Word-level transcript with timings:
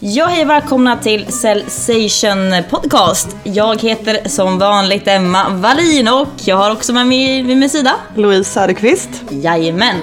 Ja, 0.00 0.26
hej 0.26 0.44
välkomna 0.44 0.96
till 0.96 1.32
Cellsation 1.32 2.54
Podcast. 2.70 3.36
Jag 3.44 3.80
heter 3.82 4.28
som 4.28 4.58
vanligt 4.58 5.08
Emma 5.08 5.48
Wallin 5.48 6.08
och 6.08 6.28
jag 6.44 6.56
har 6.56 6.72
också 6.72 6.92
med 6.92 7.06
mig 7.06 7.42
vid 7.42 7.56
min 7.56 7.70
sida 7.70 7.94
Louise 8.14 8.50
Söderqvist. 8.50 9.10
Jajamän. 9.30 9.96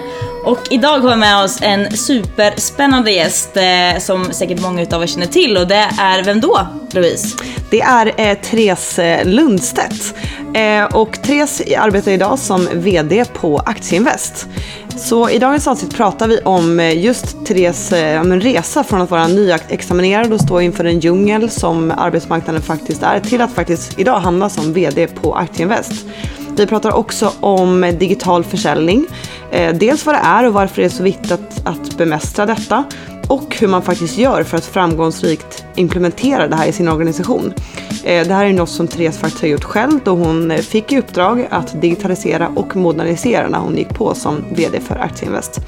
Och 0.45 0.59
idag 0.69 0.99
har 0.99 1.09
vi 1.09 1.15
med 1.15 1.43
oss 1.43 1.59
en 1.61 1.97
superspännande 1.97 3.11
gäst 3.11 3.57
eh, 3.57 3.99
som 3.99 4.33
säkert 4.33 4.61
många 4.61 4.85
av 4.91 5.03
er 5.03 5.07
känner 5.07 5.25
till 5.25 5.57
och 5.57 5.67
det 5.67 5.87
är 5.99 6.23
vem 6.23 6.41
då 6.41 6.67
Louise? 6.91 7.37
Det 7.71 7.81
är 7.81 8.13
eh, 8.17 8.37
Therese 8.37 8.99
eh, 8.99 9.25
Lundstedt. 9.25 10.15
Eh, 10.53 10.83
och 10.83 11.21
Therese 11.23 11.61
arbetar 11.77 12.11
idag 12.11 12.39
som 12.39 12.67
VD 12.73 13.25
på 13.25 13.59
Aktieinvest. 13.59 14.47
Så 14.99 15.29
i 15.29 15.39
dagens 15.39 15.67
avsnitt 15.67 15.95
pratar 15.95 16.27
vi 16.27 16.39
om 16.39 16.79
eh, 16.79 17.03
just 17.03 17.45
Therese 17.45 17.91
eh, 17.91 18.23
resa 18.23 18.83
från 18.83 19.01
att 19.01 19.11
vara 19.11 19.27
nyexaminerad 19.27 20.33
och 20.33 20.41
stå 20.41 20.61
inför 20.61 20.85
en 20.85 20.99
djungel 20.99 21.49
som 21.49 21.91
arbetsmarknaden 21.97 22.61
faktiskt 22.61 23.03
är 23.03 23.19
till 23.19 23.41
att 23.41 23.51
faktiskt 23.51 23.99
idag 23.99 24.19
hamna 24.19 24.49
som 24.49 24.73
VD 24.73 25.07
på 25.07 25.35
Aktieinvest. 25.35 26.05
Vi 26.57 26.65
pratar 26.65 26.91
också 26.91 27.31
om 27.39 27.93
digital 27.99 28.43
försäljning. 28.43 29.05
Eh, 29.51 29.75
dels 29.75 30.05
vad 30.05 30.15
det 30.15 30.21
är 30.23 30.47
och 30.47 30.53
varför 30.53 30.81
det 30.81 30.87
är 30.87 30.89
så 30.89 31.03
viktigt 31.03 31.31
att, 31.31 31.67
att 31.67 31.97
bemästra 31.97 32.45
detta 32.45 32.83
och 33.29 33.55
hur 33.59 33.67
man 33.67 33.81
faktiskt 33.81 34.17
gör 34.17 34.43
för 34.43 34.57
att 34.57 34.65
framgångsrikt 34.65 35.65
implementera 35.75 36.47
det 36.47 36.55
här 36.55 36.67
i 36.67 36.71
sin 36.71 36.87
organisation. 36.87 37.53
Eh, 38.03 38.27
det 38.27 38.33
här 38.33 38.45
är 38.45 38.53
något 38.53 38.69
som 38.69 38.87
Therese 38.87 39.17
faktiskt 39.17 39.41
har 39.41 39.47
gjort 39.47 39.63
själv 39.63 39.99
då 40.03 40.11
hon 40.11 40.57
fick 40.57 40.91
i 40.91 40.99
uppdrag 40.99 41.47
att 41.49 41.81
digitalisera 41.81 42.51
och 42.55 42.75
modernisera 42.75 43.49
när 43.49 43.59
hon 43.59 43.77
gick 43.77 43.89
på 43.89 44.15
som 44.15 44.43
VD 44.51 44.79
för 44.79 44.95
Aktieinvest. 44.95 45.59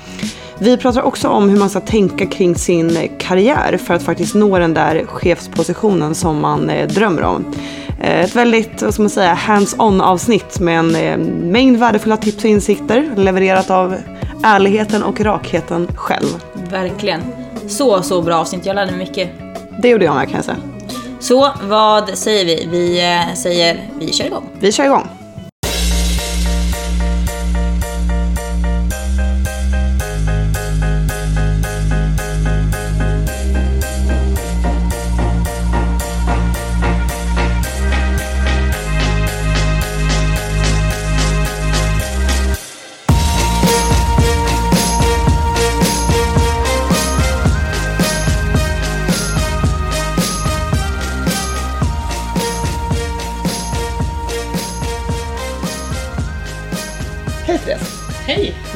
Vi 0.59 0.77
pratar 0.77 1.01
också 1.01 1.27
om 1.27 1.49
hur 1.49 1.59
man 1.59 1.69
ska 1.69 1.79
tänka 1.79 2.25
kring 2.25 2.55
sin 2.55 3.09
karriär 3.19 3.77
för 3.77 3.93
att 3.93 4.03
faktiskt 4.03 4.35
nå 4.35 4.59
den 4.59 4.73
där 4.73 5.05
chefspositionen 5.05 6.15
som 6.15 6.41
man 6.41 6.69
eh, 6.69 6.87
drömmer 6.87 7.23
om. 7.23 7.45
Eh, 8.01 8.21
ett 8.21 8.35
väldigt, 8.35 8.81
vad 8.81 8.93
ska 8.93 9.03
man 9.03 9.09
säga, 9.09 9.33
hands-on 9.33 10.01
avsnitt 10.01 10.59
med 10.59 10.79
en 10.79 11.21
mängd 11.51 11.77
värdefulla 11.77 12.17
tips 12.17 12.43
och 12.43 12.49
insikter 12.49 13.11
levererat 13.15 13.69
av 13.69 13.95
ärligheten 14.43 15.03
och 15.03 15.21
rakheten 15.21 15.87
själv. 15.95 16.43
Verkligen. 16.71 17.21
Så, 17.67 18.03
så 18.03 18.21
bra 18.21 18.35
avsnitt. 18.35 18.65
Jag 18.65 18.75
lärde 18.75 18.91
mig 18.91 18.99
mycket. 18.99 19.29
Det 19.81 19.89
gjorde 19.89 20.05
jag 20.05 20.15
med 20.15 20.27
kan 20.27 20.35
jag 20.35 20.45
säga. 20.45 20.57
Så 21.19 21.51
vad 21.63 22.17
säger 22.17 22.45
vi? 22.45 22.67
Vi 22.71 22.99
eh, 22.99 23.35
säger 23.35 23.89
vi 23.99 24.13
kör 24.13 24.25
igång. 24.25 24.43
Vi 24.59 24.71
kör 24.71 24.85
igång. 24.85 25.20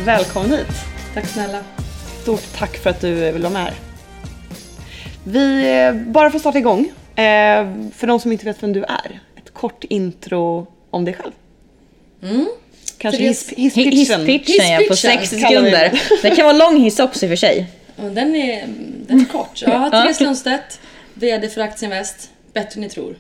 Välkommen 0.06 0.52
hit! 0.52 0.68
Tack 1.14 1.26
snälla. 1.26 1.64
Stort 2.22 2.54
tack 2.58 2.78
för 2.78 2.90
att 2.90 3.02
du 3.02 3.32
vill 3.32 3.42
vara 3.42 3.54
med 3.54 3.64
här. 3.64 3.74
Vi, 5.24 5.72
eh, 5.72 5.94
bara 5.94 6.30
för 6.30 6.38
att 6.38 6.42
starta 6.42 6.58
igång, 6.58 6.92
eh, 7.16 7.68
för 7.96 8.08
de 8.08 8.20
som 8.20 8.32
inte 8.32 8.46
vet 8.46 8.64
vem 8.64 8.74
du 8.74 8.84
är, 8.84 9.20
ett 9.38 9.54
kort 9.54 9.84
intro 9.84 10.68
om 10.90 11.06
dig 11.06 11.14
själv. 11.14 11.32
Mm. 12.24 12.48
Kanske 12.98 13.24
hisspitchen. 13.24 13.92
Hisspitchen 13.92 14.72
ja, 14.72 14.78
på 14.78 14.94
Hisspitchen 14.94 15.20
60 15.20 15.42
kallar 15.42 15.62
vi 15.62 15.72
sekunder. 15.72 16.02
Det 16.22 16.36
kan 16.36 16.46
vara 16.46 16.58
lång 16.58 16.82
hiss 16.82 17.00
också 17.00 17.26
i 17.26 17.28
och 17.28 17.30
för 17.30 17.36
sig. 17.36 17.68
Den 17.96 18.36
är, 18.36 18.68
den 19.08 19.20
är 19.20 19.26
kort. 19.26 19.62
Ja, 19.66 19.90
Therese 19.90 20.22
Lundstedt, 20.22 20.80
VD 21.14 21.50
för 21.50 21.62
Aktieinvest. 21.62 22.30
Bättre 22.54 22.76
än 22.76 22.82
ni 22.82 22.90
tror. 22.90 23.16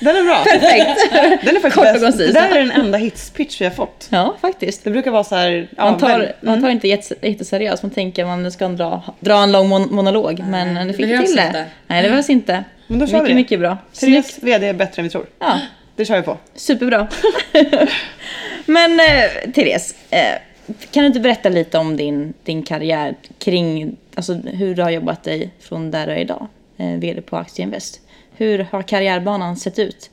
Den 0.00 0.16
är 0.16 0.22
bra. 0.24 0.44
Perfekt. 0.44 1.10
Den 1.44 1.56
är 1.56 1.60
faktiskt 1.60 1.74
Kort 1.74 1.94
och 1.96 2.00
koncis. 2.02 2.26
Det 2.26 2.32
där 2.40 2.50
är 2.50 2.58
den 2.58 2.70
enda 2.70 2.98
hitspitch 2.98 3.60
vi 3.60 3.64
har 3.64 3.72
fått. 3.72 4.08
Ja, 4.10 4.36
faktiskt. 4.40 4.84
Det 4.84 4.90
brukar 4.90 5.10
vara 5.10 5.24
så 5.24 5.34
här... 5.36 5.68
ja, 5.76 5.84
Man 5.90 5.98
tar, 6.00 6.08
väl- 6.18 6.32
man 6.40 6.62
tar 6.62 6.70
inte 6.70 6.88
jätte- 6.88 7.14
jätteseriöst, 7.28 7.82
man 7.82 7.90
tänker 7.90 8.22
att 8.22 8.28
man 8.28 8.52
ska 8.52 8.68
dra, 8.68 9.02
dra 9.20 9.34
en 9.42 9.52
lång 9.52 9.68
mon- 9.68 9.90
monolog. 9.92 10.42
men 10.48 10.74
det 10.74 10.84
du 10.84 10.92
fick 10.92 11.06
behövs 11.06 11.26
till 11.26 11.36
det. 11.36 11.46
inte. 11.46 11.64
Nej, 11.86 12.02
det 12.02 12.08
behövs 12.08 12.30
inte. 12.30 12.64
Men 12.86 12.98
då 12.98 13.06
kör 13.06 13.12
mycket, 13.18 13.30
vi 13.30 13.34
mycket 13.34 13.60
bra. 13.60 13.78
Therese 14.00 14.38
VD 14.42 14.66
är 14.66 14.72
bättre 14.74 15.00
än 15.00 15.04
vi 15.04 15.10
tror. 15.10 15.26
Ja, 15.38 15.60
Det 15.96 16.04
kör 16.04 16.16
vi 16.16 16.22
på. 16.22 16.38
superbra. 16.54 17.08
men 18.66 19.00
eh, 19.00 19.50
Therese, 19.54 19.94
eh, 20.10 20.20
kan 20.90 21.02
du 21.02 21.06
inte 21.06 21.20
berätta 21.20 21.48
lite 21.48 21.78
om 21.78 21.96
din, 21.96 22.34
din 22.44 22.62
karriär 22.62 23.14
kring 23.38 23.96
alltså, 24.14 24.34
hur 24.34 24.74
du 24.74 24.82
har 24.82 24.90
jobbat 24.90 25.22
dig 25.24 25.50
från 25.60 25.90
där 25.90 26.06
du 26.06 26.12
är 26.12 26.16
idag, 26.18 26.46
eh, 26.76 26.86
VD 26.86 27.20
på 27.22 27.36
Aktieinvest. 27.36 28.00
Hur 28.36 28.58
har 28.58 28.82
karriärbanan 28.82 29.56
sett 29.56 29.78
ut? 29.78 30.10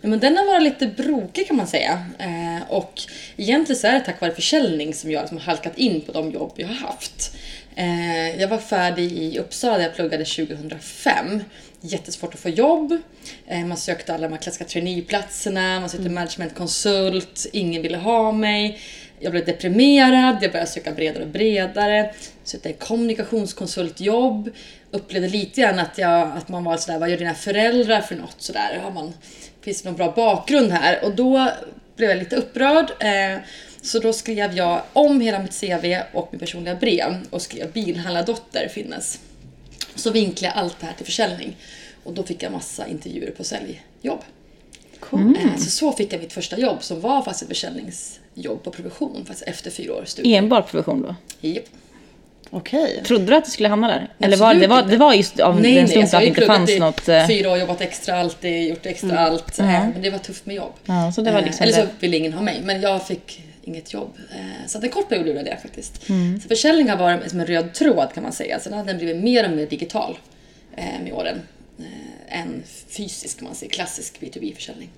Men 0.00 0.20
den 0.20 0.36
har 0.36 0.46
varit 0.46 0.62
lite 0.62 0.86
brokig 0.86 1.46
kan 1.46 1.56
man 1.56 1.66
säga. 1.66 2.04
Eh, 2.18 2.72
och 2.72 3.02
egentligen 3.36 3.80
så 3.80 3.86
är 3.86 3.92
det 3.92 4.00
tack 4.00 4.20
vare 4.20 4.32
försäljning 4.32 4.94
som 4.94 5.10
jag 5.10 5.20
liksom 5.20 5.38
har 5.38 5.44
halkat 5.44 5.78
in 5.78 6.00
på 6.00 6.12
de 6.12 6.30
jobb 6.30 6.52
jag 6.56 6.68
har 6.68 6.74
haft. 6.74 7.36
Eh, 7.74 8.40
jag 8.40 8.48
var 8.48 8.58
färdig 8.58 9.12
i 9.12 9.38
Uppsala 9.38 9.76
där 9.76 9.84
jag 9.84 9.94
pluggade 9.94 10.24
2005. 10.24 11.42
Jättesvårt 11.80 12.34
att 12.34 12.40
få 12.40 12.48
jobb. 12.48 12.98
Eh, 13.46 13.66
man 13.66 13.76
sökte 13.76 14.14
alla 14.14 14.22
de 14.22 14.32
här 14.32 14.42
klassiska 14.42 14.64
traineeplatserna, 14.64 15.80
man 15.80 15.88
sökte 15.88 16.08
managementkonsult, 16.08 17.46
ingen 17.52 17.82
ville 17.82 17.96
ha 17.96 18.32
mig. 18.32 18.80
Jag 19.20 19.32
blev 19.32 19.44
deprimerad, 19.44 20.38
jag 20.40 20.52
började 20.52 20.70
söka 20.70 20.92
bredare 20.92 21.22
och 21.22 21.30
bredare. 21.30 22.14
Sökte 22.44 22.72
kommunikationskonsultjobb. 22.72 24.50
Upplevde 24.90 25.28
lite 25.28 25.60
grann 25.60 25.78
att, 25.78 25.98
jag, 25.98 26.20
att 26.36 26.48
man 26.48 26.64
var 26.64 26.76
sådär, 26.76 26.98
vad 26.98 27.10
gör 27.10 27.16
dina 27.16 27.34
föräldrar 27.34 28.00
för 28.00 28.16
något? 28.16 28.36
Sådär, 28.38 28.80
har 28.82 28.90
man, 28.90 29.12
finns 29.60 29.82
det 29.82 29.88
någon 29.88 29.96
bra 29.96 30.12
bakgrund 30.16 30.70
här? 30.72 31.04
Och 31.04 31.14
då 31.14 31.50
blev 31.96 32.10
jag 32.10 32.18
lite 32.18 32.36
upprörd. 32.36 32.90
Eh, 33.00 33.38
så 33.82 33.98
då 33.98 34.12
skrev 34.12 34.56
jag 34.56 34.82
om 34.92 35.20
hela 35.20 35.38
mitt 35.42 35.60
CV 35.60 35.96
och 36.12 36.28
mitt 36.32 36.40
personliga 36.40 36.74
brev 36.74 37.14
och 37.30 37.42
skrev 37.42 37.72
bilhandlardotter 37.72 38.68
finnes. 38.68 39.20
Så 39.94 40.10
vinklade 40.10 40.54
jag 40.54 40.64
allt 40.64 40.80
det 40.80 40.86
här 40.86 40.92
till 40.94 41.06
försäljning. 41.06 41.56
Och 42.04 42.12
då 42.12 42.22
fick 42.22 42.42
jag 42.42 42.52
massa 42.52 42.86
intervjuer 42.86 43.30
på 43.30 43.44
säljjobb. 43.44 44.20
Eh, 45.36 45.56
Så 45.58 45.70
så 45.70 45.92
fick 45.92 46.12
jag 46.12 46.20
mitt 46.20 46.32
första 46.32 46.58
jobb 46.58 46.82
som 46.82 47.00
var 47.00 47.22
faktiskt 47.22 47.42
ett 47.42 47.48
försäljningsjobb 47.48 48.62
på 48.64 48.70
provision 48.70 49.24
faktiskt 49.26 49.48
efter 49.48 49.70
fyra 49.70 49.94
år 49.94 50.04
studier. 50.06 50.38
Enbart 50.38 50.70
profession 50.70 51.02
då? 51.02 51.14
Japp. 51.48 51.64
Okej. 52.50 53.02
Trodde 53.04 53.24
du 53.24 53.34
att 53.36 53.44
du 53.44 53.50
skulle 53.50 53.68
hamna 53.68 53.88
där? 53.88 54.08
Eller 54.18 54.36
var 54.36 54.46
Absolut 54.46 54.62
det, 54.62 54.68
var, 54.68 54.78
inte. 54.78 54.90
det 54.90 54.96
var 54.96 55.14
just 55.14 55.40
av 55.40 55.60
Nej, 55.60 55.74
den 55.74 55.88
slumpen 55.88 56.02
alltså, 56.02 56.16
att 56.16 56.22
jag 56.22 56.32
det 56.34 56.40
inte 56.40 56.46
fanns 56.46 56.70
i 56.70 56.78
något... 56.78 57.08
eh, 57.08 57.26
fyra 57.26 57.50
år, 57.50 57.58
jobbat 57.58 57.80
extra 57.80 58.16
alltid, 58.20 58.68
gjort 58.68 58.86
extra 58.86 59.18
allt. 59.18 59.58
eh, 59.58 59.66
Men 59.66 60.02
det 60.02 60.10
var 60.10 60.18
tufft 60.18 60.46
med 60.46 60.56
jobb. 60.56 60.72
Ja, 60.84 61.12
så 61.12 61.22
det 61.22 61.30
var 61.30 61.38
Eh, 61.38 61.44
liksom 61.44 61.62
Eller 61.64 61.72
så 61.74 61.86
ville 62.00 62.16
ingen 62.16 62.32
ha 62.32 62.42
mig, 62.42 62.60
men 62.64 62.80
jag 62.80 63.06
fick 63.06 63.42
inget 63.64 63.92
jobb. 63.92 64.12
Så 64.66 64.78
att 64.78 64.84
en 64.84 64.90
kort 64.90 65.08
period 65.08 65.26
gjorde 65.26 65.38
jag 65.38 65.46
det 65.46 65.58
faktiskt. 65.62 66.08
Mm. 66.08 66.40
Så 66.40 66.48
försäljning 66.48 66.88
har 66.90 66.96
varit 66.96 67.30
som 67.30 67.40
en 67.40 67.46
röd 67.46 67.74
tråd 67.74 68.08
kan 68.14 68.22
man 68.22 68.32
säga. 68.32 68.60
Sen 68.60 68.72
har 68.72 68.84
den 68.84 68.96
blivit 68.98 69.16
mer 69.24 69.44
och 69.50 69.56
mer 69.56 69.66
digital 69.66 70.18
med 71.04 71.12
åren. 71.12 71.40
Än 72.28 72.62
fysisk 72.88 73.38
kan 73.38 73.46
man 73.46 73.54
säga, 73.54 73.70
klassisk 73.70 74.20
B2B-försäljning. 74.20 74.88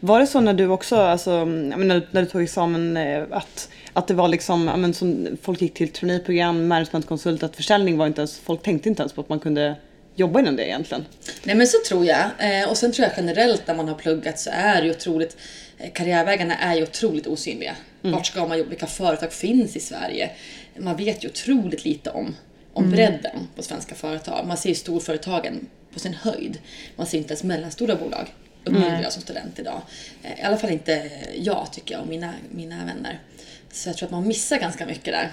Var 0.00 0.20
det 0.20 0.26
så 0.26 0.40
när 0.40 0.54
du 0.54 0.68
också, 0.68 0.96
alltså, 0.96 1.44
när, 1.44 1.94
du- 1.94 2.06
när 2.10 2.22
du 2.22 2.28
tog 2.28 2.42
examen, 2.42 2.96
att, 3.30 3.68
att 3.94 4.08
det 4.08 4.14
var 4.14 4.28
liksom, 4.28 4.68
ja, 4.68 4.76
men, 4.76 4.94
som 4.94 5.36
folk 5.42 5.62
gick 5.62 5.74
till 5.74 5.92
traineeprogram, 5.92 6.68
managementkonsult, 6.68 7.42
att 7.42 7.56
försäljning 7.56 7.98
var 7.98 8.06
inte 8.06 8.20
ens, 8.20 8.38
folk 8.38 8.62
tänkte 8.62 8.88
inte 8.88 9.02
ens 9.02 9.12
på 9.12 9.20
att 9.20 9.28
man 9.28 9.40
kunde 9.40 9.76
jobba 10.14 10.40
inom 10.40 10.56
det 10.56 10.66
egentligen. 10.66 11.04
Nej 11.42 11.54
men 11.56 11.66
så 11.66 11.76
tror 11.88 12.04
jag. 12.04 12.30
Eh, 12.38 12.68
och 12.70 12.76
sen 12.76 12.92
tror 12.92 13.08
jag 13.08 13.14
generellt 13.16 13.66
när 13.66 13.74
man 13.74 13.88
har 13.88 13.94
pluggat 13.94 14.38
så 14.38 14.50
är 14.52 14.82
det 14.82 14.90
otroligt, 14.90 15.36
eh, 15.78 15.92
karriärvägarna 15.92 16.56
är 16.56 16.74
ju 16.74 16.82
otroligt 16.82 17.26
osynliga. 17.26 17.76
Vart 18.02 18.26
ska 18.26 18.46
man 18.46 18.58
jobba? 18.58 18.70
Vilka 18.70 18.86
företag 18.86 19.32
finns 19.32 19.76
i 19.76 19.80
Sverige? 19.80 20.30
Man 20.78 20.96
vet 20.96 21.24
ju 21.24 21.28
otroligt 21.28 21.84
lite 21.84 22.10
om, 22.10 22.36
om 22.72 22.90
bredden 22.90 23.48
på 23.56 23.62
svenska 23.62 23.94
företag. 23.94 24.46
Man 24.46 24.56
ser 24.56 24.68
ju 24.68 24.74
storföretagen 24.74 25.66
på 25.92 25.98
sin 26.00 26.14
höjd. 26.14 26.58
Man 26.96 27.06
ser 27.06 27.18
inte 27.18 27.32
ens 27.32 27.42
mellanstora 27.44 27.96
bolag 27.96 28.28
upplevde 28.64 29.02
jag 29.02 29.12
som 29.12 29.22
student 29.22 29.58
idag. 29.58 29.80
Eh, 30.22 30.40
I 30.40 30.42
alla 30.42 30.56
fall 30.56 30.70
inte 30.70 31.10
jag 31.34 31.68
tycker 31.72 31.94
jag 31.94 32.02
och 32.02 32.08
mina, 32.08 32.34
mina 32.50 32.76
vänner. 32.76 33.20
Så 33.74 33.88
jag 33.88 33.96
tror 33.96 34.06
att 34.06 34.12
man 34.12 34.28
missar 34.28 34.58
ganska 34.58 34.86
mycket 34.86 35.04
där. 35.04 35.32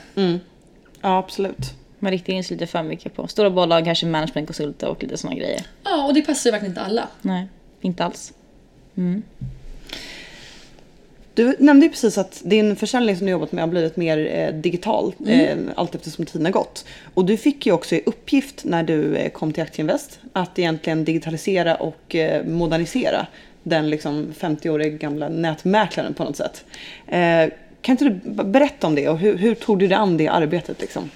Ja, 1.02 1.18
absolut. 1.18 1.74
Man 2.00 2.12
riktar 2.12 2.34
in 2.34 2.44
sig 2.44 2.58
lite 2.58 2.68
för 2.68 2.84
mycket 2.84 3.14
på 3.14 3.28
stora 3.28 3.50
bolag, 3.50 3.86
kanske 3.86 4.06
managementkonsulter 4.06 4.88
och 4.88 5.04
lite 5.04 5.18
sådana 5.18 5.40
grejer. 5.40 5.62
Ja, 5.84 6.06
och 6.08 6.14
det 6.14 6.22
passar 6.22 6.48
ju 6.48 6.52
verkligen 6.52 6.72
inte 6.72 6.82
alla. 6.82 7.08
Nej, 7.22 7.48
inte 7.82 8.06
alls. 8.06 8.34
Du 11.34 11.56
nämnde 11.60 11.86
ju 11.86 11.90
precis 11.90 12.18
att 12.18 12.42
din 12.46 12.76
försäljning 12.76 13.18
som 13.18 13.26
du 13.26 13.32
jobbat 13.32 13.52
med 13.52 13.62
har 13.62 13.70
blivit 13.70 13.96
mer 13.96 14.18
eh, 14.34 14.54
digital 14.54 15.14
eh, 15.28 15.58
allt 15.76 15.96
eftersom 15.96 16.26
tiden 16.26 16.46
har 16.46 16.52
gått. 16.52 16.86
Och 17.14 17.26
du 17.26 17.38
fick 17.38 17.66
ju 17.66 17.72
också 17.72 17.96
i 17.96 18.04
uppgift 18.06 18.64
när 18.66 18.84
du 18.84 19.16
eh, 19.16 19.30
kom 19.32 19.54
till 19.54 19.64
Aktieinvest 19.64 20.20
att 20.34 20.60
egentligen 20.60 21.06
digitalisera 21.06 21.76
och 21.76 22.16
eh, 22.16 22.46
modernisera 22.46 23.28
den 23.64 23.90
liksom 23.90 24.34
50 24.38 24.70
åriga 24.70 24.90
gamla 24.90 25.30
nätmäklaren 25.30 26.14
på 26.14 26.24
något 26.24 26.36
sätt. 26.36 26.66
Kan 27.82 27.94
inte 27.94 28.04
du 28.06 28.44
berätta 28.44 28.88
om 28.88 28.96
det 28.96 29.10
och 29.10 29.20
hur, 29.20 29.38
hur 29.38 29.56
tog 29.56 29.80
du 29.80 29.88
dig 29.88 29.98
an 29.98 30.18
det 30.18 30.28
arbetet? 30.28 30.82
Liksom? 30.82 31.10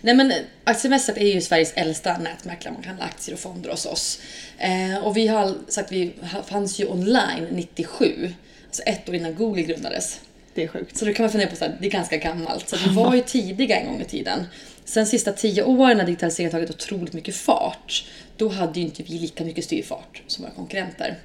Nej 0.00 0.14
men 0.14 0.32
Aktieinvestet 0.64 1.16
är 1.16 1.34
ju 1.34 1.40
Sveriges 1.40 1.72
äldsta 1.72 2.18
nätmäklare, 2.18 2.74
man 2.74 2.82
kan 2.82 2.88
handla 2.88 3.04
aktier 3.04 3.34
och 3.34 3.40
fonder 3.40 3.70
hos 3.70 3.86
oss. 3.86 4.20
Eh, 4.58 5.06
och 5.06 5.16
vi 5.16 5.26
har 5.26 5.54
sagt 5.68 5.92
vi 5.92 6.12
fanns 6.46 6.80
ju 6.80 6.86
online 6.86 7.46
97, 7.50 8.34
alltså 8.66 8.82
ett 8.82 9.08
år 9.08 9.14
innan 9.14 9.34
Google 9.34 9.62
grundades. 9.62 10.20
Det 10.54 10.64
är 10.64 10.68
sjukt. 10.68 10.96
Så 10.96 11.04
då 11.04 11.12
kan 11.12 11.22
man 11.22 11.30
fundera 11.30 11.50
på 11.50 11.64
att 11.64 11.80
det 11.80 11.86
är 11.86 11.90
ganska 11.90 12.16
gammalt. 12.16 12.68
Så 12.68 12.76
vi 12.76 12.94
var 12.94 13.14
ju 13.14 13.20
tidiga 13.20 13.80
en 13.80 13.86
gång 13.86 14.00
i 14.00 14.04
tiden. 14.04 14.44
Sen 14.84 15.06
sista 15.06 15.32
tio 15.32 15.62
åren 15.62 15.96
när 15.96 16.04
digitaliseringen 16.04 16.52
tagit 16.52 16.70
otroligt 16.70 17.12
mycket 17.12 17.36
fart, 17.36 18.06
då 18.36 18.48
hade 18.48 18.80
ju 18.80 18.86
inte 18.86 19.02
vi 19.02 19.18
lika 19.18 19.44
mycket 19.44 19.64
styrfart 19.64 20.22
som 20.26 20.44
våra 20.44 20.54
konkurrenter. 20.54 21.18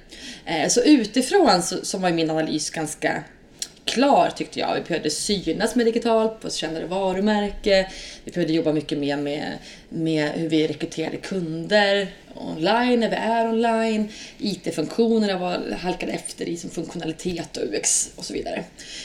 Eh, 0.44 0.68
så 0.68 0.82
utifrån 0.82 1.62
så, 1.62 1.84
så 1.84 1.98
var 1.98 2.10
min 2.10 2.30
analys 2.30 2.70
ganska 2.70 3.24
klar 3.84 4.30
tyckte 4.30 4.60
jag. 4.60 4.74
Vi 4.74 4.80
behövde 4.80 5.10
synas 5.10 5.74
mer 5.74 5.84
digitalt, 5.84 6.40
på 6.40 6.50
kännare 6.50 6.86
varumärke. 6.86 7.90
Vi 8.24 8.32
behövde 8.32 8.52
jobba 8.52 8.72
mycket 8.72 8.98
mer 8.98 9.16
med, 9.16 9.58
med 9.88 10.30
hur 10.30 10.48
vi 10.48 10.66
rekryterade 10.66 11.16
kunder 11.16 12.08
online 12.34 13.00
när 13.00 13.10
vi 13.10 13.16
är 13.16 13.48
online. 13.48 14.08
IT-funktionerna 14.38 15.38
var 15.38 15.76
halkade 15.82 16.12
efter 16.12 16.48
i 16.48 16.56
som 16.56 16.70
funktionalitet 16.70 17.56
och 17.56 17.62
UX 17.62 18.10
och 18.16 18.24
så 18.24 18.32
vidare. 18.32 18.64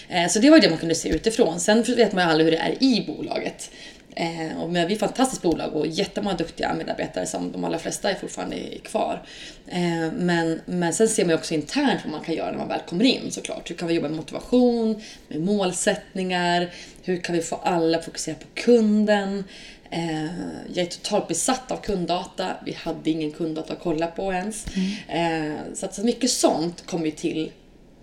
Eh, 0.09 0.27
så 0.27 0.39
det 0.39 0.49
var 0.49 0.59
det 0.59 0.69
man 0.69 0.77
kunde 0.77 0.95
se 0.95 1.09
utifrån. 1.09 1.59
Sen 1.59 1.83
vet 1.83 2.13
man 2.13 2.23
ju 2.23 2.29
aldrig 2.29 2.45
hur 2.45 2.51
det 2.51 2.63
är 2.63 2.83
i 2.83 3.03
bolaget. 3.07 3.71
Eh, 4.15 4.61
och 4.61 4.75
vi 4.75 4.79
är 4.79 4.91
ett 4.91 4.99
fantastiskt 4.99 5.41
bolag 5.41 5.75
och 5.75 5.87
jättemånga 5.87 6.35
duktiga 6.35 6.73
medarbetare 6.73 7.25
som 7.25 7.51
de 7.51 7.63
allra 7.63 7.79
flesta 7.79 8.11
är 8.11 8.15
fortfarande 8.15 8.55
är 8.55 8.79
kvar. 8.79 9.21
Eh, 9.67 10.11
men, 10.13 10.61
men 10.65 10.93
sen 10.93 11.07
ser 11.07 11.25
man 11.25 11.35
också 11.35 11.53
internt 11.53 11.99
vad 12.03 12.11
man 12.11 12.21
kan 12.21 12.35
göra 12.35 12.51
när 12.51 12.57
man 12.57 12.67
väl 12.67 12.79
kommer 12.87 13.05
in 13.05 13.31
såklart. 13.31 13.69
Hur 13.69 13.75
kan 13.75 13.87
vi 13.87 13.93
jobba 13.93 14.07
med 14.07 14.17
motivation, 14.17 15.01
med 15.27 15.41
målsättningar, 15.41 16.69
hur 17.03 17.17
kan 17.17 17.35
vi 17.35 17.41
få 17.41 17.55
alla 17.55 17.97
att 17.97 18.05
fokusera 18.05 18.35
på 18.35 18.45
kunden? 18.53 19.43
Eh, 19.91 20.25
jag 20.73 20.77
är 20.77 20.85
totalt 20.85 21.27
besatt 21.27 21.71
av 21.71 21.77
kunddata. 21.77 22.51
Vi 22.65 22.73
hade 22.73 23.09
ingen 23.09 23.31
kunddata 23.31 23.73
att 23.73 23.79
kolla 23.79 24.07
på 24.07 24.33
ens. 24.33 24.65
Eh, 25.07 25.53
så 25.73 25.85
att 25.85 25.93
så 25.93 26.01
mycket 26.03 26.29
sånt 26.31 26.85
kom 26.85 27.05
ju 27.05 27.11
till 27.11 27.51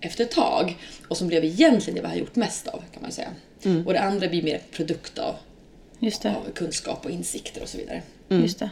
efter 0.01 0.23
ett 0.23 0.31
tag 0.31 0.77
och 1.07 1.17
som 1.17 1.27
blev 1.27 1.45
egentligen 1.45 1.95
det 1.95 2.01
vi 2.01 2.07
har 2.07 2.15
gjort 2.15 2.35
mest 2.35 2.67
av 2.67 2.83
kan 2.93 3.01
man 3.01 3.11
säga. 3.11 3.29
Och 3.85 3.93
det 3.93 3.99
andra 3.99 4.27
blir 4.27 4.43
mer 4.43 4.61
produkt 4.71 5.19
av. 5.19 5.35
av 6.29 6.51
kunskap 6.55 7.05
och 7.05 7.11
insikter 7.11 7.61
och 7.61 7.67
så 7.67 7.77
vidare. 7.77 8.01
Just 8.29 8.59
det. 8.59 8.69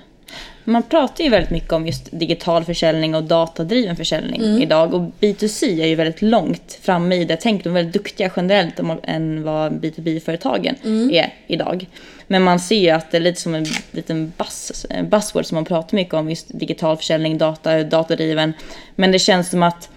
Man 0.63 0.83
pratar 0.83 1.23
ju 1.23 1.29
väldigt 1.29 1.49
mycket 1.51 1.71
om 1.71 1.87
just 1.87 2.07
digital 2.11 2.63
försäljning 2.63 3.15
och 3.15 3.23
datadriven 3.23 3.95
försäljning 3.95 4.41
idag. 4.61 4.93
Och 4.93 5.01
B2C 5.19 5.81
är 5.81 5.87
ju 5.87 5.95
väldigt 5.95 6.21
långt 6.21 6.79
framme 6.81 7.15
i 7.15 7.25
det 7.25 7.35
tänket. 7.37 7.63
De 7.63 7.69
är 7.69 7.73
väldigt 7.73 7.93
duktiga 7.93 8.31
generellt 8.35 8.79
om- 8.79 8.99
än 9.03 9.43
vad 9.43 9.71
B2B-företagen 9.73 10.75
är 11.11 11.33
idag. 11.47 11.85
Men 12.27 12.43
man 12.43 12.59
ser 12.59 12.75
ju 12.79 12.89
att 12.89 13.11
det 13.11 13.17
är 13.17 13.21
lite 13.21 13.41
som 13.41 13.55
en 13.55 13.65
liten 13.91 14.33
buzz, 14.37 14.85
buzzword 15.11 15.45
som 15.45 15.55
man 15.55 15.65
pratar 15.65 15.95
mycket 15.95 16.13
om. 16.13 16.29
Just 16.29 16.59
digital 16.59 16.97
försäljning, 16.97 17.37
data, 17.37 17.83
datadriven. 17.83 18.53
Men 18.95 19.11
det 19.11 19.19
känns 19.19 19.49
som 19.49 19.63
att 19.63 19.89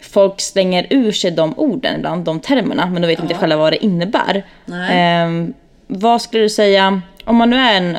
folk 0.00 0.40
slänger 0.40 0.86
ur 0.90 1.12
sig 1.12 1.30
de 1.30 1.58
orden 1.58 1.96
ibland, 1.96 2.24
de 2.24 2.40
termerna, 2.40 2.86
men 2.86 3.02
de 3.02 3.08
vet 3.08 3.20
inte 3.22 3.34
själva 3.34 3.56
vad 3.56 3.72
det 3.72 3.84
innebär. 3.84 4.46
Nej. 4.66 4.90
Ehm, 4.98 5.54
vad 5.92 6.22
skulle 6.22 6.42
du 6.42 6.48
säga, 6.48 7.02
om 7.24 7.36
man 7.36 7.50
nu 7.50 7.56
är 7.56 7.76
en 7.76 7.96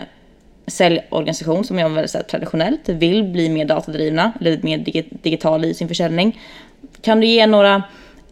säljorganisation 0.68 1.64
som 1.64 1.80
jobbar 1.80 1.96
väldigt 1.96 2.28
traditionellt, 2.28 2.90
vill 2.90 3.24
bli 3.24 3.50
mer 3.50 3.66
datadrivna 3.66 4.32
eller 4.40 4.60
mer 4.62 4.78
digi- 4.78 5.18
digital 5.22 5.66
i 5.66 5.74
sin 5.74 5.88
försäljning. 5.88 6.40
Kan 7.02 7.20
du 7.20 7.28
ge 7.28 7.48
några 7.48 7.84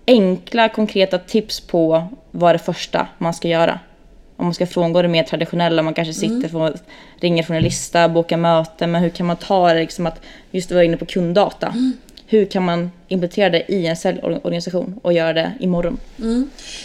enkla 0.07 0.69
konkreta 0.69 1.17
tips 1.17 1.59
på 1.59 2.07
vad 2.31 2.55
det 2.55 2.59
första 2.59 3.07
man 3.17 3.33
ska 3.33 3.47
göra? 3.47 3.79
Om 4.35 4.45
man 4.45 4.53
ska 4.53 4.65
frångå 4.65 5.01
det 5.01 5.07
mer 5.07 5.23
traditionella, 5.23 5.81
man 5.83 5.93
kanske 5.93 6.13
sitter 6.13 6.49
från, 6.49 6.73
ringer 7.19 7.43
från 7.43 7.57
en 7.57 7.63
lista, 7.63 8.09
bokar 8.09 8.37
möten, 8.37 8.91
men 8.91 9.01
hur 9.01 9.09
kan 9.09 9.25
man 9.25 9.37
ta 9.37 9.73
det 9.73 9.79
liksom 9.79 10.05
att, 10.07 10.21
just 10.51 10.69
du 10.69 10.75
var 10.75 10.81
inne 10.81 10.97
på 10.97 11.05
kunddata. 11.05 11.73
Hur 12.31 12.45
kan 12.45 12.63
man 12.63 12.91
implementera 13.07 13.49
det 13.49 13.71
i 13.71 13.85
en 13.85 13.97
säljorganisation 13.97 14.99
och 15.01 15.13
göra 15.13 15.33
det 15.33 15.53
imorgon? 15.59 15.97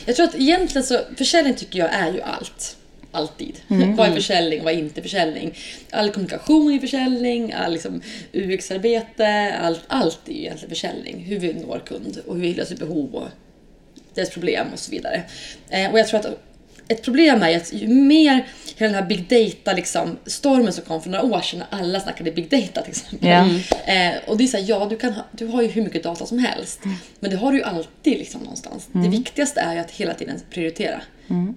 Jag 0.06 0.16
tror 0.16 0.26
att 0.26 0.34
egentligen 0.34 0.84
så, 0.84 0.98
försäljning 1.16 1.54
tycker 1.54 1.78
jag 1.78 1.94
är 1.94 2.12
ju 2.12 2.20
allt. 2.20 2.76
Alltid. 3.12 3.60
Vad 3.68 4.08
är 4.08 4.14
försäljning 4.14 4.58
och 4.58 4.64
vad 4.64 4.74
är 4.74 4.78
inte 4.78 5.02
försäljning? 5.02 5.54
All 5.90 6.10
kommunikation 6.10 6.72
är 6.72 6.78
försäljning, 6.78 7.52
all 7.52 7.72
liksom 7.72 8.02
UX-arbete, 8.32 9.54
allt, 9.60 9.80
allt 9.86 10.28
är 10.28 10.32
ju 10.32 10.38
egentligen 10.38 10.68
försäljning. 10.68 11.24
Hur 11.24 11.38
vi 11.38 11.52
når 11.52 11.82
kund 11.86 12.18
och 12.26 12.34
hur 12.34 12.42
vi 12.42 12.54
löser 12.54 12.76
behov 12.76 13.14
och 13.14 13.28
deras 14.14 14.30
problem 14.30 14.66
och 14.72 14.78
så 14.78 14.90
vidare. 14.90 15.22
Eh, 15.70 15.92
och 15.92 15.98
jag 15.98 16.08
tror 16.08 16.20
att 16.20 16.38
ett 16.88 17.02
problem 17.02 17.42
är 17.42 17.56
att 17.56 17.72
ju 17.72 17.88
mer 17.88 18.46
hela 18.76 18.92
den 18.92 19.02
här 19.02 19.08
big 19.08 19.28
data 19.28 19.72
liksom, 19.72 20.16
stormen 20.26 20.72
som 20.72 20.84
kom 20.84 21.02
för 21.02 21.10
några 21.10 21.24
år 21.24 21.40
sedan 21.40 21.58
när 21.70 21.78
alla 21.78 22.00
snackade 22.00 22.32
big 22.32 22.50
data 22.50 22.82
till 22.82 22.90
exempel. 22.90 23.28
Ja. 23.28 23.48
Eh, 23.92 24.14
och 24.26 24.36
det 24.36 24.44
är 24.44 24.48
så 24.48 24.56
här, 24.56 24.64
ja 24.68 24.86
du, 24.90 24.96
kan 24.96 25.12
ha, 25.12 25.22
du 25.32 25.46
har 25.46 25.62
ju 25.62 25.68
hur 25.68 25.82
mycket 25.82 26.02
data 26.02 26.26
som 26.26 26.38
helst. 26.38 26.80
Men 27.20 27.30
det 27.30 27.36
har 27.36 27.52
du 27.52 27.58
ju 27.58 27.64
alltid 27.64 28.18
liksom 28.18 28.40
någonstans. 28.40 28.88
Det 28.92 29.08
viktigaste 29.08 29.60
är 29.60 29.74
ju 29.74 29.78
att 29.80 29.90
hela 29.90 30.14
tiden 30.14 30.40
prioritera. 30.50 31.00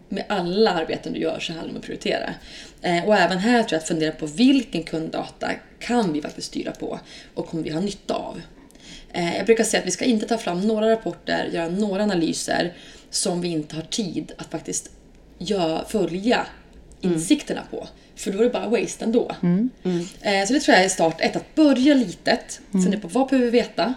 Med 0.10 0.24
alla 0.30 0.72
arbeten 0.72 1.14
du 1.14 1.20
gör 1.20 1.40
så 1.40 1.54
handlar 1.54 1.68
det 1.68 1.72
om 1.72 1.78
att 1.80 1.86
prioritera. 1.86 2.34
Eh, 2.82 3.04
och 3.06 3.16
även 3.16 3.38
här 3.38 3.64
tror 3.64 3.74
jag 3.74 3.82
att 3.82 3.88
fundera 3.88 4.12
på 4.12 4.26
vilken 4.26 4.84
kunddata 4.84 5.52
kan 5.80 6.14
vi 6.14 6.22
faktiskt 6.22 6.48
styra 6.48 6.72
på 6.72 7.00
och 7.34 7.48
kommer 7.48 7.64
vi 7.64 7.70
ha 7.70 7.80
nytta 7.80 8.14
av. 8.14 8.42
Eh, 9.14 9.38
Jag 9.38 9.46
brukar 9.46 9.64
säga 9.64 9.82
att 9.82 9.88
vi 9.88 9.92
ska 9.92 10.06
inte 10.06 10.26
ta 10.28 10.38
fram 10.38 10.62
några 10.62 10.90
rapporter, 10.92 11.50
göra 11.54 11.70
några 11.70 12.04
analyser 12.04 12.74
som 13.10 13.42
vi 13.42 13.48
inte 13.48 13.76
har 13.76 13.84
tid 13.84 14.32
att 14.38 14.52
faktiskt 14.52 14.90
gör, 15.38 15.86
följa 15.90 16.46
insikterna 17.02 17.62
på. 17.72 17.88
För 18.16 18.32
då 18.32 18.40
är 18.40 18.44
det 18.44 18.50
bara 18.50 18.68
waste 18.70 19.06
ändå. 19.06 19.32
Eh, 20.22 20.46
Så 20.48 20.54
det 20.54 20.60
tror 20.60 20.76
jag 20.76 20.86
är 20.86 20.90
start 20.90 21.22
ett, 21.22 21.36
att 21.36 21.56
börja 21.56 21.94
litet, 21.94 22.62
fundera 22.72 23.00
på 23.02 23.08
vad 23.08 23.28
behöver 23.30 23.52
vi 23.52 23.58
veta 23.60 23.94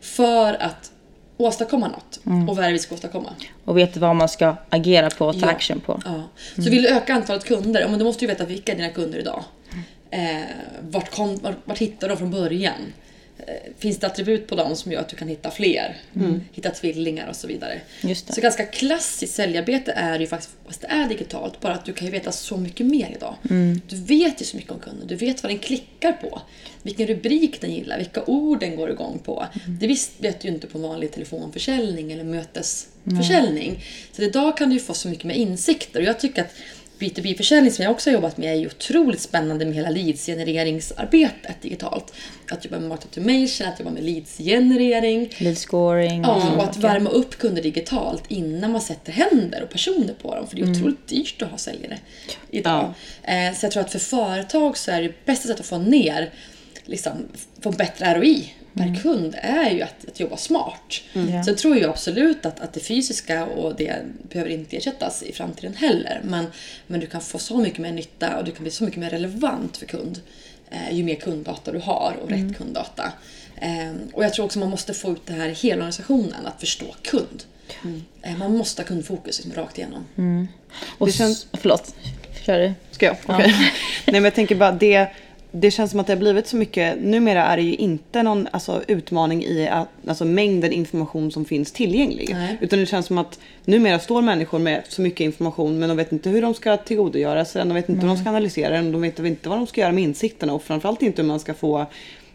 för 0.00 0.62
att 0.62 0.90
åstadkomma 1.36 1.88
något. 1.88 2.20
Och 2.48 2.56
vad 2.56 2.58
är 2.64 2.66
det 2.66 2.72
vi 2.72 2.78
ska 2.78 2.94
åstadkomma? 2.94 3.30
Och 3.64 3.78
veta 3.78 4.00
vad 4.00 4.16
man 4.16 4.28
ska 4.28 4.56
agera 4.70 5.10
på 5.10 5.26
och 5.26 5.40
ta 5.40 5.46
Ja. 5.46 5.52
action 5.52 5.80
på. 5.80 6.00
Ja. 6.04 6.22
Så 6.62 6.70
vill 6.70 6.82
du 6.82 6.88
öka 6.88 7.14
antalet 7.14 7.44
kunder, 7.44 7.88
men 7.88 7.98
då 7.98 8.04
måste 8.04 8.20
du 8.22 8.26
veta 8.26 8.44
vilka 8.44 8.72
är 8.72 8.76
dina 8.76 8.88
kunder 8.90 9.18
idag. 9.18 9.44
Eh, 10.10 10.40
vart, 10.80 11.10
kom, 11.10 11.36
vart, 11.36 11.56
vart 11.64 11.78
hittar 11.78 12.08
de 12.08 12.16
från 12.16 12.30
början? 12.30 12.72
Eh, 13.46 13.54
finns 13.78 13.98
det 13.98 14.06
attribut 14.06 14.46
på 14.46 14.54
dem 14.56 14.76
som 14.76 14.92
gör 14.92 15.00
att 15.00 15.08
du 15.08 15.16
kan 15.16 15.28
hitta 15.28 15.50
fler? 15.50 15.96
Hitta 16.52 16.70
tvillingar 16.70 17.28
och 17.28 17.36
så 17.36 17.46
vidare. 17.46 17.80
Så 18.34 18.40
ganska 18.40 18.66
klassiskt 18.66 19.34
säljarbete 19.34 19.92
är 19.92 20.20
ju 20.20 20.26
faktiskt, 20.26 20.52
fast 20.66 20.80
det 20.80 20.86
är 20.86 21.08
digitalt, 21.08 21.60
bara 21.60 21.72
att 21.72 21.84
du 21.84 21.92
kan 21.92 22.06
ju 22.06 22.12
veta 22.12 22.32
så 22.32 22.56
mycket 22.56 22.86
mer 22.86 23.12
idag. 23.16 23.34
Du 23.88 23.96
vet 23.96 24.40
ju 24.40 24.44
så 24.44 24.56
mycket 24.56 24.72
om 24.72 24.78
kunden, 24.78 25.08
du 25.08 25.16
vet 25.16 25.42
vad 25.42 25.52
den 25.52 25.58
klickar 25.58 26.12
på. 26.12 26.40
Vilken 26.82 27.06
rubrik 27.06 27.60
den 27.60 27.74
gillar, 27.74 27.98
vilka 27.98 28.24
ord 28.24 28.60
den 28.60 28.76
går 28.76 28.90
igång 28.90 29.18
på. 29.24 29.46
Det 29.80 29.86
visst 29.86 30.12
vet 30.18 30.40
du 30.40 30.48
ju 30.48 30.54
inte 30.54 30.66
på 30.66 30.78
vanlig 30.78 31.12
telefonförsäljning 31.12 32.12
eller 32.12 32.24
mötesförsäljning. 32.24 33.84
Så 34.12 34.22
idag 34.22 34.56
kan 34.56 34.68
du 34.68 34.74
ju 34.74 34.80
få 34.80 34.94
så 34.94 35.08
mycket 35.08 35.24
mer 35.24 35.34
insikter 35.34 36.00
och 36.00 36.06
jag 36.06 36.20
tycker 36.20 36.42
att 36.42 36.54
B2B-försäljning 36.98 37.70
som 37.72 37.82
jag 37.82 37.92
också 37.92 38.10
har 38.10 38.14
jobbat 38.14 38.36
med 38.36 38.52
är 38.52 38.58
ju 38.60 38.66
otroligt 38.66 39.20
spännande 39.20 39.64
med 39.64 39.74
hela 39.74 39.90
leads-genereringsarbetet 39.90 41.62
digitalt. 41.62 42.14
Att 42.50 42.64
jobba 42.64 42.78
med 42.78 42.88
market 42.88 43.04
automation, 43.18 43.66
att 43.68 43.80
jobba 43.80 43.90
med 43.90 44.02
leads-generering. 44.04 45.30
Lead 45.38 45.58
scoring. 45.58 46.22
Ja, 46.22 46.52
och 46.56 46.62
att 46.64 46.76
värma 46.76 47.10
upp 47.10 47.38
kunder 47.38 47.62
digitalt 47.62 48.22
innan 48.28 48.72
man 48.72 48.80
sätter 48.80 49.12
händer 49.12 49.62
och 49.62 49.70
personer 49.70 50.14
på 50.22 50.34
dem. 50.34 50.46
För 50.46 50.56
det 50.56 50.62
är 50.62 50.70
otroligt 50.70 51.08
dyrt 51.08 51.42
att 51.42 51.50
ha 51.50 51.58
säljare 51.58 51.98
idag. 52.50 52.94
Eh, 53.22 53.54
Så 53.54 53.66
jag 53.66 53.72
tror 53.72 53.82
att 53.82 53.92
för 53.92 53.98
företag 53.98 54.76
så 54.76 54.90
är 54.90 55.02
det 55.02 55.24
bästa 55.24 55.48
sättet 55.48 55.60
att 55.60 55.66
få 55.66 55.78
ner, 55.78 56.30
liksom, 56.84 57.12
få 57.60 57.68
en 57.68 57.76
bättre 57.76 58.18
ROI 58.18 58.54
per 58.74 59.00
kund 59.02 59.34
är 59.42 59.70
ju 59.70 59.82
att, 59.82 60.08
att 60.08 60.20
jobba 60.20 60.36
smart. 60.36 61.00
Ja. 61.12 61.42
Så 61.44 61.50
jag 61.50 61.58
tror 61.58 61.76
ju 61.76 61.88
absolut 61.88 62.46
att, 62.46 62.60
att 62.60 62.72
det 62.72 62.80
fysiska 62.80 63.44
och 63.46 63.76
det 63.76 63.96
behöver 64.32 64.50
inte 64.50 64.76
ersättas 64.76 65.22
i 65.22 65.32
framtiden 65.32 65.74
heller. 65.76 66.20
Men, 66.24 66.46
men 66.86 67.00
du 67.00 67.06
kan 67.06 67.20
få 67.20 67.38
så 67.38 67.58
mycket 67.58 67.78
mer 67.78 67.92
nytta 67.92 68.38
och 68.38 68.44
du 68.44 68.50
kan 68.52 68.62
bli 68.62 68.70
så 68.70 68.84
mycket 68.84 69.00
mer 69.00 69.10
relevant 69.10 69.76
för 69.76 69.86
kund. 69.86 70.20
Eh, 70.70 70.94
ju 70.96 71.04
mer 71.04 71.14
kunddata 71.14 71.72
du 71.72 71.78
har 71.78 72.16
och 72.22 72.30
rätt 72.30 72.56
kunddata. 72.58 73.12
Eh, 73.56 73.92
och 74.12 74.24
jag 74.24 74.34
tror 74.34 74.44
också 74.44 74.58
man 74.58 74.70
måste 74.70 74.94
få 74.94 75.10
ut 75.12 75.26
det 75.26 75.32
här 75.32 75.48
i 75.48 75.52
hela 75.52 75.74
organisationen, 75.76 76.46
att 76.46 76.60
förstå 76.60 76.86
kund. 77.02 77.44
Eh, 78.22 78.36
man 78.36 78.56
måste 78.56 78.82
ha 78.82 78.86
kundfokus 78.86 79.44
liksom, 79.44 79.62
rakt 79.62 79.78
igenom. 79.78 80.48
Och 80.98 81.06
Det 81.06 81.12
känns- 81.12 81.46
Förlåt, 81.52 81.94
kör 82.46 82.58
du? 82.60 82.72
Ska 82.90 83.06
jag? 83.06 83.16
Okej. 83.26 83.46
Nej 84.06 84.12
men 84.12 84.24
jag 84.24 84.34
tänker 84.34 84.54
bara 84.54 84.72
det, 84.72 85.08
det 85.56 85.70
känns 85.70 85.90
som 85.90 86.00
att 86.00 86.06
det 86.06 86.12
har 86.12 86.20
blivit 86.20 86.46
så 86.46 86.56
mycket, 86.56 87.00
numera 87.00 87.44
är 87.44 87.56
det 87.56 87.62
ju 87.62 87.74
inte 87.74 88.22
någon 88.22 88.48
alltså, 88.50 88.82
utmaning 88.88 89.44
i 89.44 89.68
att, 89.68 89.88
alltså, 90.06 90.24
mängden 90.24 90.72
information 90.72 91.32
som 91.32 91.44
finns 91.44 91.72
tillgänglig. 91.72 92.28
Nej. 92.32 92.58
Utan 92.60 92.78
det 92.78 92.86
känns 92.86 93.06
som 93.06 93.18
att 93.18 93.38
numera 93.64 93.98
står 93.98 94.22
människor 94.22 94.58
med 94.58 94.82
så 94.88 95.02
mycket 95.02 95.20
information 95.20 95.78
men 95.78 95.88
de 95.88 95.96
vet 95.96 96.12
inte 96.12 96.30
hur 96.30 96.42
de 96.42 96.54
ska 96.54 96.76
tillgodogöra 96.76 97.44
sig 97.44 97.58
den, 97.58 97.68
de 97.68 97.74
vet 97.74 97.88
inte 97.88 98.00
hur 98.00 98.08
de 98.08 98.16
ska 98.16 98.28
analysera 98.28 98.74
den, 98.74 98.92
de 98.92 99.00
vet 99.00 99.18
inte 99.18 99.48
vad 99.48 99.58
de 99.58 99.66
ska 99.66 99.80
göra 99.80 99.92
med 99.92 100.04
insikterna 100.04 100.52
och 100.52 100.62
framförallt 100.62 101.02
inte 101.02 101.22
hur 101.22 101.28
man 101.28 101.40
ska 101.40 101.54
få 101.54 101.86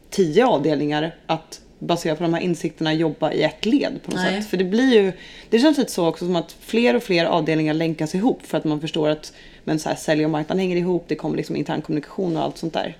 tio 0.09 0.45
avdelningar 0.45 1.15
att 1.25 1.61
baserat 1.79 2.17
på 2.17 2.23
de 2.23 2.33
här 2.33 2.41
insikterna 2.41 2.93
jobba 2.93 3.31
i 3.31 3.43
ett 3.43 3.65
led 3.65 3.99
på 4.03 4.11
något 4.11 4.19
Nej. 4.19 4.41
sätt. 4.41 4.49
För 4.49 4.57
det 4.57 4.63
blir 4.63 4.93
ju, 4.93 5.11
det 5.49 5.59
känns 5.59 5.77
lite 5.77 5.91
så 5.91 6.07
också 6.07 6.25
som 6.25 6.35
att 6.35 6.55
fler 6.59 6.95
och 6.95 7.03
fler 7.03 7.25
avdelningar 7.25 7.73
länkas 7.73 8.15
ihop 8.15 8.45
för 8.45 8.57
att 8.57 8.63
man 8.63 8.81
förstår 8.81 9.09
att 9.09 9.33
men 9.69 9.79
så 9.79 9.89
här, 9.89 9.95
sälj 9.95 10.25
och 10.25 10.31
marknad 10.31 10.57
hänger 10.57 10.75
ihop, 10.75 11.05
det 11.07 11.15
kommer 11.15 11.37
liksom 11.37 11.55
intern 11.55 11.81
kommunikation 11.81 12.37
och 12.37 12.43
allt 12.43 12.57
sånt 12.57 12.73
där. 12.73 12.97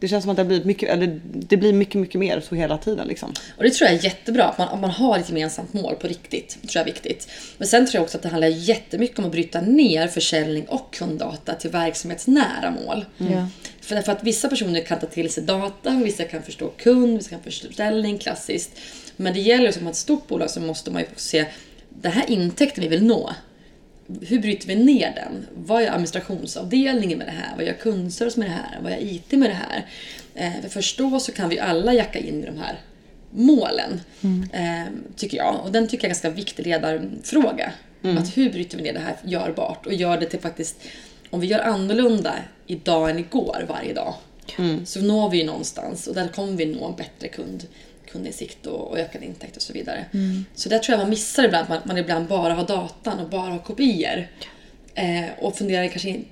Det 0.00 0.08
känns 0.08 0.24
som 0.24 0.30
att 0.30 0.36
det, 0.36 0.42
har 0.42 0.46
blivit 0.46 0.66
mycket, 0.66 0.88
eller 0.90 1.20
det 1.24 1.56
blir 1.56 1.72
mycket, 1.72 2.00
mycket 2.00 2.18
mer 2.18 2.40
så 2.40 2.54
hela 2.54 2.78
tiden. 2.78 3.08
Liksom. 3.08 3.32
Och 3.56 3.64
det 3.64 3.70
tror 3.70 3.90
jag 3.90 3.98
är 3.98 4.04
jättebra, 4.04 4.44
att 4.44 4.58
man, 4.58 4.68
att 4.68 4.80
man 4.80 4.90
har 4.90 5.18
ett 5.18 5.28
gemensamt 5.28 5.72
mål 5.72 5.94
på 5.94 6.06
riktigt. 6.08 6.58
Det 6.62 6.68
tror 6.68 6.80
jag 6.80 6.88
är 6.88 6.92
viktigt. 6.92 7.28
Men 7.58 7.68
sen 7.68 7.86
tror 7.86 7.94
jag 7.94 8.02
också 8.02 8.16
att 8.16 8.22
det 8.22 8.28
handlar 8.28 8.48
jättemycket 8.48 9.18
om 9.18 9.24
att 9.24 9.32
bryta 9.32 9.60
ner 9.60 10.08
försäljning 10.08 10.64
och 10.68 10.94
kunddata 10.94 11.54
till 11.54 11.70
verksamhetsnära 11.70 12.70
mål. 12.70 13.04
Ja. 13.16 13.48
För, 13.80 14.02
för 14.02 14.12
att 14.12 14.24
vissa 14.24 14.48
personer 14.48 14.80
kan 14.80 14.98
ta 14.98 15.06
till 15.06 15.30
sig 15.30 15.42
data, 15.42 15.90
vissa 16.04 16.24
kan 16.24 16.42
förstå 16.42 16.68
kund, 16.68 17.16
vissa 17.16 17.30
kan 17.30 17.42
förstå 17.42 17.68
försäljning 17.68 18.18
klassiskt. 18.18 18.70
Men 19.16 19.34
det 19.34 19.40
gäller 19.40 19.72
som 19.72 19.86
ett 19.86 19.96
stort 19.96 20.28
bolag 20.28 20.50
så 20.50 20.60
måste 20.60 20.90
man 20.90 21.02
ju 21.02 21.08
se 21.16 21.46
den 21.88 22.12
här 22.12 22.30
intäkten 22.30 22.82
vi 22.82 22.88
vill 22.88 23.04
nå. 23.04 23.32
Hur 24.20 24.38
bryter 24.38 24.66
vi 24.66 24.74
ner 24.74 25.14
den? 25.14 25.46
Vad 25.54 25.82
är 25.82 25.90
administrationsavdelningen 25.90 27.18
med 27.18 27.26
det 27.26 27.32
här? 27.32 27.56
Vad 27.56 27.66
gör 27.66 27.72
kundservice 27.72 28.36
med 28.36 28.48
det 28.48 28.52
här? 28.52 28.80
Vad 28.82 28.92
gör 28.92 28.98
IT 29.02 29.32
med 29.32 29.50
det 29.50 29.54
här? 29.54 29.86
Eh, 30.34 30.62
för 30.62 30.68
först 30.68 30.98
då 30.98 31.20
så 31.20 31.32
kan 31.32 31.48
vi 31.48 31.58
alla 31.58 31.94
jacka 31.94 32.18
in 32.18 32.42
i 32.42 32.46
de 32.46 32.58
här 32.58 32.80
målen. 33.30 34.00
Eh, 34.52 34.92
tycker 35.16 35.36
jag. 35.36 35.60
Och 35.64 35.72
den 35.72 35.88
tycker 35.88 35.96
jag 35.96 36.02
är 36.04 36.06
en 36.06 36.22
ganska 36.22 36.30
viktig 36.30 36.66
ledarfråga. 36.66 37.72
Att 38.18 38.36
hur 38.36 38.50
bryter 38.52 38.76
vi 38.76 38.82
ner 38.82 38.92
det 38.92 38.98
här 38.98 39.16
görbart 39.24 39.86
och 39.86 39.94
gör 39.94 40.20
det 40.20 40.26
till 40.26 40.40
faktiskt 40.40 40.76
om 41.30 41.40
vi 41.40 41.46
gör 41.46 41.58
annorlunda 41.58 42.34
idag 42.66 43.10
än 43.10 43.18
igår 43.18 43.66
varje 43.68 43.94
dag 43.94 44.14
så 44.84 45.00
når 45.00 45.30
vi 45.30 45.38
ju 45.38 45.44
någonstans 45.44 46.06
och 46.06 46.14
där 46.14 46.28
kommer 46.28 46.52
vi 46.52 46.66
nå 46.66 46.86
en 46.86 46.96
bättre 46.96 47.28
kund, 47.28 47.66
kundinsikt 48.16 48.66
och, 48.66 48.90
och 48.90 48.98
ökad 48.98 49.22
intäkt 49.22 49.56
och 49.56 49.62
så 49.62 49.72
vidare. 49.72 50.04
Så 50.54 50.68
där 50.68 50.78
tror 50.78 50.92
jag 50.98 51.02
man 51.04 51.10
missar 51.10 51.44
ibland, 51.44 51.62
att 51.62 51.68
man, 51.68 51.78
man 51.84 51.98
ibland 51.98 52.26
bara 52.28 52.54
har 52.54 52.66
datan 52.66 53.18
och 53.20 53.28
bara 53.28 53.50
har 53.50 53.58
kopior. 53.58 54.26
Eh, 54.94 55.24
och 55.38 55.56
funderar 55.58 55.86
kanske 55.88 56.08
in- 56.08 56.24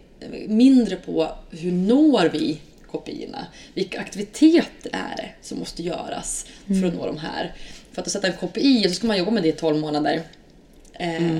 mindre 0.49 0.97
på 0.97 1.29
hur 1.51 1.73
når 1.73 2.29
vi 2.33 2.59
kopiorna? 2.91 3.47
Vilka 3.75 4.01
aktiviteter 4.01 4.91
är 4.93 5.17
det 5.17 5.29
som 5.43 5.59
måste 5.59 5.83
göras 5.83 6.47
för 6.67 6.89
att 6.89 6.95
nå 6.95 7.07
de 7.07 7.19
här? 7.19 7.53
För 7.93 8.03
att 8.03 8.11
sätta 8.11 8.27
en 8.27 8.33
KPI, 8.37 8.89
så 8.89 8.95
ska 8.95 9.07
man 9.07 9.19
jobba 9.19 9.31
med 9.31 9.43
det 9.43 9.49
i 9.49 9.53
12 9.53 9.77
månader. 9.79 10.23
Eh, 10.93 11.37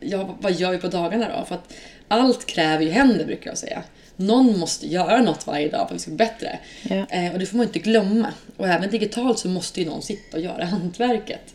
ja, 0.00 0.36
vad 0.40 0.52
gör 0.52 0.70
vi 0.70 0.78
på 0.78 0.88
dagarna 0.88 1.38
då? 1.38 1.44
För 1.44 1.54
att 1.54 1.72
allt 2.08 2.46
kräver 2.46 2.84
ju 2.84 2.90
händer 2.90 3.24
brukar 3.26 3.50
jag 3.50 3.58
säga. 3.58 3.82
Någon 4.16 4.58
måste 4.58 4.86
göra 4.86 5.22
något 5.22 5.46
varje 5.46 5.68
dag 5.68 5.88
för 5.88 5.94
att 5.94 6.00
vi 6.00 6.02
ska 6.02 6.10
bli 6.10 6.16
bättre. 6.16 6.58
Ja. 6.82 7.06
Eh, 7.10 7.32
och 7.32 7.38
det 7.38 7.46
får 7.46 7.56
man 7.56 7.66
inte 7.66 7.78
glömma. 7.78 8.32
Och 8.56 8.68
även 8.68 8.90
digitalt 8.90 9.38
så 9.38 9.48
måste 9.48 9.80
ju 9.80 9.86
någon 9.86 10.02
sitta 10.02 10.36
och 10.36 10.42
göra 10.42 10.64
hantverket. 10.74 11.54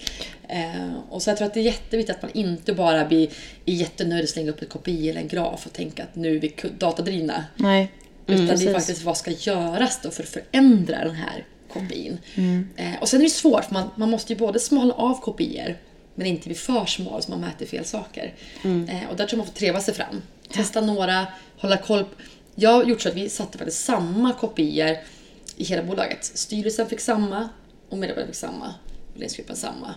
Eh, 0.49 0.93
och 1.09 1.21
så 1.21 1.29
jag 1.29 1.37
tror 1.37 1.47
att 1.47 1.53
det 1.53 1.59
är 1.59 1.63
jätteviktigt 1.63 2.15
att 2.15 2.21
man 2.21 2.31
inte 2.33 2.73
bara 2.73 3.05
blir 3.05 3.29
jättenöjd 3.65 4.23
och 4.23 4.29
slänger 4.29 4.49
upp 4.49 4.61
ett 4.61 4.69
KPI 4.69 5.09
eller 5.09 5.21
en 5.21 5.27
graf 5.27 5.65
och 5.65 5.73
tänker 5.73 6.03
att 6.03 6.15
nu 6.15 6.35
är 6.35 6.39
vi 6.39 6.53
datadrivna. 6.77 7.45
Nej. 7.55 7.91
Utan 8.27 8.57
det 8.57 8.65
är 8.69 8.73
faktiskt 8.73 9.03
vad 9.03 9.17
ska 9.17 9.31
göras 9.31 9.99
då 10.03 10.11
för 10.11 10.23
att 10.23 10.29
förändra 10.29 11.03
den 11.03 11.15
här 11.15 11.45
KPIn. 11.73 12.17
Eh, 12.77 13.01
och 13.01 13.09
sen 13.09 13.19
är 13.19 13.23
det 13.23 13.29
svårt, 13.29 13.65
för 13.65 13.73
man, 13.73 13.89
man 13.95 14.09
måste 14.09 14.33
ju 14.33 14.39
både 14.39 14.59
smalna 14.59 14.93
av 14.93 15.21
kopior 15.21 15.77
men 16.15 16.27
inte 16.27 16.47
bli 16.47 16.55
för 16.55 16.85
smal 16.85 17.23
så 17.23 17.31
man 17.31 17.39
mäter 17.39 17.65
fel 17.65 17.85
saker. 17.85 18.33
Eh, 18.63 19.09
och 19.09 19.15
där 19.17 19.25
tror 19.25 19.29
jag 19.29 19.37
man 19.37 19.45
får 19.45 19.53
treva 19.53 19.79
sig 19.79 19.93
fram. 19.93 20.21
Testa 20.49 20.81
några, 20.81 21.27
hålla 21.57 21.77
koll. 21.77 22.05
Jag 22.55 22.69
har 22.69 22.83
gjort 22.83 23.01
så 23.01 23.09
att 23.09 23.15
vi 23.15 23.29
satte 23.29 23.57
faktiskt 23.57 23.85
samma 23.85 24.33
kopior 24.33 24.97
i 25.55 25.63
hela 25.63 25.83
bolaget. 25.83 26.25
Styrelsen 26.25 26.89
fick 26.89 26.99
samma 26.99 27.49
och 27.89 27.97
medarbetarna 27.97 28.27
fick 28.27 28.35
samma. 28.35 28.73
Ledningsgruppen 29.13 29.55
samma. 29.55 29.95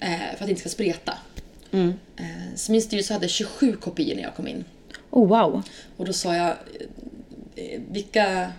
Eh, 0.00 0.18
för 0.18 0.40
att 0.40 0.46
det 0.46 0.50
inte 0.50 0.60
ska 0.60 0.68
spreta. 0.68 1.18
Eh, 2.16 2.54
så 2.54 2.72
min 2.72 2.82
styrelse 2.82 3.12
hade 3.12 3.28
27 3.28 3.76
kopior 3.76 4.16
när 4.16 4.22
jag 4.22 4.34
kom 4.34 4.46
in. 4.46 4.64
Oh 5.10 5.28
wow. 5.28 5.62
Och 5.96 6.04
då 6.04 6.12
sa 6.12 6.36
jag, 6.36 6.56
eh, 7.56 7.80
vilka 7.90 8.52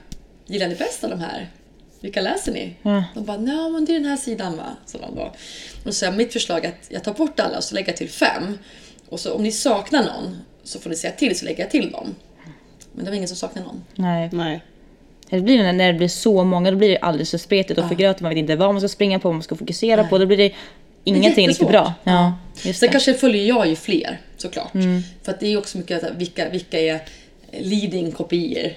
gillar 0.46 0.68
ni 0.68 0.76
bäst 0.76 1.04
av 1.04 1.10
de 1.10 1.20
här? 1.20 1.50
Vilka 2.00 2.22
läser 2.22 2.52
ni? 2.52 2.76
Ja. 2.82 3.04
De 3.14 3.26
bara, 3.26 3.38
nej 3.38 3.72
men 3.72 3.86
det 3.86 3.92
är 3.92 4.00
den 4.00 4.10
här 4.10 4.18
sidan 4.18 4.58
va? 4.58 4.78
Så 4.86 4.98
de 4.98 5.16
då. 5.16 5.22
Och 5.22 5.36
då 5.84 5.92
sa 5.92 6.06
jag, 6.06 6.18
mitt 6.18 6.34
förslag 6.34 6.66
är 6.66 6.70
att 6.70 6.88
jag 6.90 7.04
tar 7.04 7.14
bort 7.14 7.40
alla 7.40 7.58
och 7.58 7.64
så 7.64 7.76
lägger 7.76 7.88
jag 7.90 7.98
till 7.98 8.10
fem. 8.10 8.58
Och 9.10 9.20
så 9.20 9.34
om 9.34 9.44
ni 9.44 9.52
saknar 9.52 10.04
någon 10.04 10.38
så 10.64 10.80
får 10.80 10.90
ni 10.90 10.96
säga 10.96 11.14
till 11.14 11.40
så 11.40 11.46
lägger 11.46 11.64
jag 11.64 11.72
till 11.72 11.92
dem. 11.92 12.16
Men 12.98 13.06
det 13.06 13.12
var 13.12 13.16
ingen 13.16 13.28
som 13.28 13.38
saknade 13.38 13.68
någon. 13.68 13.84
Nej. 13.96 14.30
Nej. 14.34 14.62
Det 15.30 15.42
blir 15.42 15.58
det 15.64 15.72
när 15.72 15.94
det 15.94 15.98
blir 15.98 16.08
så 16.08 16.44
många, 16.44 16.72
då 16.72 16.78
blir 16.78 16.90
det 16.90 16.98
alldeles 16.98 17.32
för 17.32 17.38
spretigt 17.38 17.80
och 17.80 17.88
för 17.88 17.96
grötigt. 17.96 18.22
Man 18.22 18.30
vet 18.30 18.38
inte 18.38 18.56
vad 18.56 18.74
man 18.74 18.82
ska 18.82 18.88
springa 18.88 19.20
på, 19.20 19.28
vad 19.28 19.36
man 19.36 19.44
ska 19.44 19.56
fokusera 19.56 20.04
på. 20.04 20.18
Då 20.18 20.26
blir 20.26 20.38
det 20.38 20.52
ingenting 21.04 21.28
riktigt 21.28 21.44
jättesvårt. 21.44 21.72
bra. 21.72 21.94
Ja, 22.04 22.34
just 22.64 22.80
Sen 22.80 22.88
det. 22.88 22.92
kanske 22.92 23.14
följer 23.14 23.46
jag 23.46 23.68
ju 23.68 23.76
fler 23.76 24.20
såklart. 24.38 24.74
Mm. 24.74 25.02
För 25.24 25.32
att 25.32 25.40
det 25.40 25.46
är 25.46 25.50
ju 25.50 25.58
också 25.58 25.78
mycket 25.78 26.04
att 26.04 26.16
vilka, 26.16 26.50
vilka 26.50 26.80
är 26.80 27.00
leading 27.60 28.12
kopior 28.12 28.72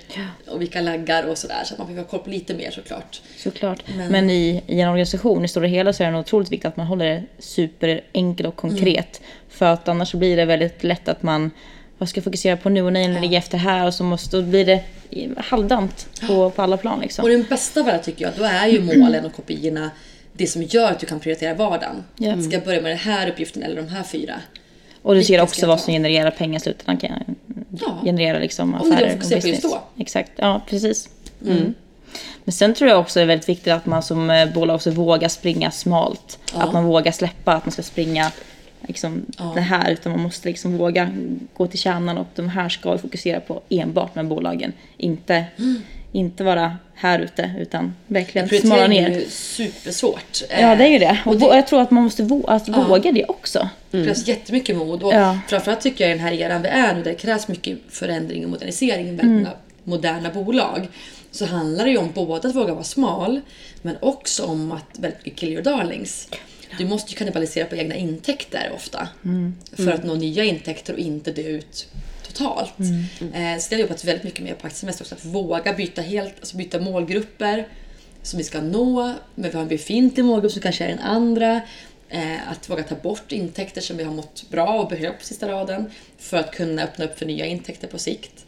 och 0.49 0.61
vilka 0.61 0.81
laggar 0.81 1.25
och 1.25 1.39
sådär. 1.39 1.63
Så 1.65 1.75
att 1.75 1.79
man 1.79 1.87
får 1.89 1.95
ha 1.95 2.05
koll 2.05 2.21
på 2.21 2.31
lite 2.31 2.55
mer 2.55 2.71
såklart. 2.71 3.21
Såklart. 3.37 3.83
Men, 3.97 4.13
Men- 4.13 4.31
i, 4.31 4.63
i 4.67 4.81
en 4.81 4.89
organisation 4.89 5.45
i 5.45 5.49
stora 5.49 5.67
hela 5.67 5.93
så 5.93 6.05
är 6.05 6.13
det 6.13 6.19
otroligt 6.19 6.53
viktigt 6.53 6.69
att 6.69 6.77
man 6.77 6.87
håller 6.87 7.05
det 7.07 7.23
superenkelt 7.39 8.49
och 8.49 8.57
konkret. 8.57 9.21
För 9.49 9.67
att 9.67 9.89
annars 9.89 10.15
blir 10.15 10.37
det 10.37 10.45
väldigt 10.45 10.85
lätt 10.85 11.09
att 11.09 11.23
man 11.23 11.51
vad 12.01 12.09
ska 12.09 12.19
jag 12.19 12.25
fokusera 12.25 12.57
på 12.57 12.69
nu 12.69 12.83
och 12.83 12.93
nej, 12.93 13.09
nu 13.09 13.21
ligger 13.21 13.39
efter 13.39 13.59
här 13.59 13.87
och 13.87 13.95
så 13.95 14.05
måste, 14.05 14.37
då 14.37 14.43
blir 14.43 14.65
det 14.65 14.83
halvdant 15.37 16.09
på, 16.27 16.51
på 16.51 16.63
alla 16.63 16.77
plan 16.77 17.01
liksom. 17.01 17.23
Och 17.25 17.31
den 17.31 17.43
bästa 17.49 17.81
av 17.81 17.89
alla 17.89 17.99
tycker 17.99 18.25
jag, 18.25 18.33
då 18.39 18.45
är 18.45 18.67
ju 18.67 18.81
målen 19.01 19.25
och 19.25 19.33
kopiorna 19.35 19.91
det 20.33 20.47
som 20.47 20.63
gör 20.63 20.91
att 20.91 21.01
du 21.01 21.07
kan 21.07 21.21
prioritera 21.21 21.55
vardagen. 21.55 22.05
Ja. 22.17 22.43
Ska 22.43 22.53
jag 22.53 22.65
börja 22.65 22.81
med 22.83 22.91
den 22.91 22.99
här 22.99 23.29
uppgiften 23.31 23.63
eller 23.63 23.77
de 23.77 23.89
här 23.89 24.03
fyra? 24.03 24.35
Och 25.03 25.15
du 25.15 25.25
ser 25.25 25.43
också 25.43 25.67
vad 25.67 25.81
som 25.81 25.93
genererar 25.93 26.31
pengar 26.31 26.57
i 26.57 26.61
slutändan. 26.61 26.97
Kan 26.97 27.37
Ja. 27.81 27.99
generera 28.05 28.39
liksom 28.39 28.75
Och 28.75 28.87
det 28.89 28.95
affärer 28.95 29.07
man 29.09 29.17
fokuserar 29.17 29.41
på 29.41 29.47
just 29.49 29.63
business. 29.63 29.81
då. 29.97 30.03
Exakt, 30.03 30.31
ja 30.37 30.61
precis. 30.69 31.09
Mm. 31.47 31.75
Men 32.45 32.53
sen 32.53 32.75
tror 32.75 32.91
jag 32.91 33.01
också 33.01 33.19
det 33.19 33.23
är 33.23 33.27
väldigt 33.27 33.49
viktigt 33.49 33.73
att 33.73 33.87
man 33.87 34.03
som 34.03 34.31
eh, 34.31 34.53
bolag 34.53 34.75
också 34.75 34.91
vågar 34.91 35.29
springa 35.29 35.71
smalt. 35.71 36.39
Ja. 36.55 36.63
Att 36.63 36.73
man 36.73 36.85
vågar 36.85 37.13
släppa 37.13 37.53
att 37.55 37.65
man 37.67 37.73
ska 37.73 37.83
springa 37.83 38.31
liksom 38.87 39.27
Ja. 39.39 39.53
det 39.55 39.61
här. 39.61 39.91
Utan 39.91 40.13
man 40.13 40.21
måste 40.21 40.49
liksom 40.49 40.79
våga 40.79 41.11
gå 41.57 41.67
till 41.67 41.79
kärnan 41.79 42.19
och 42.19 42.27
de 42.35 42.49
här 42.49 42.69
ska 42.69 42.93
vi 42.93 42.99
fokusera 42.99 43.41
på 43.41 43.61
enbart 43.69 44.15
med 44.15 44.27
bolagen. 44.27 44.73
Inte, 44.97 45.45
inte 46.13 46.45
vara 46.45 46.77
här 46.95 47.19
ute 47.19 47.55
utan 47.59 47.95
verkligen 48.07 48.49
smala 48.49 48.61
Prioritering 48.75 48.99
är 49.05 49.09
ner. 49.11 49.21
ju 49.21 49.27
supersvårt. 49.31 50.43
Ja 50.61 50.75
det 50.77 50.85
är 50.85 50.89
ju 50.89 50.99
det. 50.99 51.19
Och 51.27 51.33
Och, 51.35 51.41
vå- 51.41 51.55
jag 51.55 51.67
tror 51.67 51.81
att 51.83 51.91
man 51.91 52.03
måste 52.05 52.23
vå- 52.23 52.45
att 52.49 52.69
våga 52.69 53.13
det 53.13 53.25
också. 53.25 53.69
Det 53.91 54.05
krävs 54.05 54.29
jättemycket 54.29 54.77
mod. 54.77 55.03
Och 55.03 55.13
Ja. 55.15 55.39
framförallt 55.49 55.81
tycker 55.81 56.05
jag 56.05 56.11
i 56.11 56.19
den 56.19 56.27
här 56.27 56.33
eran 56.33 56.63
vi 56.63 56.69
är 56.69 56.95
nu, 56.95 57.03
där 57.03 57.11
det 57.11 57.17
krävs 57.19 57.49
mycket 57.49 57.79
förändring 57.89 58.45
och 58.45 58.51
modernisering 58.51 59.07
i 59.09 59.11
väldigt 59.11 59.27
många 59.27 59.51
moderna 59.85 60.31
bolag. 60.31 60.89
Så 61.31 61.47
handlar 61.47 61.85
det 61.85 61.91
ju 61.91 61.99
om 61.99 62.11
både 62.15 62.49
att 62.49 62.55
våga 62.55 62.75
vara 62.75 62.85
smal, 62.85 63.41
men 63.83 63.97
också 64.01 64.45
om 64.45 64.73
att 64.73 64.99
väldigt 64.99 65.25
mycket 65.25 65.39
kill 65.41 65.49
your 65.53 65.63
darlings. 65.63 66.29
Du 66.79 66.87
måste 66.87 67.11
ju 67.13 67.17
kannibalisera 67.17 67.67
på 67.67 67.77
egna 67.77 67.95
intäkter 67.95 68.73
ofta. 68.75 69.09
För 69.73 69.93
att 69.93 70.05
nå 70.05 70.15
nya 70.15 70.45
intäkter 70.45 70.93
och 70.93 70.99
inte 70.99 71.33
dö 71.33 71.43
ut 71.43 71.89
totalt. 72.27 72.79
Eh, 72.81 73.59
så 73.59 73.69
det 73.69 73.77
har 73.77 73.81
jag 73.81 73.81
jobbat 73.81 74.05
väldigt 74.05 74.25
mycket 74.25 74.45
med 74.45 74.59
på 74.59 74.67
Aktiesemester 74.67 75.05
också. 75.05 75.15
Att 75.15 75.25
våga 75.25 75.73
byta, 75.73 76.03
helt, 76.03 76.35
alltså 76.41 76.57
byta 76.57 76.81
målgrupper 76.81 77.69
som 78.23 78.39
vi 78.39 78.45
ska 78.45 78.61
nå. 78.61 79.15
Men 79.35 79.51
vi 79.51 79.57
har 79.57 79.63
en 79.63 79.69
befintlig 79.69 80.25
målgrupp 80.25 80.53
som 80.53 80.63
kanske 80.63 80.85
är 80.85 80.89
den 80.89 80.99
andra. 80.99 81.61
Eh, 82.13 82.49
att 82.51 82.71
våga 82.71 82.83
ta 82.83 82.95
bort 82.95 83.33
intäkter 83.33 83.81
som 83.81 83.97
vi 83.97 84.05
har 84.05 84.13
mått 84.13 84.45
bra 84.51 84.81
och 84.81 84.89
behövt 84.89 85.19
på 85.19 85.25
sista 85.25 85.49
raden. 85.49 85.91
För 86.19 86.37
att 86.37 86.55
kunna 86.55 86.83
öppna 86.83 87.05
upp 87.05 87.19
för 87.19 87.27
nya 87.27 87.47
intäkter 87.47 87.89
på 87.89 87.99
sikt. 87.99 88.47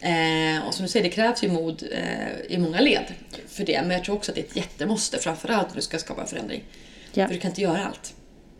Eh, 0.00 0.66
och 0.66 0.74
som 0.74 0.82
du 0.82 0.88
säger, 0.88 1.04
det 1.04 1.10
krävs 1.10 1.44
ju 1.44 1.48
mod 1.48 1.82
eh, 1.92 2.54
i 2.54 2.58
många 2.58 2.80
led 2.80 3.04
för 3.48 3.64
det. 3.64 3.82
Men 3.82 3.90
jag 3.90 4.04
tror 4.04 4.16
också 4.16 4.30
att 4.30 4.34
det 4.34 4.40
är 4.40 4.44
ett 4.46 4.56
jättemåste. 4.56 5.18
Framförallt 5.18 5.68
när 5.68 5.76
du 5.76 5.82
ska 5.82 5.98
skapa 5.98 6.20
en 6.20 6.26
förändring. 6.26 6.62
Ja. 7.12 7.26
För 7.26 7.34
du 7.34 7.40
kan 7.40 7.50
inte 7.50 7.60
göra 7.60 7.86
allt. 7.86 8.14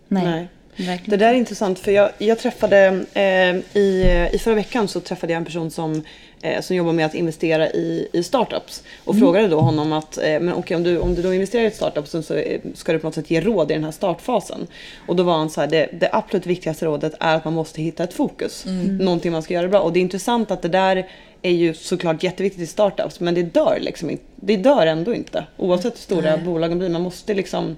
Nej, 0.08 0.48
Nej. 0.76 1.02
Det 1.06 1.16
där 1.16 1.28
är 1.28 1.34
intressant 1.34 1.78
för 1.78 1.92
jag, 1.92 2.10
jag 2.18 2.38
träffade 2.38 3.04
eh, 3.14 3.80
i, 3.80 4.28
i 4.32 4.38
förra 4.38 4.54
veckan 4.54 4.88
så 4.88 5.00
träffade 5.00 5.32
jag 5.32 5.38
en 5.38 5.44
person 5.44 5.70
som 5.70 6.02
eh, 6.42 6.60
som 6.60 6.76
jobbar 6.76 6.92
med 6.92 7.06
att 7.06 7.14
investera 7.14 7.70
i, 7.70 8.08
i 8.12 8.22
startups. 8.22 8.82
Och 9.04 9.18
frågade 9.18 9.48
då 9.48 9.60
honom 9.60 9.92
att 9.92 10.18
eh, 10.18 10.24
men 10.24 10.52
okej, 10.52 10.76
om, 10.76 10.82
du, 10.82 10.98
om 10.98 11.14
du 11.14 11.22
då 11.22 11.34
investerar 11.34 11.62
i 11.62 11.66
ett 11.66 11.76
startup 11.76 12.08
så, 12.08 12.34
eh, 12.34 12.60
ska 12.74 12.92
du 12.92 12.98
på 12.98 13.06
något 13.06 13.14
sätt 13.14 13.30
ge 13.30 13.40
råd 13.40 13.70
i 13.70 13.74
den 13.74 13.84
här 13.84 13.90
startfasen. 13.90 14.66
Och 15.06 15.16
då 15.16 15.22
var 15.22 15.38
han 15.38 15.50
så 15.50 15.60
här, 15.60 15.68
det, 15.68 15.88
det 15.92 16.08
absolut 16.12 16.46
viktigaste 16.46 16.86
rådet 16.86 17.14
är 17.20 17.36
att 17.36 17.44
man 17.44 17.54
måste 17.54 17.82
hitta 17.82 18.04
ett 18.04 18.14
fokus. 18.14 18.64
Någonting 19.00 19.32
man 19.32 19.42
ska 19.42 19.54
göra 19.54 19.68
bra. 19.68 19.80
Och 19.80 19.92
det 19.92 19.98
är 19.98 20.02
intressant 20.02 20.50
att 20.50 20.62
det 20.62 20.68
där 20.68 21.08
är 21.42 21.50
ju 21.50 21.74
såklart 21.74 22.22
jätteviktigt 22.22 22.62
i 22.62 22.66
startups 22.66 23.20
men 23.20 23.34
det 23.34 23.42
dör 23.42 23.78
liksom 23.80 24.10
inte. 24.10 24.24
Det 24.36 24.56
dör 24.56 24.86
ändå 24.86 25.14
inte 25.14 25.46
oavsett 25.56 25.94
hur 25.94 25.98
stora 25.98 26.36
bolagen 26.36 26.78
blir. 26.78 26.88
Man 26.88 27.02
måste 27.02 27.34
liksom 27.34 27.76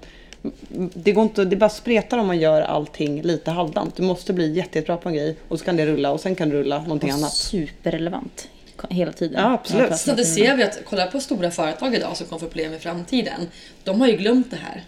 det 0.94 1.12
går 1.12 1.24
inte, 1.24 1.44
det 1.44 1.56
bara 1.56 1.70
spretar 1.70 2.18
om 2.18 2.26
man 2.26 2.38
gör 2.38 2.62
allting 2.62 3.22
lite 3.22 3.50
halvdant. 3.50 3.96
Du 3.96 4.02
måste 4.02 4.32
bli 4.32 4.52
jätte, 4.52 4.78
jättebra 4.78 4.96
på 4.96 5.08
en 5.08 5.14
grej 5.14 5.36
och 5.48 5.58
så 5.58 5.64
kan 5.64 5.76
det 5.76 5.86
rulla 5.86 6.12
och 6.12 6.20
sen 6.20 6.34
kan 6.34 6.48
det 6.48 6.56
rulla 6.56 6.82
någonting 6.82 7.10
annat. 7.10 7.32
Superrelevant 7.32 8.48
hela 8.90 9.12
tiden. 9.12 9.42
Ja, 9.42 9.52
absolut. 9.52 9.90
Ja, 9.90 9.96
Så 9.96 10.14
det 10.14 10.24
ser 10.24 10.56
vi 10.56 10.62
att, 10.62 10.78
kolla 10.84 11.06
på 11.06 11.20
stora 11.20 11.50
företag 11.50 11.94
idag 11.94 12.16
som 12.16 12.26
kommer 12.26 12.40
få 12.40 12.46
problem 12.46 12.72
i 12.74 12.78
framtiden. 12.78 13.40
De 13.84 14.00
har 14.00 14.08
ju 14.08 14.16
glömt 14.16 14.50
det 14.50 14.56
här. 14.56 14.84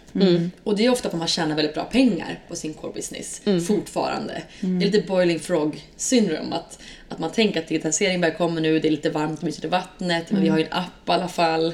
Och 0.63 0.75
det 0.75 0.85
är 0.85 0.89
ofta 0.91 1.07
att 1.07 1.13
man 1.15 1.27
tjänar 1.27 1.55
väldigt 1.55 1.73
bra 1.73 1.83
pengar 1.83 2.39
på 2.47 2.55
sin 2.55 2.73
core 2.73 2.93
business 2.93 3.41
fortfarande. 3.67 4.41
Det 4.59 4.67
är 4.85 4.91
lite 4.91 5.07
boiling 5.07 5.39
frog 5.39 5.83
syndrome. 5.95 6.55
Att, 6.55 6.79
att 7.09 7.19
man 7.19 7.31
tänker 7.31 7.59
att 7.59 7.67
digitalisering 7.67 8.21
börjar 8.21 8.35
komma 8.35 8.59
nu, 8.59 8.79
det 8.79 8.87
är 8.87 8.91
lite 8.91 9.09
varmt 9.09 9.41
mysigt 9.41 9.65
i 9.65 9.67
vattnet, 9.67 10.31
men 10.31 10.41
vi 10.41 10.49
har 10.49 10.57
ju 10.57 10.63
en 10.63 10.73
app 10.73 11.09
i 11.09 11.11
alla 11.11 11.27
fall. 11.27 11.73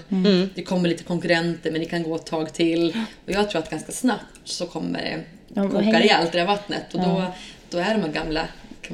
Det 0.56 0.64
kommer 0.64 0.90
lite 0.90 1.04
konkurrenter 1.04 1.72
men 1.72 1.80
det 1.82 1.86
kan 1.88 2.04
gå 2.04 2.16
ett 2.16 2.26
tag 2.26 2.54
till. 2.54 2.98
Och 3.26 3.32
jag 3.32 3.50
tror 3.50 3.62
att 3.62 3.70
ganska 3.70 3.92
snabbt 3.92 4.26
så 4.44 4.66
kommer 4.66 5.00
det 5.02 5.20
Ja, 5.56 5.70
koka 5.70 6.00
rejält 6.00 6.28
i 6.30 6.32
det 6.32 6.40
här 6.40 6.48
vattnet. 6.48 6.94
Och 6.94 7.00
då, 7.00 7.24
då 7.70 7.78
är 7.78 7.94
de 7.94 8.02
här 8.02 8.12
gamla, 8.12 8.48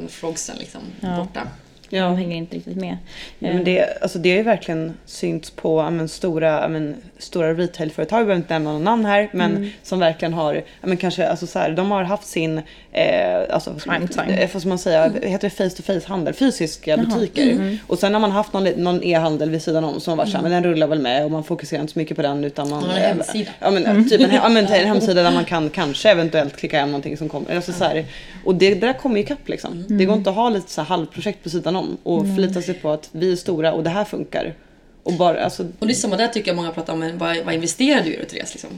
frogsen 0.10 0.56
liksom 0.60 0.82
borta. 1.02 1.48
Ja. 1.90 2.04
De 2.04 2.18
hänger 2.18 2.36
inte 2.38 2.56
riktigt 2.56 2.78
med. 2.78 2.98
Ja, 3.40 3.54
men 3.54 3.64
det, 3.64 4.02
alltså 4.02 4.20
det 4.20 4.30
har 4.30 4.38
ju 4.38 4.44
verkligen 4.44 4.94
synts 5.06 5.50
på 5.52 5.90
men, 5.90 6.10
stora, 6.10 6.68
men, 6.68 6.96
stora 7.18 7.54
retailföretag, 7.54 8.20
jag 8.20 8.26
behöver 8.28 8.42
inte 8.42 8.54
nämna 8.54 8.72
någon 8.72 8.84
namn 8.84 9.06
här, 9.06 9.30
men 9.34 9.56
Mm. 9.56 9.70
som 9.84 10.00
verkligen 10.00 10.34
har, 10.34 10.62
men 10.82 10.98
kanske, 10.98 11.28
alltså 11.28 11.48
så 11.48 11.60
här, 11.60 11.72
de 11.72 11.92
har 11.92 12.04
haft 12.04 12.28
sin, 12.28 12.62
eh, 12.92 13.04
alltså, 13.50 13.74
Prime 13.74 14.08
time. 14.08 14.38
eh, 14.44 14.50
vad 14.54 14.62
ska 14.62 14.70
man 14.70 14.78
säga, 14.78 15.12
heter 15.24 15.50
det 15.50 15.50
face 15.50 15.70
to 15.70 15.84
face 15.84 16.02
handel, 16.08 16.34
fysiska 16.34 16.98
butiker. 16.98 17.52
Mm. 17.52 17.78
Och 17.88 18.00
sen 18.00 18.14
har 18.14 18.22
man 18.22 18.32
haft 18.32 18.54
någon, 18.54 18.64
någon 18.64 19.04
e-handel 19.04 19.50
vid 19.50 19.62
sidan 19.62 19.84
om 19.84 20.00
som 20.00 20.18
varit 20.18 20.30
såhär, 20.30 20.44
men 20.44 20.52
den 20.52 20.64
rullar 20.64 20.88
väl 20.88 21.00
med 21.00 21.26
och 21.26 21.32
man 21.32 21.44
fokuserar 21.44 21.82
inte 21.82 21.94
så 21.94 22.00
mycket 22.00 22.16
på 22.18 22.22
den 22.24 22.44
utan 22.44 22.70
man... 22.70 22.84
En 22.84 22.90
eh, 22.90 22.96
hemsida. 22.96 23.52
Ja 23.60 23.72
men 23.72 24.10
typ 24.10 24.22
en, 24.22 24.34
ja, 24.34 24.50
men, 24.50 24.66
en 24.66 24.86
hemsida 24.88 25.24
där 25.24 25.32
man 25.32 25.46
kan 25.46 25.70
kanske 25.70 26.10
eventuellt 26.10 26.58
klicka 26.58 26.80
hem 26.80 26.90
någonting 26.92 27.18
som 27.18 27.30
kommer. 27.30 27.56
Alltså, 27.56 27.74
så 27.74 27.84
här, 27.84 28.06
och 28.46 28.56
det, 28.56 28.74
det 28.74 28.88
där 28.88 28.94
kommer 28.94 29.16
ju 29.18 29.24
ikapp 29.24 29.48
liksom. 29.50 29.86
Det 29.88 30.06
går 30.06 30.16
inte 30.18 30.30
att 30.30 30.36
ha 30.36 30.50
lite 30.50 30.72
så 30.72 30.82
här 30.82 30.88
halvprojekt 30.88 31.44
på 31.44 31.50
sidan 31.50 31.76
om 31.76 31.79
och 32.04 32.26
förlita 32.36 32.62
sig 32.62 32.74
på 32.74 32.90
att 32.92 33.10
vi 33.12 33.32
är 33.32 33.36
stora 33.36 33.74
och 33.74 33.84
det 33.84 33.90
här 33.90 34.06
funkar. 34.06 34.56
Och 35.04 35.14
bara, 35.14 35.44
alltså, 35.44 35.68
Och 35.80 35.88
det 35.88 35.94
är 35.94 35.96
samma 35.96 36.18
där 36.18 36.28
tycker 36.28 36.50
jag 36.50 36.56
många 36.56 36.72
pratar 36.72 36.94
om, 36.94 37.00
men 37.00 37.18
vad, 37.18 37.38
vad 37.46 37.54
investerar 37.54 38.04
du 38.04 38.14
i 38.14 38.18
då 38.18 38.26
Therese? 38.26 38.54
Liksom, 38.54 38.70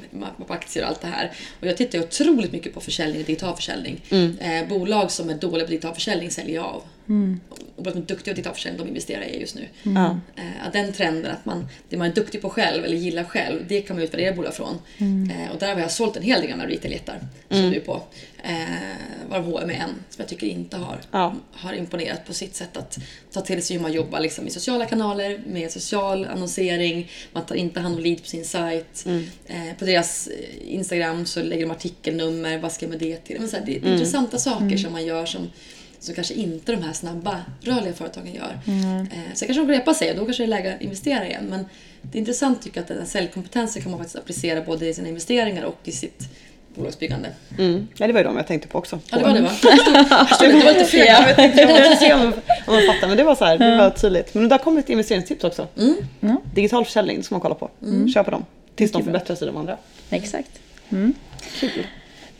på 0.48 0.54
aktier 0.54 0.84
och 0.84 0.90
allt 0.90 1.02
det 1.02 1.08
här. 1.08 1.32
Och 1.62 1.68
jag 1.68 1.78
tittar 1.78 1.98
ju 1.98 2.04
otroligt 2.04 2.52
mycket 2.52 2.74
på 2.74 2.82
försäljning, 2.82 3.24
digital 3.24 3.56
försäljning. 3.56 4.02
Eh, 4.40 4.68
bolag 4.70 5.12
som 5.12 5.30
är 5.30 5.34
dåliga 5.34 5.66
på 5.66 5.70
digital 5.70 5.94
försäljning 5.94 6.32
säljer 6.32 6.56
jag 6.56 6.66
av. 6.66 6.84
Som 7.78 7.88
är 7.88 7.92
duktiga 7.92 8.16
på 8.34 8.36
digital 8.36 8.54
försäljning, 8.54 8.82
de 8.82 8.88
investerar 8.88 9.24
i 9.24 9.40
just 9.40 9.56
nu. 9.56 9.68
ja. 9.84 10.20
Eh, 10.36 10.66
att 10.68 10.74
den 10.74 10.94
trenden 10.94 11.32
att 11.32 11.46
man, 11.46 11.68
det 11.90 11.98
man 11.98 12.08
är 12.12 12.14
duktig 12.16 12.42
på 12.42 12.50
själv 12.50 12.86
eller 12.86 12.98
gillar 12.98 13.24
själv, 13.24 13.66
det 13.68 13.82
kan 13.82 13.96
man 13.96 14.04
utvärdera 14.04 14.36
bolag 14.36 14.54
från. 14.54 14.78
Eh, 15.32 15.52
och 15.54 15.60
där 15.60 15.74
har 15.74 15.82
jag 15.82 15.92
sålt 15.92 16.18
en 16.18 16.24
hel 16.24 16.42
del 16.42 16.50
gamla 16.50 16.66
retail-jättar 16.68 17.20
som 17.50 17.70
du 17.70 17.76
är 17.76 17.80
på. 17.80 18.02
Eh, 18.44 19.30
varav 19.30 19.46
H&M 19.46 19.70
är 19.70 19.74
en 19.74 19.90
som 19.90 20.16
jag 20.18 20.28
tycker 20.28 20.48
inte 20.48 20.78
har, 20.78 20.98
Ja. 21.12 21.36
har 21.52 21.74
imponerat 21.74 22.26
på 22.28 22.34
sitt 22.34 22.56
sätt 22.56 22.78
att 22.78 22.98
ta 23.32 23.42
till 23.42 23.64
sig 23.64 23.76
hur 23.76 23.82
man 23.84 23.94
jobbar 23.94 24.20
liksom, 24.20 24.48
i 24.48 24.50
sociala 24.50 24.86
kanaler 24.86 25.40
med 25.48 25.72
social 25.72 26.26
annonsering. 26.26 27.10
Man 27.32 27.46
tar 27.46 27.56
inte 27.56 27.80
hand 27.80 27.96
om 27.96 28.02
lead 28.04 28.22
på 28.22 28.28
sin 28.28 28.46
sajt. 28.46 29.06
Eh, 29.48 29.78
på 29.80 29.86
deras 29.86 30.28
eh, 30.28 30.74
Instagram 30.74 31.26
så 31.26 31.44
lägger 31.44 31.66
de 31.66 31.72
artikelnummer, 31.72 32.58
vad 32.58 32.72
ska 32.72 32.86
jag 32.86 32.90
med 32.90 33.00
det 33.00 33.18
till? 33.18 33.40
Men 33.40 33.50
så 33.50 33.58
här, 33.58 33.66
det 33.66 33.78
är 33.78 33.92
intressanta 33.94 34.38
saker 34.38 34.78
som 34.78 34.92
man 34.92 35.06
gör 35.06 35.26
som 35.26 35.50
som 36.02 36.16
kanske 36.16 36.34
inte 36.34 36.72
de 36.72 36.84
här 36.84 36.94
snabba, 36.94 37.42
rörliga 37.62 37.94
företagen 37.94 38.34
gör. 38.34 38.60
Eh, 38.68 39.34
sen 39.34 39.48
kanske 39.48 39.62
de 39.66 39.68
repar 39.68 39.94
sig 39.94 40.12
och 40.12 40.18
då 40.18 40.26
kanske 40.26 40.44
det 40.44 40.46
är 40.46 40.48
läge 40.48 40.76
att 40.76 40.82
investera 40.82 41.28
igen. 41.28 41.46
Men 41.50 41.66
det 42.02 42.18
är 42.18 42.20
intressant 42.20 42.62
tycker 42.62 42.78
jag 42.78 42.82
att 42.82 42.88
den 42.88 42.98
här 42.98 43.06
säljkompetensen 43.06 43.82
kan 43.82 43.92
man 43.92 44.00
faktiskt 44.00 44.18
applicera 44.18 44.62
både 44.62 44.88
i 44.88 44.94
sina 44.94 45.08
investeringar 45.08 45.64
och 45.64 45.78
i 45.84 45.92
sitt 45.92 46.24
bolagsbyggande. 46.76 47.30
Mm. 47.58 47.88
Ja, 47.98 48.08
det 48.08 48.14
var 48.14 48.20
ju 48.20 48.24
de 48.24 48.38
jag 48.38 48.48
tänkte 48.48 48.68
på 48.68 48.78
också. 48.78 49.00
Ja, 49.12 49.18
det 49.18 49.24
var 49.24 49.34
det 49.34 49.42
va? 49.42 49.52
Det 50.40 50.52
var 50.52 50.74
lite 50.74 50.86
fel. 50.86 51.06
Jag 51.08 51.26
vet 51.26 51.38
inte, 51.38 51.62
jag 51.62 51.70
måste 51.70 51.96
se 51.96 52.14
om, 52.14 52.22
om 52.68 52.74
man 52.74 52.82
fattar, 52.82 53.08
men 53.08 53.18
det 53.18 53.24
var 53.24 53.36
så 53.36 53.46
här, 53.46 53.58
det 53.58 53.78
var 53.78 53.90
tydligt. 53.90 54.34
Men 54.34 54.50
där 54.50 54.58
kommer 54.58 54.80
ett 54.80 54.90
investeringstips 54.90 55.44
också. 55.44 55.68
Mm. 55.78 56.38
Digital 56.54 56.86
försäljning 56.86 57.24
ska 57.24 57.36
man 57.36 57.42
kolla 57.42 57.56
på. 57.56 57.70
Kör 58.14 58.24
på 58.24 58.32
dem. 58.32 58.46
Tills 58.76 58.92
de 58.92 59.04
förbättrar 59.04 59.36
sig 59.36 59.48
de 59.48 59.58
andra. 59.58 59.78
Exakt. 60.10 60.52
Mm. 60.90 61.14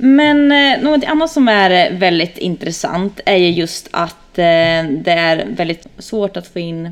Men 0.04 0.52
eh, 0.52 0.84
något 0.84 1.04
annat 1.04 1.32
som 1.32 1.48
är 1.48 1.92
eh, 1.92 1.98
väldigt 1.98 2.38
intressant 2.38 3.20
är 3.26 3.36
ju 3.36 3.50
just 3.50 3.88
att 3.92 4.38
eh, 4.38 4.84
det 4.90 5.12
är 5.12 5.46
väldigt 5.50 5.88
svårt 5.98 6.38
att 6.38 6.48
få 6.48 6.60
in 6.60 6.92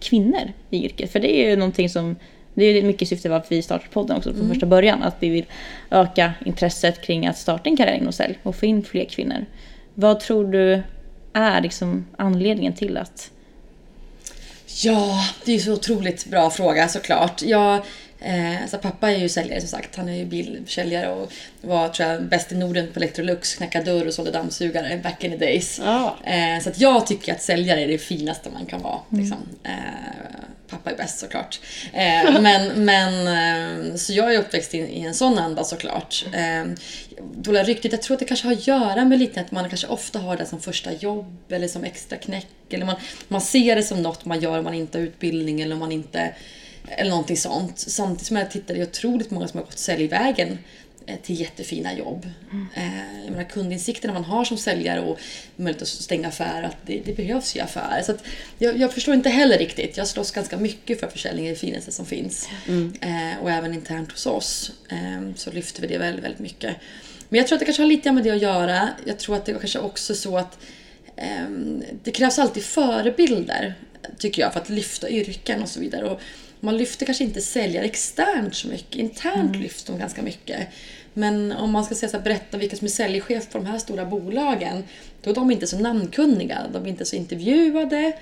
kvinnor 0.00 0.52
i 0.70 0.84
yrket. 0.84 1.12
För 1.12 1.20
det 1.20 1.36
är 1.36 1.50
ju 1.50 1.56
någonting 1.56 1.88
som, 1.88 2.16
det 2.54 2.64
är 2.64 2.72
ju 2.72 2.82
mycket 2.82 3.08
syfte 3.08 3.28
varför 3.28 3.54
vi 3.54 3.62
startar 3.62 3.88
podden 3.88 4.16
också 4.16 4.34
från 4.34 4.48
första 4.48 4.66
början. 4.66 5.02
Att 5.02 5.16
vi 5.20 5.28
vill 5.28 5.44
öka 5.90 6.32
intresset 6.44 7.02
kring 7.02 7.26
att 7.26 7.38
starta 7.38 7.70
en 7.70 7.76
karriär 7.76 7.96
inom 7.96 8.12
sälj 8.12 8.38
och 8.42 8.56
få 8.56 8.66
in 8.66 8.84
fler 8.84 9.04
kvinnor. 9.04 9.46
Vad 9.94 10.20
tror 10.20 10.44
du 10.44 10.82
är 11.32 11.60
liksom 11.60 12.06
anledningen 12.16 12.72
till 12.72 12.96
att 12.96 13.30
Ja, 14.84 15.24
det 15.44 15.50
är 15.50 15.54
ju 15.54 15.60
så 15.60 15.72
otroligt 15.72 16.26
bra 16.26 16.50
fråga 16.50 16.88
såklart. 16.88 17.42
Jag, 17.42 17.84
eh, 18.26 18.62
alltså 18.62 18.78
pappa 18.78 19.10
är 19.10 19.18
ju 19.18 19.28
säljare 19.28 19.60
som 19.60 19.68
sagt. 19.68 19.96
Han 19.96 20.08
är 20.08 20.16
ju 20.16 20.24
bilförsäljare 20.24 21.08
och 21.08 21.32
var 21.60 21.88
tror 21.88 22.08
jag 22.08 22.22
bäst 22.22 22.52
i 22.52 22.54
Norden 22.54 22.88
på 22.92 22.98
Electrolux, 22.98 23.54
knackade 23.54 23.84
dörr 23.84 24.06
och 24.06 24.14
sålde 24.14 24.30
dammsugare 24.30 25.00
back 25.02 25.24
in 25.24 25.30
the 25.30 25.36
days. 25.36 25.80
Ja. 25.84 26.16
Eh, 26.24 26.62
så 26.62 26.68
att 26.68 26.80
jag 26.80 27.06
tycker 27.06 27.32
att 27.32 27.42
säljare 27.42 27.80
är 27.80 27.88
det 27.88 27.98
finaste 27.98 28.50
man 28.50 28.66
kan 28.66 28.82
vara. 28.82 28.98
Liksom. 29.10 29.38
Eh, 29.64 29.70
pappa 30.68 30.90
är 30.90 30.96
bäst 30.96 31.18
såklart. 31.18 31.60
Eh, 31.92 32.40
men, 32.40 32.84
men, 32.84 33.26
eh, 33.90 33.94
så 33.94 34.12
jag 34.12 34.34
är 34.34 34.38
uppväxt 34.38 34.74
i, 34.74 34.78
i 34.78 35.00
en 35.00 35.14
sån 35.14 35.38
anda 35.38 35.64
såklart. 35.64 36.24
Eh, 36.32 36.64
dåliga 37.34 37.62
ryktet, 37.62 37.92
jag 37.92 38.02
tror 38.02 38.14
att 38.14 38.20
det 38.20 38.26
kanske 38.26 38.46
har 38.46 38.52
att 38.52 38.66
göra 38.66 39.04
med 39.04 39.18
lite 39.18 39.40
att 39.40 39.50
man 39.50 39.68
kanske 39.68 39.86
ofta 39.86 40.18
har 40.18 40.36
det 40.36 40.46
som 40.46 40.60
första 40.60 40.92
jobb 40.92 41.36
eller 41.48 41.68
som 41.68 41.84
extra 41.84 42.18
knäck. 42.18 42.46
Eller 42.70 42.86
man, 42.86 42.96
man 43.28 43.40
ser 43.40 43.76
det 43.76 43.82
som 43.82 44.02
något 44.02 44.24
man 44.24 44.40
gör 44.40 44.58
om 44.58 44.64
man 44.64 44.74
inte 44.74 44.98
har 44.98 45.02
utbildning 45.02 45.60
eller 45.60 45.74
om 45.74 45.80
man 45.80 45.92
inte 45.92 46.34
eller 46.88 47.10
någonting 47.10 47.36
sånt. 47.36 47.78
Samtidigt 47.78 48.26
som 48.26 48.36
jag 48.36 48.56
är 48.68 48.82
otroligt 48.82 49.30
många 49.30 49.48
som 49.48 49.58
har 49.58 49.64
gått 49.64 49.78
säljvägen 49.78 50.58
eh, 51.06 51.16
till 51.22 51.40
jättefina 51.40 51.94
jobb. 51.94 52.26
Eh, 52.76 53.24
jag 53.24 53.30
menar, 53.30 53.44
kundinsikterna 53.44 54.14
man 54.14 54.24
har 54.24 54.44
som 54.44 54.56
säljare 54.56 55.00
och 55.00 55.18
möjlighet 55.56 55.82
att 55.82 55.88
stänga 55.88 56.28
affär, 56.28 56.62
att 56.62 56.76
det, 56.86 57.02
det 57.04 57.16
behövs 57.16 57.56
ju 57.56 57.60
affärer. 57.60 58.02
Så 58.02 58.12
jag, 58.58 58.78
jag 58.78 58.92
förstår 58.92 59.14
inte 59.14 59.28
heller 59.28 59.58
riktigt. 59.58 59.96
Jag 59.96 60.08
slåss 60.08 60.30
ganska 60.30 60.56
mycket 60.56 61.00
för 61.00 61.08
försäljning, 61.08 61.48
det 61.48 61.54
finaste 61.54 61.92
som 61.92 62.06
finns. 62.06 62.48
Eh, 63.00 63.42
och 63.42 63.50
även 63.50 63.74
internt 63.74 64.12
hos 64.12 64.26
oss 64.26 64.72
eh, 64.88 65.34
så 65.36 65.50
lyfter 65.50 65.82
vi 65.82 65.88
det 65.88 65.98
väldigt, 65.98 66.24
väldigt 66.24 66.40
mycket. 66.40 66.76
Men 67.28 67.38
jag 67.38 67.46
tror 67.46 67.56
att 67.56 67.60
det 67.60 67.64
kanske 67.64 67.82
har 67.82 67.88
lite 67.88 68.12
med 68.12 68.24
det 68.24 68.30
att 68.30 68.42
göra. 68.42 68.88
Jag 69.04 69.18
tror 69.18 69.36
att 69.36 69.44
det 69.44 69.52
kanske 69.52 69.78
också 69.78 70.12
är 70.12 70.14
så 70.14 70.38
att 70.38 70.58
det 72.02 72.10
krävs 72.10 72.38
alltid 72.38 72.62
förebilder, 72.62 73.74
tycker 74.18 74.42
jag, 74.42 74.52
för 74.52 74.60
att 74.60 74.68
lyfta 74.68 75.08
yrken 75.08 75.62
och 75.62 75.68
så 75.68 75.80
vidare. 75.80 76.04
Och 76.04 76.20
man 76.60 76.76
lyfter 76.76 77.06
kanske 77.06 77.24
inte 77.24 77.40
säljare 77.40 77.84
externt 77.84 78.54
så 78.54 78.68
mycket. 78.68 78.96
Internt 78.96 79.56
lyfter 79.56 79.92
de 79.92 79.98
ganska 79.98 80.22
mycket. 80.22 80.68
Men 81.18 81.52
om 81.52 81.70
man 81.70 81.84
ska 81.84 81.94
säga 81.94 82.10
så 82.10 82.16
här, 82.16 82.24
berätta 82.24 82.58
vilka 82.58 82.76
som 82.76 82.84
är 82.84 82.90
säljchef 82.90 83.50
på 83.50 83.58
de 83.58 83.66
här 83.66 83.78
stora 83.78 84.04
bolagen, 84.04 84.84
då 85.22 85.30
är 85.30 85.34
de 85.34 85.50
inte 85.50 85.66
så 85.66 85.78
namnkunniga. 85.78 86.58
De 86.72 86.84
är 86.84 86.88
inte 86.88 87.04
så 87.04 87.16
intervjuade. 87.16 88.12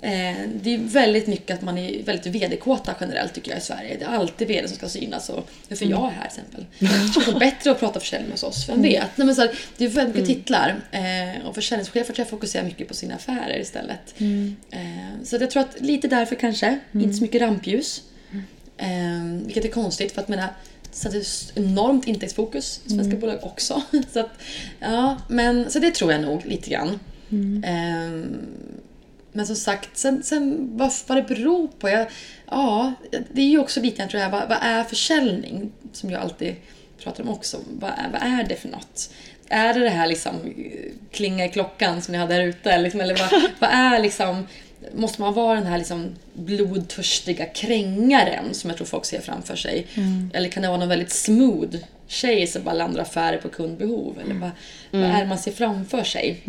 Eh, 0.00 0.36
det 0.62 0.74
är 0.74 0.78
väldigt 0.78 1.26
mycket 1.26 1.56
att 1.56 1.62
man 1.62 1.78
är 1.78 2.02
väldigt 2.02 2.26
vd-kåta 2.26 2.94
generellt 3.00 3.34
tycker 3.34 3.50
jag 3.50 3.58
i 3.58 3.62
Sverige. 3.62 3.96
Det 3.98 4.04
är 4.04 4.08
alltid 4.08 4.48
vd 4.48 4.68
som 4.68 4.76
ska 4.76 4.88
synas. 4.88 5.28
Och, 5.28 5.48
för 5.68 5.86
jag 5.86 6.06
är 6.06 6.10
här 6.10 6.28
till 6.28 6.40
exempel. 6.40 6.66
Det 6.78 7.30
är 7.30 7.38
bättre 7.38 7.70
att 7.70 7.80
prata 7.80 8.00
försäljning 8.00 8.30
hos 8.30 8.42
oss, 8.42 8.68
vem 8.68 8.82
vet? 8.82 9.16
Nej, 9.16 9.26
men 9.26 9.34
så 9.34 9.40
här, 9.40 9.50
det 9.76 9.84
är 9.84 9.88
väldigt 9.88 10.14
mycket 10.14 10.36
titlar. 10.36 10.76
Eh, 10.90 11.46
och 11.46 11.54
försäljningschefer 11.54 12.12
tror 12.12 12.18
jag 12.18 12.28
fokuserar 12.28 12.64
mycket 12.64 12.88
på 12.88 12.94
sina 12.94 13.14
affärer 13.14 13.60
istället. 13.60 14.14
Eh, 14.70 15.24
så 15.24 15.36
jag 15.36 15.50
tror 15.50 15.62
att 15.62 15.80
lite 15.80 16.08
därför 16.08 16.36
kanske, 16.36 16.78
inte 16.92 17.16
så 17.16 17.22
mycket 17.22 17.42
rampljus. 17.42 18.02
Eh, 18.76 18.88
vilket 19.44 19.64
är 19.64 19.68
konstigt 19.68 20.12
för 20.12 20.22
att 20.22 20.28
menar, 20.28 20.48
så 20.92 21.08
det 21.08 21.16
är 21.16 21.20
s- 21.20 21.52
enormt 21.54 22.06
intäktsfokus 22.06 22.80
i 22.86 22.90
svenska 22.90 23.16
bolag 23.16 23.38
också. 23.42 23.82
så, 24.12 24.20
att, 24.20 24.30
ja, 24.80 25.16
men, 25.28 25.70
så 25.70 25.78
det 25.78 25.90
tror 25.94 26.12
jag 26.12 26.20
nog 26.20 26.46
lite 26.46 26.70
grann. 26.70 26.98
Ehm, 27.64 28.36
men 29.32 29.46
som 29.46 29.56
sagt, 29.56 29.98
sen, 29.98 30.22
sen 30.22 30.70
vad, 30.76 30.92
vad 31.06 31.18
det 31.18 31.22
beror 31.22 31.68
på. 31.68 31.88
Jag, 31.88 32.06
ja, 32.46 32.92
det 33.32 33.40
är 33.42 33.46
ju 33.48 33.58
också 33.58 33.80
lite 33.80 33.96
grann 33.96 34.08
tror 34.08 34.22
jag, 34.22 34.30
vad, 34.30 34.48
vad 34.48 34.58
är 34.62 34.84
försäljning? 34.84 35.72
Som 35.92 36.10
jag 36.10 36.20
alltid 36.22 36.54
pratar 37.02 37.22
om 37.24 37.30
också. 37.30 37.58
Vad 37.80 37.90
är, 37.90 38.08
vad 38.12 38.22
är 38.22 38.44
det 38.48 38.56
för 38.56 38.68
något? 38.68 39.10
Är 39.48 39.74
det 39.74 39.80
det 39.80 39.88
här 39.90 40.06
liksom 40.06 40.34
klinga 41.10 41.44
i 41.44 41.48
klockan 41.48 42.02
som 42.02 42.12
ni 42.12 42.18
hade 42.18 42.34
här 42.34 42.42
ute? 42.42 42.78
Liksom, 42.78 43.00
eller 43.00 43.18
vad, 43.18 43.42
vad 43.58 43.70
är 43.70 43.98
liksom 44.02 44.46
måste 44.94 45.20
man 45.20 45.34
vara 45.34 45.54
den 45.54 45.66
här 45.66 45.78
liksom 45.78 46.08
blodtörstiga 46.32 47.46
krängaren 47.46 48.54
som 48.54 48.70
jag 48.70 48.76
tror 48.76 48.86
folk 48.86 49.04
ser 49.04 49.20
framför 49.20 49.56
sig? 49.56 49.86
Eller 50.32 50.48
kan 50.48 50.62
det 50.62 50.68
vara 50.68 50.78
någon 50.78 50.88
väldigt 50.88 51.12
smooth 51.12 51.76
tjej 52.06 52.46
som 52.46 52.64
bara 52.64 52.74
landar 52.74 53.02
affärer 53.02 53.38
på 53.38 53.48
kundbehov? 53.48 54.18
Eller 54.24 54.34
vad, 54.34 54.50
vad 54.90 55.10
är 55.20 55.26
man 55.26 55.38
ser 55.38 55.52
framför 55.52 56.04
sig? 56.04 56.42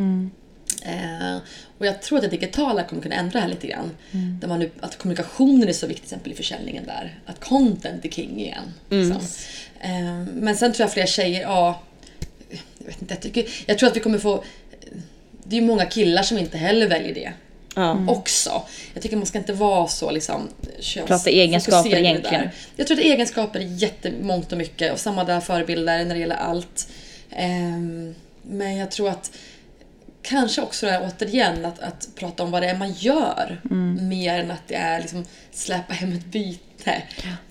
Eh, 0.86 1.38
och 1.78 1.86
jag 1.86 2.02
tror 2.02 2.18
att 2.18 2.24
det 2.24 2.30
digitala 2.30 2.84
kommer 2.84 3.02
kunna 3.02 3.16
ändra 3.16 3.32
det 3.32 3.40
här 3.40 3.50
lite 3.50 3.68
grann. 3.68 3.92
Där 4.12 4.48
man 4.48 4.60
nu, 4.60 4.70
att 4.80 4.98
kommunikationen 4.98 5.70
är 5.70 5.74
så 5.74 5.88
viktig 5.88 6.08
till 6.08 6.16
exempel 6.16 6.32
i 6.32 6.36
försäljningen 6.36 6.86
där. 6.86 7.20
Att 7.26 7.40
content 7.40 8.06
är 8.06 8.10
king 8.10 8.40
igen. 8.40 8.74
Liksom. 8.90 9.22
Eh, 9.80 10.26
men 10.34 10.56
sen 10.56 10.74
tror 10.74 10.84
jag 10.84 10.94
fler 10.94 11.06
tjejer, 11.06 11.42
ja, 11.42 11.82
jag 12.78 12.86
vet 12.86 13.02
inte, 13.02 13.14
jag, 13.14 13.22
tycker, 13.22 13.46
jag 13.66 13.80
tror 13.80 13.90
att 13.90 13.96
vi 13.96 14.00
kommer 14.00 14.18
få 14.18 14.44
det 15.44 15.56
är 15.56 15.62
ju 15.62 15.68
många 15.68 15.86
killar 15.86 16.24
som 16.24 16.38
inte 16.38 16.58
heller 16.58 16.88
väljer 16.88 17.14
det. 17.14 17.34
Ja. 17.76 18.06
Också. 18.08 18.64
Jag 18.94 19.04
tycker 19.04 19.18
man 19.18 19.26
ska 19.26 19.38
inte 19.38 19.54
vara 19.54 19.88
så 19.88 20.12
liksom 20.12 20.50
Prata 21.08 21.30
egenskaper 21.30 21.96
egentligen. 21.96 22.42
där. 22.42 22.52
Jag 22.76 22.88
tror 22.88 22.98
att 22.98 23.04
egenskaper 23.04 23.60
är 23.60 23.64
jättemångt 23.64 24.52
och 24.52 24.58
mycket 24.58 24.94
och 24.94 25.00
samma 25.00 25.24
där 25.24 25.40
förebilder 25.40 26.06
när 26.06 26.16
det 26.16 26.20
gäller 26.22 26.36
allt. 26.36 26.88
Ehm, 27.32 28.16
men 28.42 28.78
jag 28.78 28.92
tror 28.92 29.10
att 29.10 29.32
kanske 30.22 30.62
också 30.62 30.86
det 30.86 30.92
här 30.92 31.12
återigen 31.18 31.66
att, 31.66 31.80
att 31.80 32.08
prata 32.16 32.44
om 32.44 32.52
vad 32.52 32.62
det 32.62 32.70
är 32.70 32.78
man 32.78 32.92
gör 32.92 33.62
mer 34.02 34.40
än 34.40 34.52
att 34.52 34.68
det 34.68 34.76
är 34.76 35.02
liksom 35.02 35.26
släpa 35.52 35.94
hem 35.94 36.12
ett 36.14 36.26
byte. 36.26 37.04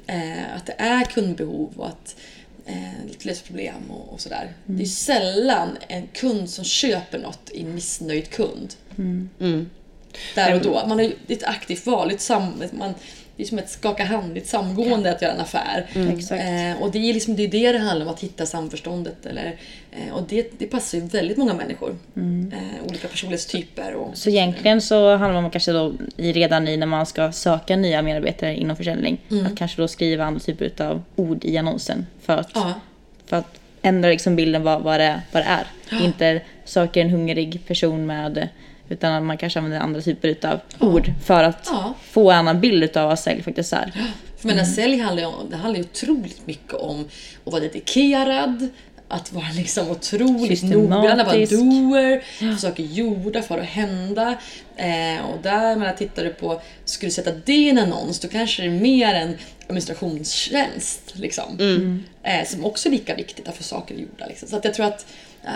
Eh, 0.06 0.56
att 0.56 0.66
det 0.66 0.74
är 0.78 1.04
kundbehov 1.04 1.72
och 1.76 1.86
att 1.86 2.16
eh, 2.66 2.74
lösa 3.22 3.42
problem 3.46 3.90
och, 3.90 4.12
och 4.12 4.20
sådär. 4.20 4.52
Det 4.66 4.82
är 4.82 4.86
sällan 4.86 5.78
en 5.88 6.06
kund 6.06 6.50
som 6.50 6.64
köper 6.64 7.18
något 7.18 7.50
i 7.50 7.60
en 7.62 7.74
missnöjd 7.74 8.30
kund. 8.30 8.74
Där 10.34 10.54
och 10.54 10.62
då. 10.62 10.72
Man 10.86 10.98
har 10.98 11.12
ett 11.28 11.44
aktivt 11.44 11.86
val. 11.86 12.10
Ett 12.10 12.20
sam, 12.20 12.62
man, 12.72 12.94
det 13.36 13.42
är 13.42 13.46
som 13.46 13.58
ett 13.58 13.70
skaka 13.70 14.04
hand, 14.04 14.36
ett 14.38 14.46
samgående 14.46 15.10
att 15.12 15.22
göra 15.22 15.32
en 15.32 15.40
affär. 15.40 15.86
Exakt. 16.16 16.42
Eh, 16.42 16.82
och 16.82 16.90
det 16.92 16.98
är 17.10 17.14
liksom 17.14 17.36
det, 17.36 17.42
är 17.42 17.48
det 17.48 17.72
det 17.72 17.78
handlar 17.78 18.06
om, 18.06 18.12
att 18.12 18.20
hitta 18.20 18.46
samförståndet. 18.46 19.26
Eller, 19.26 19.56
eh, 19.92 20.14
och 20.14 20.22
det, 20.28 20.58
det 20.58 20.66
passar 20.66 20.98
ju 20.98 21.04
väldigt 21.04 21.36
många 21.36 21.54
människor. 21.54 21.96
Eh, 22.16 22.88
olika 22.88 23.08
personlighetstyper. 23.08 23.94
Och, 23.94 24.16
Så 24.16 24.30
egentligen 24.30 24.80
så 24.80 25.16
handlar 25.16 25.42
om 25.42 25.50
kanske 25.50 25.72
då 25.72 25.92
i, 26.16 26.32
redan 26.32 26.68
i 26.68 26.76
när 26.76 26.86
man 26.86 27.06
ska 27.06 27.32
söka 27.32 27.76
nya 27.76 28.02
medarbetare 28.02 28.56
inom 28.56 28.76
försäljning. 28.76 29.18
Att 29.46 29.56
kanske 29.56 29.82
då 29.82 29.88
skriva 29.88 30.24
andra 30.24 30.40
typer 30.40 30.84
av 30.84 31.02
ord 31.16 31.44
i 31.44 31.58
annonsen. 31.58 32.06
För 32.22 32.36
att, 32.36 32.50
Ja. 32.54 32.74
för 33.26 33.36
att 33.36 33.60
ändra 33.82 34.08
liksom 34.10 34.36
bilden 34.36 34.62
vad, 34.62 34.82
vad, 34.82 35.00
det, 35.00 35.22
vad 35.32 35.42
det 35.42 35.48
är. 35.48 35.66
Inte 36.04 36.40
söker 36.64 37.00
en 37.00 37.10
hungrig 37.10 37.66
person 37.66 38.06
med 38.06 38.48
utan 38.90 39.12
att 39.12 39.22
man 39.22 39.38
kanske 39.38 39.58
använder 39.58 39.80
andra 39.80 40.00
typer 40.00 40.36
av 40.46 40.60
ord 40.78 41.12
för 41.24 41.44
att 41.44 41.68
Ja. 41.72 41.94
få 42.10 42.30
en 42.30 42.38
annan 42.38 42.60
bild 42.60 42.96
av 42.96 43.08
vad 43.08 43.18
sälj 43.18 43.42
faktiskt 43.42 43.72
är. 43.72 43.92
För 44.38 44.48
menar, 44.48 44.64
sälj 44.64 44.98
handlar 44.98 45.22
ju 45.22 45.28
om, 45.28 45.50
det 45.50 45.56
handlar 45.56 45.78
ju 45.80 45.84
otroligt 45.84 46.46
mycket 46.46 46.74
om 46.74 47.08
att 47.44 47.52
vara 47.52 47.62
dedikerad, 47.62 48.68
att 49.08 49.32
vara 49.32 49.46
liksom 49.56 49.90
otroligt 49.90 50.62
noggrann, 50.62 51.20
att 51.20 51.26
vara 51.26 51.46
doer, 51.46 52.56
saker 52.56 52.82
gjorda 52.82 53.42
för 53.42 53.58
att 53.58 53.66
hända. 53.66 54.34
Eh, 54.76 55.24
och 55.24 55.42
där, 55.42 55.76
menar, 55.76 55.92
tittar 55.92 56.24
du 56.24 56.30
på, 56.30 56.60
skulle 56.84 57.08
du 57.08 57.14
sätta 57.14 57.30
det 57.44 57.52
i 57.52 57.68
en 57.70 57.78
annons, 57.78 58.20
då 58.20 58.28
kanske 58.28 58.62
det 58.62 58.68
är 58.68 58.80
mer 58.80 59.14
en 59.14 59.36
administrationstjänst. 60.14 61.12
Liksom. 61.14 61.58
Eh, 62.22 62.46
som 62.46 62.64
också 62.64 62.88
är 62.88 62.92
lika 62.92 63.14
viktigt 63.14 63.48
att 63.48 63.56
få 63.56 63.62
saker 63.62 63.94
gjorda. 63.94 64.26
Liksom. 64.26 64.48
Så 64.48 64.56
att 64.56 64.64
jag 64.64 64.74
tror 64.74 64.86
att 64.86 65.06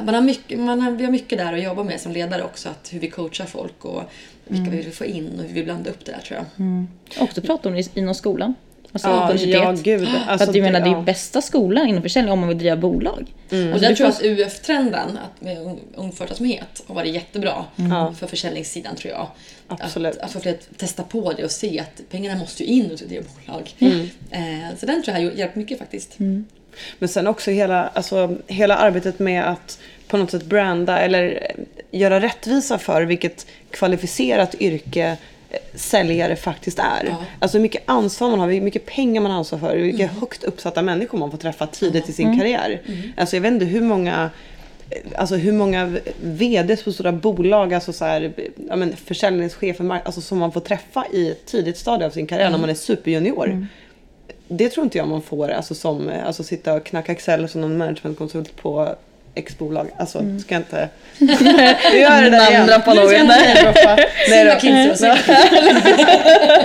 man 0.05 0.15
har 0.15 0.23
mycket, 0.23 0.59
man 0.59 0.81
har, 0.81 0.91
vi 0.91 1.05
har 1.05 1.13
mycket 1.13 1.39
där 1.39 1.53
att 1.53 1.63
jobba 1.63 1.85
med 1.85 2.01
som 2.01 2.13
ledare 2.13 2.43
också, 2.43 2.69
att 2.69 2.89
hur 2.93 3.01
vi 3.01 3.11
coachar 3.11 3.47
folk 3.47 3.85
och 3.85 4.03
vilka 4.45 4.71
vi 4.71 4.77
vill 4.77 4.93
få 4.93 5.05
in 5.05 5.33
och 5.37 5.41
hur 5.41 5.49
vi 5.49 5.53
vill 5.55 5.65
blanda 5.65 5.91
upp 5.91 6.05
det 6.05 6.13
där 6.13 6.21
tror 6.21 6.41
jag. 6.41 6.87
Också 7.23 7.41
prata 7.41 7.69
om 7.69 7.75
det 7.75 7.97
inom 7.97 8.15
skolan. 8.15 8.55
Alltså 8.93 9.09
Ja, 9.09 9.23
universitet. 9.31 9.55
ja, 9.55 9.73
gud. 9.73 10.09
För 10.09 10.19
Alltså, 10.27 10.51
att 10.51 10.57
jag 10.57 10.63
menar, 10.63 10.81
det 10.81 10.87
är 10.89 10.93
ja. 10.93 11.01
bästa 11.03 11.43
skolan 11.43 11.89
inom 11.89 12.03
försäljning 12.03 12.33
om 12.33 12.39
man 12.39 12.49
vill 12.49 12.59
driva 12.59 12.77
bolag. 12.77 13.35
Och 13.49 13.81
där 13.81 13.95
tror 13.95 13.99
jag 13.99 14.09
att 14.09 14.23
UF-trenden 14.23 15.19
att 15.19 15.41
med 15.41 15.79
ung, 15.95 16.13
företagsamhet 16.13 16.83
har 16.87 16.95
varit 16.95 17.15
jättebra 17.15 17.65
för 18.19 18.27
försäljningssidan 18.27 18.97
tror 18.97 19.13
jag. 19.13 19.29
Absolut. 19.69 20.17
Att, 20.17 20.23
att 20.23 20.33
få 20.33 20.41
fler 20.41 20.53
att 20.53 20.79
testa 20.79 21.03
på 21.03 21.33
det 21.33 21.45
och 21.45 21.51
se 21.51 21.81
att 21.81 22.03
pengarna 22.11 22.39
måste 22.39 22.63
ju 22.65 22.69
in 22.69 22.91
hos 22.91 23.01
det 23.01 23.23
bolag. 23.47 23.75
Eh, 24.31 24.77
så 24.79 24.87
den 24.87 25.03
tror 25.03 25.17
jag 25.19 25.25
har 25.25 25.37
hjälpt 25.37 25.57
mycket 25.57 25.79
faktiskt. 25.79 26.19
Men 26.99 27.09
sen 27.09 27.27
också 27.27 27.51
hela, 27.51 27.89
alltså, 27.89 28.37
hela 28.47 28.77
arbetet 28.77 29.19
med 29.19 29.51
att 29.51 29.79
på 30.09 30.17
något 30.17 30.31
sätt 30.31 30.45
branda 30.45 30.99
eller 30.99 31.25
eh, 31.43 31.65
göra 32.01 32.21
rättvisa 32.21 32.79
för 32.79 33.03
vilket 33.03 33.47
kvalificerat 33.71 34.55
yrke 34.55 35.17
eh, 35.51 35.59
säljare 35.75 36.37
faktiskt 36.37 36.79
är. 36.79 37.05
Ja. 37.07 37.25
Alltså 37.39 37.59
hur 37.59 37.63
mycket 37.63 37.83
ansvar 37.87 38.31
man 38.31 38.41
har, 38.41 38.49
hur 38.51 38.61
mycket 38.61 38.87
pengar 38.87 39.21
man 39.21 39.31
har 39.31 39.39
ansvar 39.39 39.59
för, 39.59 39.77
vilka 39.77 40.07
högt 40.07 40.45
uppsatta 40.45 40.83
människor 40.83 41.19
man 41.19 41.31
får 41.31 41.39
träffa 41.39 41.67
tidigt 41.67 42.09
i 42.09 42.13
sin 42.13 42.39
karriär. 42.39 42.81
Alltså 43.17 43.37
jag 43.37 43.41
vet 43.41 43.53
inte 43.53 43.65
hur 43.65 43.81
många 43.81 44.31
eh, 44.91 44.99
Alltså 45.17 45.37
hur 45.37 45.53
många 45.53 45.97
VDs 46.23 46.83
på 46.85 46.93
stora 46.93 47.13
bolag, 47.13 47.75
alltså 47.75 47.93
så 47.93 48.05
här, 48.05 48.33
ja, 48.69 48.77
men 48.77 48.97
försäljningschefer, 48.97 50.01
alltså 50.05 50.21
som 50.21 50.39
man 50.39 50.53
får 50.53 50.61
träffa 50.61 51.07
i 51.13 51.31
ett 51.31 51.47
tidigt 51.47 51.79
stadie 51.79 52.07
av 52.07 52.11
sin 52.11 52.27
karriär 52.27 52.51
när 52.51 52.59
man 52.59 52.71
är 52.71 52.75
superjunior. 52.75 53.67
Det 54.49 54.69
tror 54.69 54.85
inte 54.85 54.99
jag 54.99 55.09
man 55.09 55.23
får, 55.23 55.49
alltså 55.49 55.75
som 55.75 56.11
alltså 56.27 56.43
sitta 56.43 56.75
och 56.75 56.85
knacka 56.87 57.13
Excel 57.13 57.49
som 57.49 57.61
någon 57.61 57.77
managementkonsult 57.79 58.57
på 58.57 58.95
X-bolag. 59.35 59.87
Alltså 59.97 60.19
ska 60.19 60.55
jag 60.55 60.61
inte... 60.61 60.89
Vi 61.93 62.01
gör 62.01 62.23
det 62.23 62.31
där 62.31 62.51
igen. 62.51 62.67
Namndra 62.67 62.79
på 62.81 62.91
Nu 62.95 62.97
ska 63.07 63.13
jag 63.17 63.27
någon. 63.27 63.37
inte 63.37 63.55
namedroppa. 63.55 63.97
Nej 64.31 64.45
då. 64.45 64.55
McKinsey 64.55 65.11
och 65.11 65.19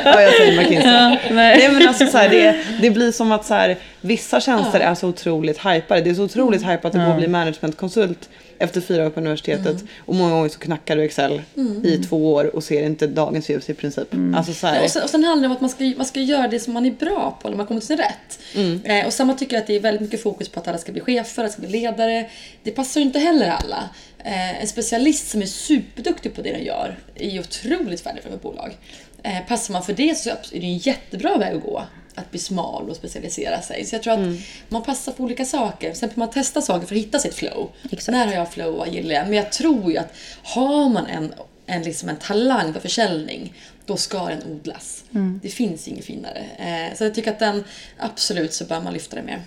Ja, 0.06 0.22
jag 0.22 0.34
säger 0.34 0.58
McKinsey. 0.62 0.92
nej. 0.92 1.20
Nej 1.32 1.70
men 1.72 1.88
alltså 1.88 2.08
så 2.08 2.18
här, 2.18 2.30
det, 2.30 2.56
det 2.82 2.90
blir 2.90 3.12
som 3.12 3.32
att 3.32 3.46
så 3.46 3.54
här, 3.54 3.76
vissa 4.02 4.40
tjänster 4.42 4.80
är 4.80 4.96
så 4.96 5.08
otroligt 5.08 5.58
hypade. 5.66 6.02
Det 6.02 6.10
är 6.10 6.14
så 6.14 6.24
otroligt 6.24 6.62
hypat 6.64 6.96
att 6.96 7.10
och 7.10 7.16
bli 7.16 7.28
managementkonsult 7.28 8.30
efter 8.60 8.82
fyra 8.82 9.06
år 9.06 9.10
på 9.10 9.20
universitetet. 9.20 9.84
Och 10.06 10.16
många 10.16 10.32
gånger 10.32 10.50
så 10.50 10.60
knackar 10.60 10.96
du 10.96 11.04
Excel 11.04 11.42
i 11.84 11.98
två 11.98 12.34
år 12.34 12.56
och 12.56 12.64
ser 12.64 12.84
inte 12.84 13.08
dagens 13.08 13.50
ljus 13.50 13.70
i 13.70 13.74
princip. 13.74 14.08
Alltså 14.36 14.54
så 14.54 14.68
här, 14.68 14.84
Och 14.84 14.90
sen, 14.92 15.04
och 15.04 15.10
sen 15.10 15.24
handlar 15.24 15.42
det 15.42 15.48
om 15.48 15.56
att 15.56 15.62
man 15.62 15.70
ska, 15.70 15.84
man 15.98 16.06
ska 16.06 16.20
göra 16.20 16.48
det 16.48 16.60
som 16.60 16.74
man 16.74 16.86
är 16.86 16.92
bra 16.92 17.40
på, 17.42 17.50
när 17.50 17.58
man 17.58 17.66
kommer 17.66 17.82
till 17.82 17.88
sin 17.88 17.98
rätt. 17.98 18.40
Eh, 18.86 19.06
och 19.06 19.14
samma 19.14 19.34
tycker 19.34 19.56
jag 19.56 19.62
att 19.62 19.68
det 19.68 19.76
är 19.76 19.80
väldigt 19.80 20.02
mycket 20.02 20.24
fokus 20.24 20.50
på 20.50 20.60
att 20.60 20.68
alla 20.68 20.78
ska 20.78 20.92
bli 20.92 21.02
chefer, 21.02 21.42
alla 21.42 21.52
ska 21.52 21.62
bli 21.62 21.70
ledare. 21.70 22.30
Det 22.64 22.72
passar 22.72 23.00
ju 23.00 23.06
inte 23.06 23.20
heller 23.20 23.50
alla. 23.50 23.90
Eh, 24.24 24.62
en 24.62 24.68
specialist 24.68 25.30
som 25.30 25.42
är 25.42 25.46
superduktig 25.46 26.36
på 26.36 26.42
det 26.42 26.52
den 26.52 26.64
gör 26.64 27.00
är 27.16 27.30
ju 27.30 27.40
otroligt 27.40 28.02
färdig 28.02 28.24
för 28.24 28.38
bolag. 28.38 28.78
Eh, 29.24 29.48
passar 29.48 29.74
man 29.74 29.84
för 29.84 29.94
det 29.94 30.18
så 30.18 30.30
är 30.30 30.36
det 30.52 30.66
en 30.66 30.78
jättebra 30.78 31.38
väg 31.38 31.56
att 31.58 31.64
gå. 31.64 31.84
Att 32.16 32.32
bli 32.32 32.40
smal 32.40 32.90
och 32.90 32.96
specialisera 32.96 33.62
sig. 33.62 33.86
Så 33.86 33.96
jag 33.96 34.04
tror 34.04 34.14
att 34.14 34.38
man 34.70 34.84
passar 34.84 35.12
för 35.12 35.24
olika 35.24 35.46
saker. 35.46 35.94
Sen 35.94 36.10
får 36.10 36.20
man 36.20 36.30
testa 36.30 36.62
saker 36.62 36.88
för 36.88 36.96
att 36.96 37.02
hitta 37.02 37.20
sitt 37.20 37.34
flow. 37.34 37.70
Exakt. 37.92 38.08
När 38.08 38.26
har 38.26 38.34
jag 38.34 38.52
flow 38.52 38.68
och 38.68 38.78
vad 38.78 38.90
gillar 38.90 39.16
jag? 39.16 39.26
Men 39.26 39.34
jag 39.34 39.52
tror 39.52 39.92
ju 39.92 39.98
att 39.98 40.14
har 40.44 40.90
man 40.90 41.06
en, 41.06 41.34
en, 41.66 41.84
liksom 41.84 42.10
en 42.10 42.18
talang 42.18 42.74
för 42.74 42.80
försäljning, 42.80 43.54
då 43.86 43.98
ska 43.98 44.26
den 44.26 44.44
odlas. 44.52 45.04
Det 45.42 45.50
finns 45.50 45.88
inget 45.88 46.06
finare. 46.06 46.46
Eh, 46.58 46.98
så 46.98 47.04
jag 47.04 47.16
tycker 47.16 47.32
att 47.32 47.40
den, 47.40 47.64
absolut 47.98 48.54
så 48.54 48.66
bör 48.66 48.82
man 48.82 48.94
lyfta 48.94 49.16
det 49.16 49.24
mer. 49.24 49.42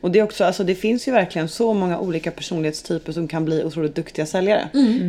Och 0.00 0.10
det, 0.10 0.18
är 0.18 0.22
också, 0.22 0.44
alltså 0.44 0.64
det 0.64 0.74
finns 0.74 1.08
ju 1.08 1.12
verkligen 1.12 1.48
så 1.48 1.74
många 1.74 1.98
olika 1.98 2.30
personlighetstyper 2.30 3.12
som 3.12 3.28
kan 3.28 3.44
bli 3.44 3.64
otroligt 3.64 3.94
duktiga 3.94 4.26
säljare. 4.26 4.68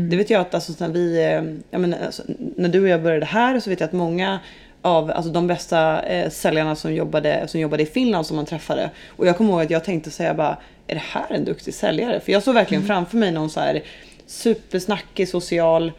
Det 0.10 0.18
vet 0.18 0.30
jag 0.30 0.42
att 0.42 0.54
alltså, 0.54 0.74
när, 0.78 0.90
vi, 0.90 1.18
eh, 1.18 1.44
jag 1.72 1.82
menar, 1.82 1.98
alltså, 2.06 2.24
när 2.56 2.70
du 2.70 2.82
och 2.82 2.88
jag 2.88 3.04
började 3.04 3.26
här 3.26 3.60
så 3.60 3.70
vet 3.70 3.80
jag 3.80 3.88
att 3.88 3.94
många 3.94 4.40
av 4.86 5.12
alltså, 5.12 5.32
de 5.32 5.48
bästa 5.48 6.02
eh, 6.02 6.30
säljarna 6.30 6.76
som 6.76 6.94
jobbade, 6.94 7.48
som 7.48 7.60
jobbade 7.60 7.84
i 7.84 7.86
Finland 7.86 8.26
som 8.26 8.36
man 8.36 8.46
träffade. 8.46 8.90
Och 9.08 9.28
jag 9.28 9.38
kommer 9.38 9.52
ihåg 9.52 9.62
att 9.62 9.70
jag 9.70 9.84
tänkte 9.84 10.12
säga 10.12 10.34
bara, 10.34 10.58
är 10.88 10.96
det 10.96 11.04
här 11.06 11.26
en 11.30 11.46
duktig 11.46 11.74
säljare? 11.74 12.20
För 12.20 12.32
jag 12.32 12.44
såg 12.44 12.54
verkligen 12.54 12.86
framför 12.88 13.18
mig 13.18 13.32
någon 13.32 13.50
så 13.50 13.60
här 13.60 13.84
supersnackig, 14.28 15.30
social 15.30 15.92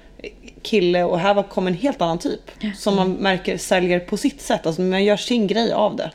kille 0.62 1.04
och 1.04 1.18
här 1.18 1.42
kom 1.42 1.66
en 1.66 1.74
helt 1.74 2.00
annan 2.02 2.18
typ. 2.18 2.40
Som 2.76 2.96
man 2.96 3.12
märker 3.12 3.58
säljer 3.58 4.00
på 4.00 4.16
sitt 4.16 4.40
sätt, 4.40 4.66
alltså 4.66 4.82
man 4.82 5.04
gör 5.04 5.16
sin 5.16 5.46
grej 5.46 5.72
av 5.72 5.96
det. 5.96 6.10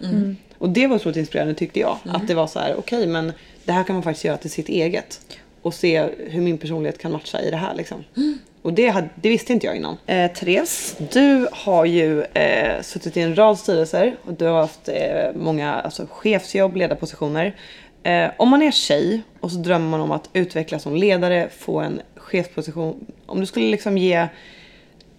Och 0.57 0.69
det 0.69 0.87
var 0.87 0.95
otroligt 0.95 1.17
inspirerande 1.17 1.53
tyckte 1.53 1.79
jag. 1.79 1.97
Att 2.03 2.27
det 2.27 2.33
var 2.33 2.47
så 2.47 2.59
här, 2.59 2.75
okej 2.77 3.07
men 3.07 3.33
det 3.65 3.71
här 3.71 3.83
kan 3.83 3.95
man 3.95 4.03
faktiskt 4.03 4.25
göra 4.25 4.37
till 4.37 4.51
sitt 4.51 4.69
eget. 4.69 5.21
Och 5.61 5.73
se 5.73 6.09
hur 6.17 6.41
min 6.41 6.57
personlighet 6.57 6.97
kan 6.97 7.11
matcha 7.11 7.41
i 7.41 7.51
det 7.51 7.57
här 7.57 7.75
liksom. 7.75 8.03
Och 8.61 8.73
det, 8.73 8.87
hade, 8.87 9.09
det 9.15 9.29
visste 9.29 9.53
inte 9.53 9.65
jag 9.65 9.75
innan. 9.75 9.97
Eh, 10.05 10.31
Therese, 10.31 10.95
du 11.11 11.47
har 11.51 11.85
ju 11.85 12.23
eh, 12.23 12.81
suttit 12.81 13.17
i 13.17 13.21
en 13.21 13.35
rad 13.35 13.59
styrelser 13.59 14.15
och 14.23 14.33
du 14.33 14.45
har 14.45 14.61
haft 14.61 14.89
eh, 14.89 15.35
många 15.35 15.73
alltså, 15.73 16.07
chefsjobb, 16.09 16.75
ledarpositioner. 16.75 17.55
Eh, 18.03 18.31
om 18.37 18.49
man 18.49 18.61
är 18.61 18.71
tjej 18.71 19.21
och 19.39 19.51
så 19.51 19.57
drömmer 19.57 19.89
man 19.89 20.01
om 20.01 20.11
att 20.11 20.29
utvecklas 20.33 20.83
som 20.83 20.95
ledare, 20.95 21.49
få 21.57 21.79
en 21.79 22.01
chefsposition. 22.15 23.05
Om 23.25 23.39
du 23.39 23.45
skulle 23.45 23.71
liksom 23.71 23.97
ge 23.97 24.27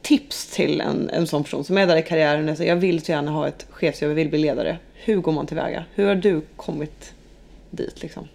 tips 0.03 0.47
till 0.47 0.81
en, 0.81 1.11
en 1.11 1.27
sån 1.27 1.43
person 1.45 1.65
som 1.65 1.79
är 1.79 1.87
där 1.87 1.97
i 1.97 2.03
karriären 2.03 2.49
och 2.49 2.57
säger 2.57 2.71
jag 2.71 2.77
vill 2.77 3.05
så 3.05 3.13
gärna 3.13 3.31
ha 3.31 3.49
ett 3.49 3.67
chefsjobb, 3.71 4.11
jag 4.11 4.15
vill 4.15 4.29
bli 4.29 4.39
ledare. 4.39 4.79
Hur 4.95 5.17
går 5.17 5.33
man 5.33 5.47
tillväga? 5.47 5.85
Hur 5.95 6.07
har 6.07 6.15
du 6.15 6.41
kommit 6.57 7.13
dit 7.71 8.03
liksom? 8.03 8.29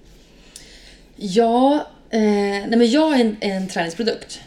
Ja, 1.16 1.88
eh, 2.10 2.20
nej 2.20 2.70
men 2.70 2.92
jag 2.92 3.20
är 3.20 3.22
en, 3.22 3.38
en 3.40 3.68
träningsprodukt. 3.68 4.42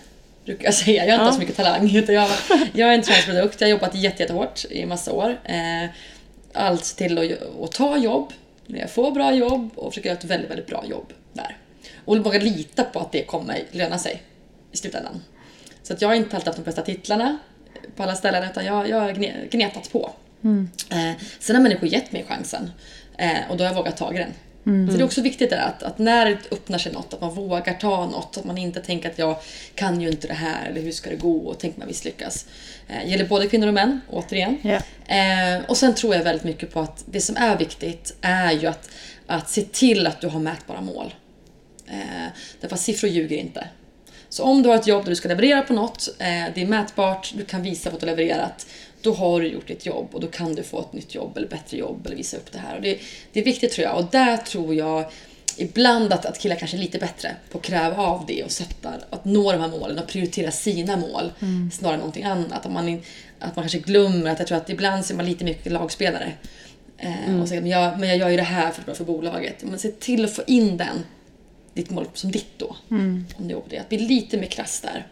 Brukar 0.45 0.65
jag 0.65 0.75
säga. 0.75 1.07
Jag 1.07 1.13
har 1.13 1.25
inte 1.25 1.29
Ja. 1.29 1.33
så 1.33 1.39
mycket 1.39 1.57
talang. 1.57 1.91
Utan 1.97 2.15
jag, 2.15 2.29
jag 2.73 2.89
är 2.89 2.95
en 2.95 3.03
träningsprodukt. 3.03 3.61
Jag 3.61 3.69
har 3.69 3.71
jobbat 3.71 3.95
jätte, 3.95 4.23
jättehårt 4.23 4.65
i 4.71 4.87
massa 4.87 5.13
år. 5.13 5.41
Eh, 5.45 5.91
allt 6.53 6.85
till 6.97 7.19
att, 7.19 7.63
att 7.65 7.73
ta 7.73 7.97
jobb, 7.99 8.33
när 8.67 8.81
jag 8.81 8.91
får 8.91 9.11
bra 9.13 9.35
jobb 9.35 9.71
och 9.77 9.93
försöka 9.93 10.09
göra 10.09 10.19
ett 10.19 10.25
väldigt, 10.25 10.51
väldigt 10.51 10.67
bra 10.67 10.85
jobb 10.87 11.13
där. 11.33 11.57
Och 12.05 12.17
våga 12.19 12.39
lita 12.39 12.85
på 12.85 12.99
att 13.01 13.13
det 13.13 13.23
kommer 13.23 13.63
löna 13.71 13.99
sig 13.99 14.23
i 14.73 14.77
slutändan. 14.77 15.23
Så 15.83 15.93
att 15.93 16.03
jag 16.03 16.09
har 16.09 16.15
inte 16.15 16.37
alltid 16.37 16.47
haft 16.49 16.59
de 16.59 16.63
bästa 16.65 16.83
titlarna 16.83 17.39
på 17.97 18.03
alla 18.03 18.15
ställen 18.15 18.51
utan 18.51 18.65
jag, 18.65 18.89
jag 18.89 19.01
har 19.01 19.11
gne- 19.11 19.49
gnetat 19.51 19.93
på. 19.93 20.11
Eh, 20.91 21.13
sen 21.39 21.57
har 21.57 21.63
människor 21.63 21.89
gett 21.89 22.13
mig 22.13 22.25
chansen 22.29 22.71
eh, 23.19 23.51
och 23.51 23.57
då 23.57 23.65
har 23.65 23.71
jag 23.71 23.77
vågat 23.77 23.97
ta 23.97 24.11
den. 24.13 24.31
Så 24.65 24.97
det 24.97 25.03
är 25.03 25.05
också 25.05 25.23
viktigt 25.23 25.53
att, 25.53 25.83
att 25.83 25.99
när 25.99 26.27
det 26.27 26.39
öppnar 26.51 26.79
sig 26.79 26.93
något, 26.93 27.15
att 27.15 27.21
man 27.21 27.35
vågar 27.35 27.75
ta 27.75 28.07
något. 28.07 28.37
Att 28.37 28.45
man 28.45 28.59
inte 28.59 28.81
tänker 28.81 29.11
att 29.11 29.19
jag 29.19 29.37
kan 29.75 30.01
ju 30.01 30.09
inte 30.09 30.27
det 30.27 30.35
här 30.35 30.69
eller 30.69 30.81
hur 30.81 30.93
ska 30.93 31.11
det 31.11 31.17
gå 31.17 31.37
och 31.37 31.59
tänk 31.59 31.77
man 31.77 31.87
misslyckas. 31.87 32.47
Eh, 32.89 33.11
gäller 33.11 33.27
både 33.27 33.47
kvinnor 33.47 33.69
och 33.69 33.75
män, 33.75 34.01
återigen. 34.11 34.59
Eh, 35.07 35.65
och 35.69 35.77
sen 35.77 35.95
tror 35.95 36.15
jag 36.15 36.25
väldigt 36.25 36.45
mycket 36.45 36.73
på 36.73 36.81
att 36.81 37.05
det 37.07 37.21
som 37.21 37.37
är 37.37 37.57
viktigt 37.57 38.17
är 38.21 38.53
ju 38.53 38.67
att, 38.67 38.91
att 39.27 39.51
se 39.51 39.63
till 39.63 40.07
att 40.07 40.21
du 40.21 40.29
har 40.29 40.41
mätbara 40.41 40.81
mål. 40.81 41.15
Eh, 41.87 42.29
därför 42.61 42.75
att 42.75 42.81
siffror 42.81 43.11
ljuger 43.11 43.37
inte. 43.37 43.69
Så 44.29 44.45
om 44.45 44.63
du 44.63 44.69
har 44.69 44.77
ett 44.77 44.87
jobb 44.87 45.05
där 45.05 45.11
du 45.11 45.17
ska 45.17 45.29
leverera 45.29 45.63
på 45.63 45.73
något, 45.73 46.09
eh, 46.19 46.27
det 46.55 46.63
är 46.63 46.67
mätbart, 46.67 47.33
du 47.37 47.45
kan 47.45 47.63
visa 47.63 47.91
på 47.91 47.97
att 47.97 48.01
du 48.01 48.07
levererat, 48.07 48.67
då 49.03 49.15
har 49.15 49.41
du 49.41 49.47
gjort 49.49 49.69
ditt 49.69 49.87
jobb 49.87 50.09
och 50.13 50.21
då 50.21 50.27
kan 50.27 50.55
du 50.55 50.63
få 50.63 50.81
ett 50.81 50.93
nytt 50.93 51.15
jobb 51.15 51.37
eller 51.37 51.49
bättre 51.49 51.77
jobb 51.77 52.07
eller 52.07 52.17
visa 52.17 52.37
upp 52.37 52.53
det 52.53 52.59
här. 52.59 52.77
Och 52.77 52.83
det, 52.83 52.99
det 53.33 53.41
är 53.41 53.45
viktigt 53.45 53.73
tror 53.73 53.85
jag 53.87 53.99
och 53.99 54.05
där 54.11 54.37
tror 54.37 54.75
jag 54.75 55.05
ibland 55.57 56.13
att, 56.13 56.27
att 56.27 56.39
killar 56.39 56.57
kanske 56.57 56.77
är 56.77 56.79
lite 56.81 56.99
bättre 56.99 57.37
på 57.51 57.59
att 57.59 57.65
kräva 57.65 58.03
av 58.03 58.25
det 58.27 58.43
och 58.45 58.51
sätta, 58.51 58.93
att 59.11 59.25
nå 59.25 59.53
de 59.53 59.59
här 59.61 59.69
målen 59.69 59.99
och 59.99 60.07
prioritera 60.07 60.51
sina 60.51 60.97
mål 60.97 61.33
snarare 61.73 61.95
än 61.95 62.01
någonting 62.01 62.25
annat. 62.25 62.67
Att 62.67 62.73
man, 62.73 62.89
in- 62.89 63.03
att 63.39 63.57
man 63.57 63.63
kanske 63.63 63.79
glömmer 63.79 64.31
att 64.31 64.39
jag 64.39 64.49
tror 64.49 64.59
att 64.59 64.71
ibland 64.71 65.05
ser 65.05 65.15
man 65.15 65.27
lite 65.27 65.45
mycket 65.45 65.73
lagspelare. 65.73 66.33
Eh, 66.99 67.41
och 67.41 67.49
säger 67.49 67.63
men 67.63 67.71
jag, 67.71 67.99
men 68.01 68.09
jag 68.09 68.19
gör 68.19 68.29
ju 68.29 68.37
det 68.37 68.43
här 68.43 68.71
för 68.71 68.91
att 68.91 68.97
för 68.99 69.05
bolaget. 69.05 69.65
Men 69.65 69.79
se 69.79 69.89
till 69.89 70.25
att 70.25 70.33
få 70.33 70.43
in 70.47 70.77
den 70.77 71.05
ditt 71.75 71.91
mål 71.91 72.07
som 72.15 72.31
ditt 72.33 72.59
då. 72.59 72.77
Om 73.39 73.49
det 73.49 73.55
är 73.55 73.63
det. 73.69 73.79
Att 73.79 73.89
bli 73.89 73.99
lite 73.99 74.37
mer 74.37 74.47
krass 74.47 74.81
där. 74.81 75.07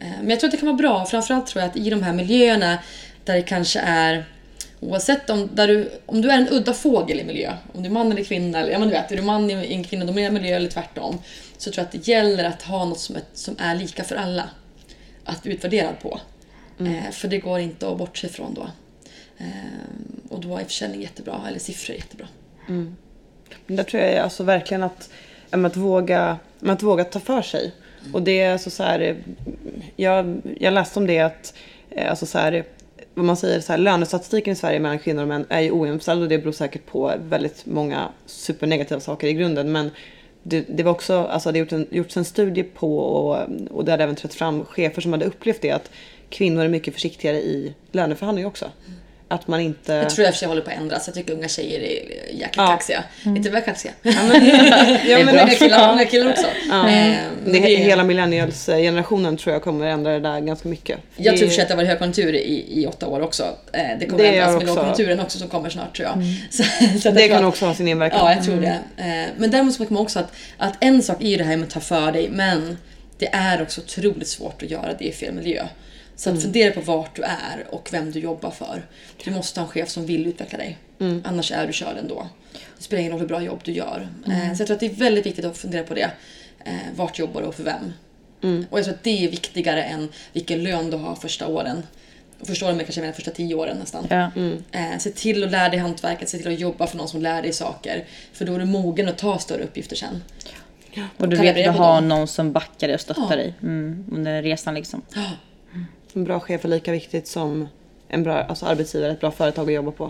Eh, 0.00 0.06
Men 0.20 0.30
jag 0.30 0.40
tror 0.40 0.48
att 0.48 0.52
det 0.52 0.56
kan 0.58 0.66
vara 0.68 0.76
bra. 0.76 1.04
Framförallt 1.06 1.46
tror 1.46 1.62
jag 1.62 1.70
att 1.70 1.76
i 1.76 1.90
de 1.90 2.02
här 2.02 2.12
miljöerna 2.12 2.78
där 3.24 3.34
det 3.34 3.42
kanske 3.42 3.80
är 3.80 4.24
Oavsett 4.80 5.30
om, 5.30 5.48
där 5.52 5.68
du, 5.68 5.90
om 6.06 6.22
du 6.22 6.30
är 6.30 6.36
en 6.36 6.48
udda 6.48 6.74
fågel 6.74 7.20
i 7.20 7.24
miljö, 7.24 7.56
om 7.72 7.82
du 7.82 7.88
är 7.88 7.92
man 7.92 8.12
eller 8.12 8.24
kvinna, 8.24 8.60
eller 8.60 8.72
ja, 8.72 8.78
men 8.78 8.88
du 8.88 8.94
vet, 8.94 9.12
är 9.12 9.16
du 9.16 9.22
man 9.22 9.50
i 9.50 9.74
en 9.74 9.84
kvinnodominerad 9.84 10.32
miljö 10.32 10.56
eller 10.56 10.70
tvärtom. 10.70 11.18
Så 11.58 11.70
tror 11.70 11.78
jag 11.78 11.86
att 11.86 11.92
det 11.92 12.08
gäller 12.08 12.44
att 12.44 12.62
ha 12.62 12.84
något 12.84 12.98
som 12.98 13.16
är, 13.16 13.22
som 13.34 13.56
är 13.58 13.74
lika 13.74 14.04
för 14.04 14.16
alla. 14.16 14.50
Att 15.24 15.42
bli 15.42 15.52
utvärderad 15.52 16.00
på. 16.02 16.20
Eh, 16.78 17.10
för 17.10 17.28
det 17.28 17.38
går 17.38 17.58
inte 17.58 17.88
att 17.88 17.98
bortse 17.98 18.26
ifrån 18.26 18.54
då. 18.54 18.70
Eh, 19.38 19.46
och 20.28 20.40
då 20.40 20.56
är 20.56 20.64
försäljning 20.64 21.02
jättebra, 21.02 21.40
eller 21.48 21.58
siffror 21.58 21.96
jättebra. 21.96 22.26
Men 23.66 23.76
där 23.76 23.84
tror 23.84 24.02
jag 24.02 24.16
alltså 24.16 24.44
verkligen 24.44 24.82
att, 24.82 25.10
att, 25.50 25.76
våga, 25.76 26.38
att 26.60 26.82
våga 26.82 27.04
ta 27.04 27.20
för 27.20 27.42
sig. 27.42 27.72
Och 28.12 28.22
det 28.22 28.40
är 28.40 28.52
alltså 28.52 28.70
så 28.70 28.82
här, 28.82 29.16
jag, 29.96 30.42
jag 30.60 30.72
läste 30.72 30.98
om 30.98 31.06
det 31.06 31.20
att, 31.20 31.54
eh, 31.90 32.10
alltså 32.10 32.26
så 32.26 32.38
här, 32.38 32.64
vad 33.20 33.26
man 33.26 33.36
säger, 33.36 33.60
så 33.60 33.72
här, 33.72 33.78
lönestatistiken 33.78 34.52
i 34.52 34.56
Sverige 34.56 34.80
mellan 34.80 34.98
kvinnor 34.98 35.22
och 35.22 35.28
män 35.28 35.46
är 35.48 35.60
ju 35.60 35.70
ojämställd 35.70 36.22
och 36.22 36.28
det 36.28 36.38
beror 36.38 36.52
säkert 36.52 36.86
på 36.86 37.14
väldigt 37.28 37.66
många 37.66 38.08
supernegativa 38.26 39.00
saker 39.00 39.26
i 39.26 39.32
grunden. 39.32 39.72
Men 39.72 39.90
det, 40.42 40.64
det 40.68 40.82
var 40.82 40.92
också, 40.92 41.18
alltså 41.18 41.52
det 41.52 41.58
har 41.58 41.64
gjort 41.64 41.72
en, 41.72 41.86
gjorts 41.90 42.16
en 42.16 42.24
studie 42.24 42.62
på 42.62 42.98
och, 42.98 43.38
och 43.70 43.84
det 43.84 43.90
hade 43.90 44.04
även 44.04 44.16
trätt 44.16 44.34
fram 44.34 44.64
chefer 44.64 45.02
som 45.02 45.12
hade 45.12 45.24
upplevt 45.24 45.60
det 45.60 45.70
att 45.70 45.90
kvinnor 46.28 46.64
är 46.64 46.68
mycket 46.68 46.94
försiktigare 46.94 47.36
i 47.36 47.74
löneförhandlingar 47.92 48.48
också. 48.48 48.66
Att 49.32 49.48
man 49.48 49.60
inte... 49.60 49.92
Jag 49.92 50.10
tror 50.10 50.24
jag 50.24 50.34
för 50.34 50.38
sig 50.38 50.48
håller 50.48 50.62
på 50.62 50.70
att 50.70 50.76
ändras. 50.76 51.06
Jag 51.06 51.14
tycker 51.14 51.32
unga 51.34 51.48
tjejer 51.48 51.78
är 51.80 51.84
jäkligt 52.30 52.50
Ja. 52.56 52.66
kaxiga. 52.66 53.04
Inte 53.24 53.50
väl 53.50 53.62
kaxiga. 53.62 53.92
Ja, 54.02 54.12
men, 54.28 54.46
ja, 55.08 55.18
men 55.18 55.28
unga, 55.28 55.44
det, 55.44 55.54
killar, 55.54 55.92
unga 55.92 56.04
killar 56.04 56.30
också. 56.30 56.46
Ja. 56.70 56.88
Eh, 56.88 56.94
det, 56.94 57.18
men 57.44 57.52
det- 57.62 57.76
hela 57.76 58.04
millennials-generationen 58.04 59.36
tror 59.36 59.52
jag 59.52 59.62
kommer 59.62 59.86
ändra 59.86 60.12
det 60.12 60.20
där 60.20 60.40
ganska 60.40 60.68
mycket. 60.68 60.98
Jag 61.16 61.34
Det- 61.34 61.38
tror 61.38 61.48
att 61.50 61.56
det 61.68 61.74
har 61.74 61.76
varit 61.76 61.88
högkonjunktur 61.88 62.34
i, 62.34 62.64
i 62.82 62.86
åtta 62.86 63.06
år 63.06 63.20
också. 63.20 63.42
Eh, 63.72 63.80
det 64.00 64.06
kommer 64.06 64.22
Det 64.24 64.28
ändras 64.28 64.46
med 64.48 64.56
också. 64.56 64.66
lågkonjunkturen 64.66 65.20
också 65.20 65.38
som 65.38 65.48
kommer 65.48 65.70
snart 65.70 65.96
tror 65.96 66.08
jag. 66.08 66.22
Så, 66.50 66.62
så 67.00 67.08
att 67.08 67.14
Det 67.14 67.20
jag 67.20 67.30
kan 67.30 67.44
också 67.44 67.66
ha 67.66 67.74
sin 67.74 67.88
inverkan. 67.88 68.18
Ja, 68.18 68.34
jag 68.34 68.44
tror 68.44 68.56
det. 68.60 68.78
Eh, 68.96 69.28
Men 69.36 69.50
däremot 69.50 69.74
så 69.74 69.86
man 69.88 70.02
också 70.02 70.18
att, 70.18 70.32
att 70.58 70.74
en 70.80 71.02
sak 71.02 71.22
är 71.22 71.28
ju 71.28 71.36
det 71.36 71.44
här 71.44 71.56
med 71.56 71.66
att 71.66 71.72
ta 71.74 71.80
för 71.80 72.12
dig, 72.12 72.28
men 72.30 72.78
det 73.18 73.28
är 73.32 73.62
också 73.62 73.80
otroligt 73.80 74.28
svårt 74.28 74.62
att 74.62 74.70
göra 74.70 74.92
det 74.98 75.04
i 75.04 75.12
fel 75.12 75.32
miljö. 75.34 75.62
Så 76.20 76.30
att 76.30 76.42
fundera 76.42 76.72
på 76.72 76.80
vart 76.80 77.16
du 77.16 77.22
är 77.22 77.66
och 77.70 77.88
vem 77.92 78.10
du 78.10 78.20
jobbar 78.20 78.50
för. 78.50 78.82
Du 79.24 79.30
måste 79.30 79.60
ha 79.60 79.66
en 79.66 79.70
chef 79.72 79.88
som 79.88 80.06
vill 80.06 80.26
utveckla 80.26 80.58
dig. 80.58 80.78
Annars 81.24 81.52
är 81.52 81.66
du 81.66 81.72
körd 81.72 81.96
ändå. 81.96 82.26
Det 82.78 82.82
spelar 82.84 83.00
ingen 83.00 83.12
roll 83.12 83.20
hur 83.20 83.28
bra 83.28 83.42
jobb 83.42 83.60
du 83.64 83.72
gör. 83.72 84.08
Eh, 84.26 84.54
Så 84.54 84.60
jag 84.60 84.66
tror 84.66 84.74
att 84.74 84.80
det 84.80 84.86
är 84.86 84.90
väldigt 84.94 85.26
viktigt 85.26 85.44
att 85.44 85.58
fundera 85.58 85.82
på 85.82 85.94
det. 85.94 86.10
Eh, 86.64 86.72
Vart 86.96 87.18
jobbar 87.18 87.40
du 87.40 87.46
och 87.46 87.54
för 87.54 87.62
vem? 87.62 87.92
Och 88.70 88.78
jag 88.78 88.84
tror 88.84 88.94
att 88.94 89.02
det 89.04 89.24
är 89.24 89.30
viktigare 89.30 89.82
än 89.82 90.08
vilken 90.32 90.62
lön 90.62 90.90
du 90.90 90.96
har 90.96 91.14
första 91.14 91.46
åren. 91.46 91.82
Och 92.40 92.46
första 92.46 92.66
åren 92.66 92.76
men 92.76 92.84
kanske 92.86 93.00
menar 93.00 93.12
första 93.14 93.30
tio 93.30 93.54
åren 93.54 93.76
nästan. 93.76 94.06
Ja. 94.10 94.30
Eh, 94.72 94.98
se 94.98 95.10
till 95.10 95.44
att 95.44 95.50
lära 95.50 95.68
dig 95.68 95.78
hantverket, 95.78 96.28
se 96.28 96.38
till 96.38 96.52
att 96.52 96.60
jobba 96.60 96.86
för 96.86 96.96
någon 96.96 97.08
som 97.08 97.22
lär 97.22 97.42
dig 97.42 97.52
saker. 97.52 98.04
För 98.32 98.44
då 98.44 98.54
är 98.54 98.58
du 98.58 98.64
mogen 98.64 99.08
att 99.08 99.18
ta 99.18 99.38
större 99.38 99.62
uppgifter 99.62 99.96
sen. 99.96 100.22
Och 101.16 101.28
du 101.28 101.36
kan 101.36 101.44
vet 101.44 101.68
att 101.68 101.74
du 101.74 101.78
har 101.80 101.94
dem. 101.94 102.08
någon 102.08 102.28
som 102.28 102.52
backar 102.52 102.88
dig 102.88 102.94
och 102.94 103.00
stöttar 103.00 103.26
Ja. 103.30 103.36
dig 103.36 103.54
mm, 103.62 104.04
under 104.12 104.42
resan 104.42 104.74
liksom. 104.74 105.02
En 106.14 106.24
bra 106.24 106.40
chef 106.40 106.64
är 106.64 106.68
lika 106.68 106.92
viktigt 106.92 107.26
som 107.28 107.68
en 108.08 108.22
bra 108.22 108.42
alltså 108.42 108.66
arbetsgivare, 108.66 109.12
ett 109.12 109.20
bra 109.20 109.30
företag 109.30 109.68
att 109.68 109.74
jobba 109.74 109.90
på. 109.90 110.04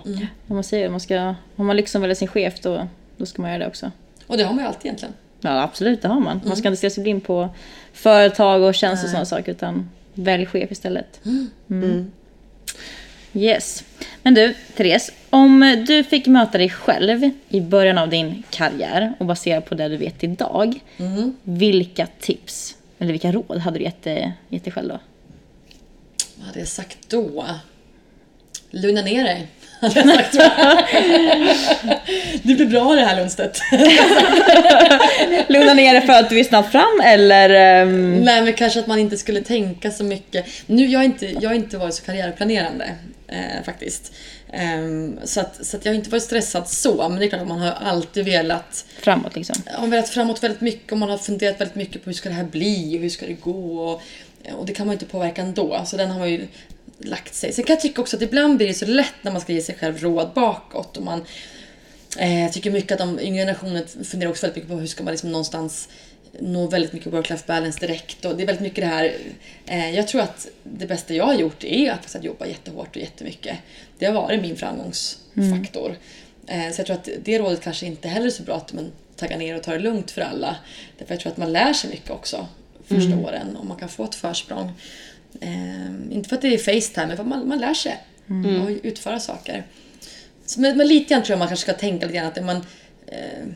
Om 0.48 0.54
man 0.54 0.64
säger 0.64 0.88
man 0.88 1.00
ska, 1.00 1.34
om 1.56 1.66
man 1.66 1.76
liksom 1.76 2.00
väljer 2.00 2.14
sin 2.14 2.28
chef 2.28 2.60
då, 2.60 2.86
då 3.16 3.26
ska 3.26 3.42
man 3.42 3.50
göra 3.50 3.58
det 3.62 3.66
också. 3.68 3.90
Och 4.26 4.36
det 4.36 4.44
har 4.44 4.54
man 4.54 4.64
ju 4.64 4.68
alltid 4.68 4.86
egentligen. 4.86 5.14
Ja 5.40 5.62
absolut, 5.62 6.02
det 6.02 6.08
har 6.08 6.20
man. 6.20 6.40
Man 6.46 6.56
ska 6.56 6.68
inte 6.68 6.76
stirra 6.76 6.90
sig 6.90 7.02
blind 7.02 7.24
på 7.24 7.48
företag 7.92 8.62
och 8.62 8.74
tjänster 8.74 9.06
och 9.06 9.10
sådana 9.10 9.26
saker 9.26 9.52
utan 9.52 9.90
välj 10.14 10.46
chef 10.46 10.70
istället. 10.72 11.20
Mm. 11.70 12.10
Yes. 13.32 13.84
Men 14.22 14.34
du, 14.34 14.54
Therese. 14.76 15.12
Om 15.30 15.84
du 15.88 16.04
fick 16.04 16.26
möta 16.26 16.58
dig 16.58 16.68
själv 16.70 17.30
i 17.48 17.60
början 17.60 17.98
av 17.98 18.08
din 18.08 18.42
karriär 18.50 19.12
och 19.18 19.26
baserat 19.26 19.64
på 19.68 19.74
det 19.74 19.88
du 19.88 19.96
vet 19.96 20.24
idag. 20.24 20.80
Vilka 21.42 22.06
tips 22.20 22.76
eller 22.98 23.12
vilka 23.12 23.32
råd 23.32 23.58
hade 23.58 23.78
du 23.78 23.84
gett, 23.84 24.02
dig- 24.02 24.32
gett 24.48 24.64
dig 24.64 24.72
själv 24.72 24.88
då? 24.88 24.98
Vad 26.40 26.46
hade 26.46 26.58
jag 26.58 26.68
sagt 26.68 26.98
då? 27.08 27.46
Lugna 28.70 29.02
ner 29.02 29.24
dig. 29.24 29.46
Det 32.42 32.54
blir 32.54 32.66
bra 32.66 32.94
det 32.94 33.04
här 33.04 33.16
Lundstedt. 33.16 33.60
Lugna 35.48 35.74
ner 35.74 35.94
dig 35.94 36.06
för 36.06 36.12
att 36.12 36.30
du 36.30 36.40
är 36.40 36.44
snabbt 36.44 36.72
fram 36.72 37.00
eller? 37.04 37.50
ehm, 37.50 38.20
Nej 38.20 38.42
men 38.42 38.52
kanske 38.52 38.80
att 38.80 38.86
man 38.86 38.98
inte 38.98 39.16
skulle 39.16 39.40
tänka 39.40 39.90
så 39.90 40.04
mycket. 40.04 40.46
Nu, 40.66 40.86
jag 40.86 40.98
har 40.98 41.04
inte, 41.04 41.26
jag 41.26 41.50
har 41.50 41.54
inte 41.54 41.78
varit 41.78 41.94
så 41.94 42.02
karriärplanerande 42.02 42.94
eh, 43.28 43.64
faktiskt. 43.64 44.12
Ehm, 44.52 45.18
så 45.24 45.40
att, 45.40 45.66
så 45.66 45.76
att 45.76 45.84
jag 45.84 45.92
har 45.92 45.96
inte 45.96 46.10
varit 46.10 46.22
stressad 46.22 46.68
så, 46.68 47.08
men 47.08 47.18
det 47.18 47.24
är 47.24 47.28
klart 47.28 47.42
att 47.42 47.48
man 47.48 47.60
har 47.60 47.72
alltid 47.72 48.24
velat 48.24 48.84
framåt 49.00 49.36
liksom? 49.36 49.56
man 49.66 49.74
har 49.80 49.88
velat 49.88 50.08
framåt 50.08 50.42
väldigt 50.42 50.60
mycket 50.60 50.92
och 50.92 50.98
man 50.98 51.10
har 51.10 51.18
funderat 51.18 51.60
väldigt 51.60 51.76
mycket 51.76 52.04
på 52.04 52.10
hur 52.10 52.14
ska 52.14 52.28
det 52.28 52.34
här 52.34 52.44
bli 52.44 52.96
och 52.96 53.00
hur 53.02 53.08
ska 53.08 53.26
det 53.26 53.32
gå. 53.32 53.90
Och, 53.90 54.02
och 54.54 54.66
det 54.66 54.72
kan 54.72 54.86
man 54.86 54.92
ju 54.92 54.96
inte 54.96 55.12
påverka 55.12 55.42
ändå, 55.42 55.82
så 55.86 55.96
den 55.96 56.10
har 56.10 56.18
man 56.18 56.30
ju 56.30 56.46
lagt 56.98 57.34
sig. 57.34 57.52
Sen 57.52 57.64
kan 57.64 57.74
jag 57.74 57.80
tycka 57.80 58.00
också 58.00 58.16
att 58.16 58.22
ibland 58.22 58.56
blir 58.56 58.68
det 58.68 58.74
så 58.74 58.86
lätt 58.86 59.14
när 59.22 59.32
man 59.32 59.40
ska 59.40 59.52
ge 59.52 59.62
sig 59.62 59.74
själv 59.74 59.98
råd 59.98 60.30
bakåt. 60.34 60.96
Och 60.96 61.04
man 61.04 61.24
eh, 62.18 62.50
tycker 62.52 62.70
mycket 62.70 62.92
att 62.92 62.98
de 62.98 63.20
yngre 63.20 63.42
generationen 63.42 63.86
funderar 64.04 64.30
också 64.30 64.46
väldigt 64.46 64.56
mycket 64.56 64.70
på 64.70 64.80
hur 64.80 64.86
ska 64.86 65.04
man 65.04 65.12
liksom 65.12 65.32
någonstans 65.32 65.88
nå 66.38 66.66
väldigt 66.66 66.92
mycket 66.92 67.12
work-life 67.12 67.46
balance 67.46 67.80
direkt. 67.80 68.24
Och 68.24 68.36
det 68.36 68.42
är 68.42 68.46
väldigt 68.46 68.62
mycket 68.62 68.84
det 68.84 68.88
här. 68.88 69.16
Eh, 69.66 69.90
jag 69.90 70.08
tror 70.08 70.20
att 70.20 70.48
det 70.62 70.86
bästa 70.86 71.14
jag 71.14 71.24
har 71.24 71.34
gjort 71.34 71.64
är 71.64 71.92
att, 71.92 72.16
att 72.16 72.24
jobba 72.24 72.46
jättehårt 72.46 72.96
och 72.96 73.02
jättemycket. 73.02 73.58
Det 73.98 74.06
har 74.06 74.12
varit 74.12 74.42
min 74.42 74.56
framgångsfaktor. 74.56 75.96
Eh, 76.46 76.72
så 76.72 76.80
jag 76.80 76.86
tror 76.86 76.96
att 76.96 77.08
det 77.24 77.38
rådet 77.38 77.60
kanske 77.60 77.86
inte 77.86 78.08
heller 78.08 78.26
är 78.26 78.30
så 78.30 78.42
bra 78.42 78.56
att 78.56 78.72
man 78.72 78.92
taggar 79.16 79.38
ner 79.38 79.56
och 79.56 79.62
tar 79.62 79.72
det 79.72 79.78
lugnt 79.78 80.10
för 80.10 80.20
alla. 80.20 80.56
Därför 80.98 81.14
jag 81.14 81.20
tror 81.20 81.32
att 81.32 81.38
man 81.38 81.52
lär 81.52 81.72
sig 81.72 81.90
mycket 81.90 82.10
också 82.10 82.48
första 82.94 83.16
åren 83.16 83.56
och 83.56 83.66
man 83.66 83.76
kan 83.76 83.88
få 83.88 84.04
ett 84.04 84.14
försprång. 84.14 84.72
Eh, 85.40 85.86
inte 86.10 86.28
för 86.28 86.36
att 86.36 86.42
det 86.42 86.54
är 86.54 86.58
Facetime, 86.58 87.06
men 87.06 87.16
för 87.16 87.22
att 87.22 87.28
man, 87.28 87.48
man 87.48 87.58
lär 87.58 87.74
sig 87.74 87.98
och 88.62 88.70
utföra 88.82 89.20
saker. 89.20 89.64
Så, 90.46 90.60
men, 90.60 90.76
men 90.76 90.88
lite 90.88 91.14
grann 91.14 91.22
tror 91.22 91.32
jag 91.32 91.38
man 91.38 91.48
kanske 91.48 91.70
ska 91.70 91.80
tänka 91.80 92.06
lite 92.06 92.18
grann 92.18 92.26
att 92.26 92.44
man 92.44 92.56
eh, 93.06 93.46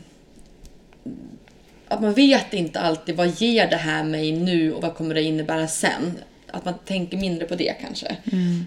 att 1.88 2.03
man 2.03 2.14
vet 2.14 2.53
inte 2.53 2.81
alltid 2.81 3.16
vad 3.16 3.29
ger 3.40 3.70
det 3.70 3.77
här 3.77 4.05
mig 4.05 4.33
nu 4.33 4.73
och 4.73 4.83
vad 4.83 4.94
kommer 4.94 5.14
det 5.14 5.23
innebära 5.23 5.68
sen. 5.68 6.18
Att 6.51 6.64
man 6.64 6.75
tänker 6.85 7.16
mindre 7.16 7.47
på 7.47 7.55
det 7.55 7.75
kanske. 7.81 8.16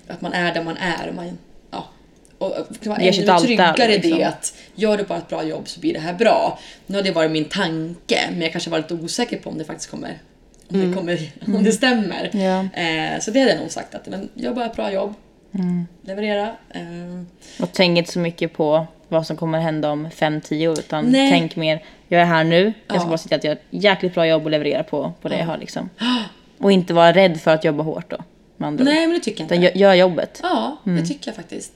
Att 0.08 0.22
man 0.22 0.34
är 0.34 0.54
där 0.54 0.64
man 0.64 0.78
är. 0.78 1.08
Och 1.08 1.16
man, 1.16 1.38
ja, 1.72 1.88
och 2.38 2.56
kan 2.82 2.90
vara 2.90 3.02
ännu 3.02 3.40
tryggare 3.42 3.94
i 3.94 3.98
liksom. 3.98 4.20
det 4.20 4.24
att 4.24 4.54
gör 4.76 4.98
du 4.98 5.04
bara 5.04 5.18
ett 5.18 5.30
bra 5.30 5.44
jobb 5.44 5.68
så 5.68 5.80
blir 5.80 5.94
det 5.94 6.00
här 6.00 6.14
bra. 6.14 6.60
Nu 6.86 6.98
har 6.98 7.04
det 7.04 7.12
varit 7.12 7.32
min 7.32 7.46
tanke 7.46 8.20
men 8.32 8.42
jag 8.42 8.52
kanske 8.52 8.70
varit 8.70 8.92
lite 8.92 9.04
osäker 9.04 9.38
på 9.38 9.50
om 9.50 9.58
det 9.58 9.66
faktiskt 9.66 9.90
kommer 9.90 10.18
Om, 10.70 10.90
det, 10.90 10.96
kommer, 10.98 11.20
om 11.58 11.64
det 11.64 11.72
stämmer. 11.72 12.30
Ja. 12.34 12.82
Eh, 12.82 13.20
så 13.20 13.32
det 13.32 13.40
hade 13.40 13.52
jag 13.52 13.62
nog 13.62 13.72
sagt 13.72 13.96
att 13.96 14.08
men, 14.08 14.30
gör 14.34 14.54
bara 14.54 14.66
ett 14.66 14.76
bra 14.76 14.92
jobb. 14.92 15.14
Leverera. 16.02 16.48
Eh, 16.70 16.82
Och 17.62 17.70
tänk 17.74 17.98
inte 17.98 18.12
så 18.12 18.20
mycket 18.20 18.54
på 18.54 18.86
vad 19.08 19.28
som 19.28 19.38
kommer 19.38 19.60
hända 19.60 19.92
om 19.92 20.08
5-10 20.10 20.68
år 20.68 20.80
utan 20.80 21.06
Nej. 21.06 21.30
tänk 21.32 21.56
mer, 21.56 21.84
jag 22.08 22.22
är 22.22 22.26
här 22.26 22.44
nu, 22.44 22.74
jag 22.88 22.96
ska 22.98 23.06
Ja. 23.06 23.10
bara 23.10 23.18
se 23.18 23.28
till 23.28 23.36
att 23.38 23.44
jag 23.44 23.52
gör 23.52 23.56
ett 23.56 23.66
jäkligt 23.70 24.14
bra 24.14 24.28
jobb 24.28 24.44
och 24.46 24.52
leverera 24.52 24.84
på, 24.84 25.14
på 25.22 25.30
det 25.30 25.38
jag 25.38 25.46
har 25.46 25.58
liksom. 25.58 25.90
Och 26.58 26.72
inte 26.72 26.94
vara 26.94 27.14
rädd 27.14 27.42
för 27.42 27.52
att 27.54 27.64
jobba 27.64 27.84
hårt 27.84 28.10
då, 28.10 28.18
nej 28.58 29.08
men 29.08 29.10
det 29.14 29.20
tycker 29.20 29.40
jag 29.42 29.46
inte. 29.46 29.56
Utan 29.56 29.64
gör, 29.64 29.72
gör 29.90 29.94
jobbet. 29.94 30.40
Ja, 30.44 30.78
det 30.84 31.06
tycker 31.06 31.28
jag 31.28 31.36
faktiskt. 31.36 31.74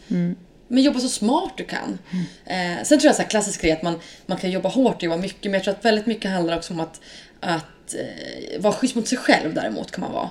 Men 0.71 0.83
jobba 0.83 0.99
så 0.99 1.09
smart 1.09 1.53
du 1.57 1.63
kan. 1.63 1.99
Eh, 2.45 2.83
sen 2.83 2.99
tror 2.99 3.07
jag 3.07 3.15
så 3.15 3.21
här 3.21 3.29
klassisk 3.29 3.61
grej 3.61 3.71
att 3.71 3.81
man, 3.81 3.99
man 4.25 4.37
kan 4.37 4.51
jobba 4.51 4.69
hårt 4.69 4.95
och 4.95 5.03
jobba 5.03 5.17
mycket, 5.17 5.43
men 5.43 5.53
jag 5.53 5.63
tror 5.63 5.73
att 5.73 5.85
väldigt 5.85 6.05
mycket 6.05 6.31
handlar 6.31 6.57
också 6.57 6.73
om 6.73 6.79
att, 6.79 7.01
att 7.39 7.93
eh, 7.93 8.61
vara 8.61 8.73
schysst 8.73 8.95
mot 8.95 9.07
sig 9.07 9.17
själv 9.17 9.53
däremot 9.53 9.91
kan 9.91 10.01
man 10.01 10.11
vara. 10.11 10.29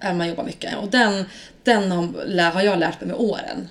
Även 0.00 0.12
om 0.12 0.18
man 0.18 0.28
jobbar 0.28 0.44
mycket. 0.44 0.76
Och 0.76 0.88
den, 0.88 1.24
den 1.62 1.90
har, 2.38 2.62
jag 2.62 2.78
lärt 2.78 3.00
mig 3.00 3.08
med 3.08 3.16
åren. 3.16 3.68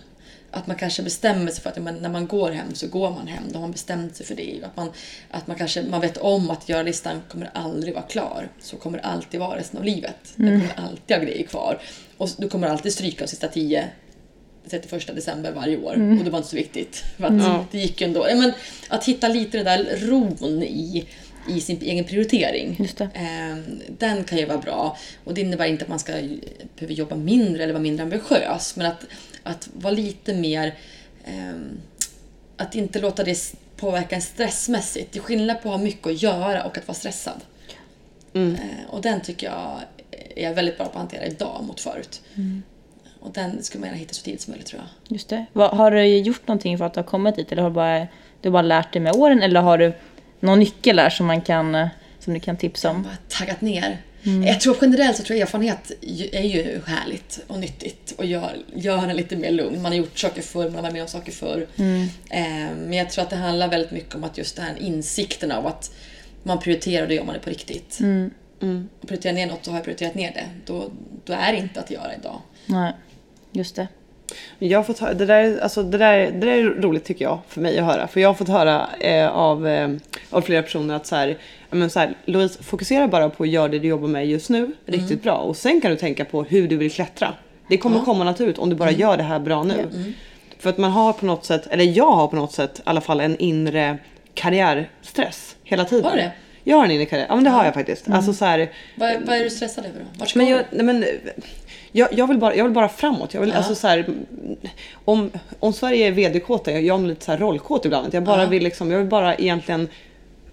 Att 0.51 0.67
man 0.67 0.75
kanske 0.75 1.03
bestämmer 1.03 1.51
sig 1.51 1.63
för 1.63 1.69
att 1.69 1.77
men 1.77 1.95
när 1.95 2.09
man 2.09 2.27
går 2.27 2.51
hem 2.51 2.73
så 2.73 2.87
går 2.87 3.09
man 3.09 3.27
hem. 3.27 3.43
Då 3.47 3.53
har 3.53 3.61
man 3.61 3.71
bestämt 3.71 4.15
sig 4.15 4.25
för 4.25 4.35
det. 4.35 4.59
Att 4.63 4.77
man, 4.77 4.91
att 5.31 5.47
man 5.47 5.57
kanske 5.57 5.83
man 5.83 6.01
vet 6.01 6.17
om 6.17 6.49
att 6.49 6.69
göra-listan 6.69 7.21
kommer 7.29 7.51
aldrig 7.53 7.93
vara 7.93 8.03
klar. 8.03 8.47
Så 8.59 8.77
kommer 8.77 8.97
det 8.97 9.03
alltid 9.03 9.39
vara 9.39 9.57
resten 9.57 9.79
av 9.79 9.85
livet. 9.85 10.33
Den 10.35 10.61
kommer 10.61 10.87
alltid 10.87 11.17
ha 11.17 11.23
grejer 11.23 11.47
kvar. 11.47 11.81
Och 12.17 12.29
du 12.37 12.49
kommer 12.49 12.67
alltid 12.67 12.93
stryka 12.93 13.23
de 13.23 13.27
sista 13.27 13.47
tio 13.47 13.89
31 14.69 15.15
december 15.15 15.51
varje 15.51 15.77
år 15.77 15.93
och 16.19 16.25
det 16.25 16.29
var 16.31 16.37
inte 16.37 16.49
så 16.49 16.55
viktigt. 16.55 17.03
För 17.17 17.23
att 17.23 17.31
Det 17.71 17.77
gick 17.77 18.01
ju 18.01 18.07
ändå. 18.07 18.27
Men 18.35 18.53
att 18.87 19.05
hitta 19.05 19.27
lite 19.27 19.57
den 19.57 19.65
där 19.65 19.97
ron 20.07 20.63
i, 20.63 21.05
i 21.49 21.61
sin 21.61 21.81
egen 21.81 22.05
prioritering. 22.05 22.75
Just 22.79 22.97
det. 22.97 23.09
Eh, 23.13 23.57
den 23.97 24.23
kan 24.23 24.37
ju 24.37 24.45
vara 24.45 24.57
bra. 24.57 24.97
Och 25.23 25.33
det 25.33 25.41
innebär 25.41 25.65
inte 25.65 25.83
att 25.83 25.89
man 25.89 25.99
ska 25.99 26.13
behöva 26.75 26.93
jobba 26.93 27.15
mindre 27.15 27.63
eller 27.63 27.73
vara 27.73 27.83
mindre 27.83 28.03
ambitiös. 28.03 28.75
Men 28.75 28.85
att, 28.85 29.05
att 29.43 29.69
vara 29.73 29.93
lite 29.93 30.33
mer... 30.33 30.75
ehm, 31.25 31.77
att 32.57 32.75
inte 32.75 32.99
låta 32.99 33.23
det 33.23 33.53
påverka 33.75 34.15
en 34.15 34.21
stressmässigt. 34.21 35.11
Det 35.13 35.19
är 35.19 35.23
skillnad 35.23 35.61
på 35.61 35.69
att 35.69 35.75
ha 35.77 35.83
mycket 35.83 36.07
att 36.07 36.21
göra 36.21 36.63
och 36.63 36.77
att 36.77 36.87
vara 36.87 36.95
stressad. 36.95 37.41
Eh, 38.53 38.89
och 38.89 39.01
den 39.01 39.21
tycker 39.21 39.47
jag 39.47 39.79
är 40.35 40.53
väldigt 40.53 40.77
bra 40.77 40.85
på 40.85 40.91
att 40.91 40.97
hantera 40.97 41.25
idag 41.25 41.63
mot 41.67 41.79
förut. 41.79 42.21
Och 43.21 43.31
den 43.33 43.63
skulle 43.63 43.79
man 43.79 43.87
gärna 43.87 43.99
hitta 43.99 44.13
så 44.13 44.23
tidigt 44.23 44.41
som 44.41 44.51
möjligt 44.51 44.67
tror 44.67 44.81
jag. 44.81 45.15
Just 45.15 45.29
det. 45.29 45.45
Vad, 45.53 45.69
har 45.71 45.91
du 45.91 46.05
gjort 46.05 46.47
någonting 46.47 46.77
för 46.77 46.85
att 46.85 46.95
ha 46.95 47.03
kommit 47.03 47.35
dit 47.35 47.51
eller 47.51 47.61
har 47.61 47.69
du 47.69 47.73
bara, 47.73 47.99
du 48.41 48.49
har 48.49 48.51
bara 48.51 48.61
lärt 48.61 48.93
dig 48.93 49.01
med 49.01 49.15
åren 49.15 49.41
eller 49.43 49.61
har 49.61 49.77
du 49.77 49.93
någon 50.39 50.59
nyckel 50.59 50.95
där 50.95 51.09
som, 51.09 51.25
man 51.25 51.41
kan, 51.41 51.89
som 52.19 52.33
du 52.33 52.39
kan 52.39 52.57
tipsa 52.57 52.89
om? 52.89 53.03
Bara 53.03 53.17
taggat 53.39 53.61
ner. 53.61 54.01
Jag 54.45 54.61
tror 54.61 54.77
generellt 54.81 55.17
så 55.17 55.23
tror 55.23 55.39
jag 55.39 55.47
erfarenhet 55.47 55.91
är 56.31 56.43
ju 56.43 56.81
härligt 56.85 57.39
och 57.47 57.59
nyttigt 57.59 58.13
och 58.17 58.25
gör, 58.25 58.57
gör 58.75 59.09
en 59.09 59.15
lite 59.15 59.35
mer 59.35 59.51
lugn. 59.51 59.81
Man 59.81 59.91
har 59.91 59.97
gjort 59.97 60.19
saker 60.19 60.41
förr, 60.41 60.63
man 60.63 60.75
har 60.75 60.81
varit 60.81 60.93
med 60.93 61.01
om 61.01 61.07
saker 61.07 61.31
förr. 61.31 61.67
Eh, 62.29 62.75
men 62.77 62.93
jag 62.93 63.09
tror 63.09 63.23
att 63.23 63.29
det 63.29 63.35
handlar 63.35 63.67
väldigt 63.67 63.91
mycket 63.91 64.15
om 64.15 64.23
att 64.23 64.37
just 64.37 64.55
den 64.55 64.65
här 64.65 64.75
insikten 64.79 65.51
av 65.51 65.67
att 65.67 65.91
man 66.43 66.59
prioriterar 66.59 67.01
och 67.01 67.07
då 67.09 67.13
gör 67.15 67.23
man 67.23 67.33
det 67.33 67.39
på 67.39 67.49
riktigt. 67.49 67.99
Och 69.01 69.07
prioriterar 69.07 69.33
ner 69.33 69.47
något 69.47 69.65
så 69.65 69.71
har 69.71 69.77
jag 69.77 69.83
prioriterat 69.83 70.15
ner 70.15 70.31
det. 70.33 70.45
Då, 70.65 70.91
då 71.25 71.33
är 71.33 71.51
det 71.51 71.57
inte 71.57 71.79
att 71.79 71.91
göra 71.91 72.15
idag. 72.15 72.41
Nej, 72.65 72.93
just 73.51 73.75
det. 73.75 73.87
Jag 74.59 74.79
har 74.79 74.83
fått 74.83 74.99
höra, 74.99 75.13
det, 75.13 75.25
där, 75.25 75.59
alltså, 75.59 75.83
det, 75.83 75.97
där, 75.97 76.17
det 76.17 76.39
där 76.39 76.47
är 76.47 76.63
roligt 76.63 77.05
tycker 77.05 77.25
jag 77.25 77.39
för 77.47 77.61
mig 77.61 77.79
att 77.79 77.85
höra. 77.85 78.07
För 78.07 78.19
jag 78.19 78.29
har 78.29 78.33
fått 78.33 78.47
höra 78.47 78.89
eh, 78.99 79.27
av, 79.27 79.67
eh, 79.67 79.89
av 80.29 80.41
flera 80.41 80.63
personer 80.63 80.95
att 80.95 81.07
så 81.07 81.15
här, 81.15 81.37
ja, 81.69 81.75
men 81.75 81.89
så 81.89 81.99
här, 81.99 82.13
Louise 82.25 82.63
fokusera 82.63 83.07
bara 83.07 83.29
på 83.29 83.43
att 83.43 83.49
göra 83.49 83.67
det 83.67 83.79
du 83.79 83.87
jobbar 83.87 84.07
med 84.07 84.27
just 84.27 84.49
nu 84.49 84.71
riktigt 84.85 85.23
bra. 85.23 85.35
Och 85.37 85.57
sen 85.57 85.81
kan 85.81 85.91
du 85.91 85.97
tänka 85.97 86.25
på 86.25 86.43
hur 86.43 86.67
du 86.67 86.77
vill 86.77 86.91
klättra. 86.91 87.33
Det 87.67 87.77
kommer 87.77 87.99
komma 87.99 88.23
naturligt 88.23 88.57
om 88.57 88.69
du 88.69 88.75
bara 88.75 88.91
gör 88.91 89.17
det 89.17 89.23
här 89.23 89.39
bra 89.39 89.63
nu. 89.63 90.13
För 90.59 90.69
att 90.69 90.77
man 90.77 90.91
har 90.91 91.13
på 91.13 91.25
något 91.25 91.45
sätt, 91.45 91.67
eller 91.67 91.83
jag 91.83 92.11
har 92.11 92.27
på 92.27 92.35
något 92.35 92.51
sätt 92.51 92.79
i 92.79 92.81
alla 92.85 93.01
fall 93.01 93.19
en 93.19 93.37
inre 93.37 93.97
karriärstress 94.33 95.55
hela 95.63 95.85
tiden. 95.85 96.05
Har 96.05 96.11
du 96.11 96.17
det? 96.17 96.31
Jag 96.63 96.77
har 96.77 96.85
en 96.85 96.91
inre 96.91 97.05
karriär, 97.05 97.25
ja 97.29 97.35
men 97.35 97.43
det 97.43 97.49
har 97.49 97.65
jag 97.65 97.73
faktiskt. 97.73 98.09
Alltså 98.09 98.33
så 98.33 98.45
här, 98.45 98.71
Vad, 98.95 99.21
vad 99.25 99.37
är 99.37 99.43
du 99.43 99.49
stressad 99.49 99.85
över 99.85 99.99
då? 99.99 100.05
Vart 100.19 100.29
ska 100.29 100.39
men 100.39 100.47
du? 100.47 100.53
jag, 100.53 100.65
nej 100.71 100.85
men, 100.85 101.05
jag, 101.91 102.13
jag, 102.13 102.27
vill 102.27 102.37
bara, 102.37 102.55
jag 102.55 102.63
vill 102.63 102.73
bara 102.73 102.89
framåt. 102.89 103.33
Jag 103.33 103.41
vill, 103.41 103.49
Ja. 103.49 103.55
alltså 103.55 103.75
så 103.75 103.87
här, 103.87 104.05
om, 105.05 105.31
om 105.59 105.73
Sverige 105.73 106.07
är 106.07 106.11
vd-kåta, 106.11 106.71
jag 106.71 107.03
är 107.03 107.07
lite 107.07 107.25
så 107.25 107.31
här 107.31 107.39
rollkåt 107.39 107.85
ibland. 107.85 108.13
Jag, 108.13 108.23
bara 108.23 108.43
Ja. 108.43 108.49
vill 108.49 108.63
liksom, 108.63 108.91
jag 108.91 108.97
vill 108.99 109.07
bara 109.07 109.35
egentligen 109.35 109.87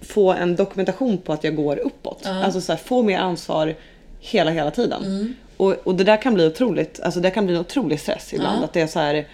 få 0.01 0.33
en 0.33 0.57
dokumentation 0.57 1.19
på 1.19 1.33
att 1.33 1.45
jag 1.45 1.57
går 1.57 1.77
uppåt. 1.79 2.27
Alltså 2.27 2.61
så 2.61 2.73
här, 2.73 2.79
få 2.79 3.03
mer 3.03 3.19
ansvar 3.19 3.75
hela, 4.21 4.51
hela 4.51 4.71
tiden. 4.71 5.05
Mm. 5.05 5.35
Och, 5.57 5.75
och 5.85 5.95
det 5.95 6.05
där 6.05 6.17
kan 6.23 6.35
bli 6.35 6.47
otroligt, 6.47 7.01
alltså 7.01 7.21
det 7.21 7.31
kan 7.31 7.47
bli 7.47 7.55
en 7.55 7.61
otrolig 7.61 8.01
stress 8.01 8.33
ibland. 8.35 8.59
Ja. 8.61 8.65
Att 8.65 8.73
det 8.73 8.81
är 8.81 8.87
så 8.87 8.99
här, 8.99 9.27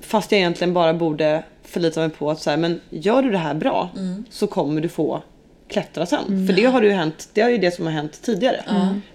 fast 0.00 0.32
jag 0.32 0.38
egentligen 0.38 0.74
bara 0.74 0.94
borde 0.94 1.42
förlita 1.64 2.00
mig 2.00 2.10
på 2.10 2.30
att 2.30 2.40
så 2.40 2.50
här, 2.50 2.56
men 2.56 2.80
gör 2.90 3.22
du 3.22 3.30
det 3.30 3.38
här 3.38 3.54
bra 3.54 3.88
Mm. 3.96 4.24
så 4.30 4.46
kommer 4.46 4.80
du 4.80 4.88
få 4.88 5.22
klättra 5.70 6.06
sen. 6.06 6.46
För 6.46 6.52
det 6.54 6.64
har 6.64 6.82
ju 6.82 6.90
hänt, 6.90 7.28
det 7.32 7.40
är 7.40 7.48
ju 7.48 7.58
det 7.58 7.70
som 7.70 7.84
har 7.84 7.92
hänt 7.92 8.22
tidigare. 8.22 8.64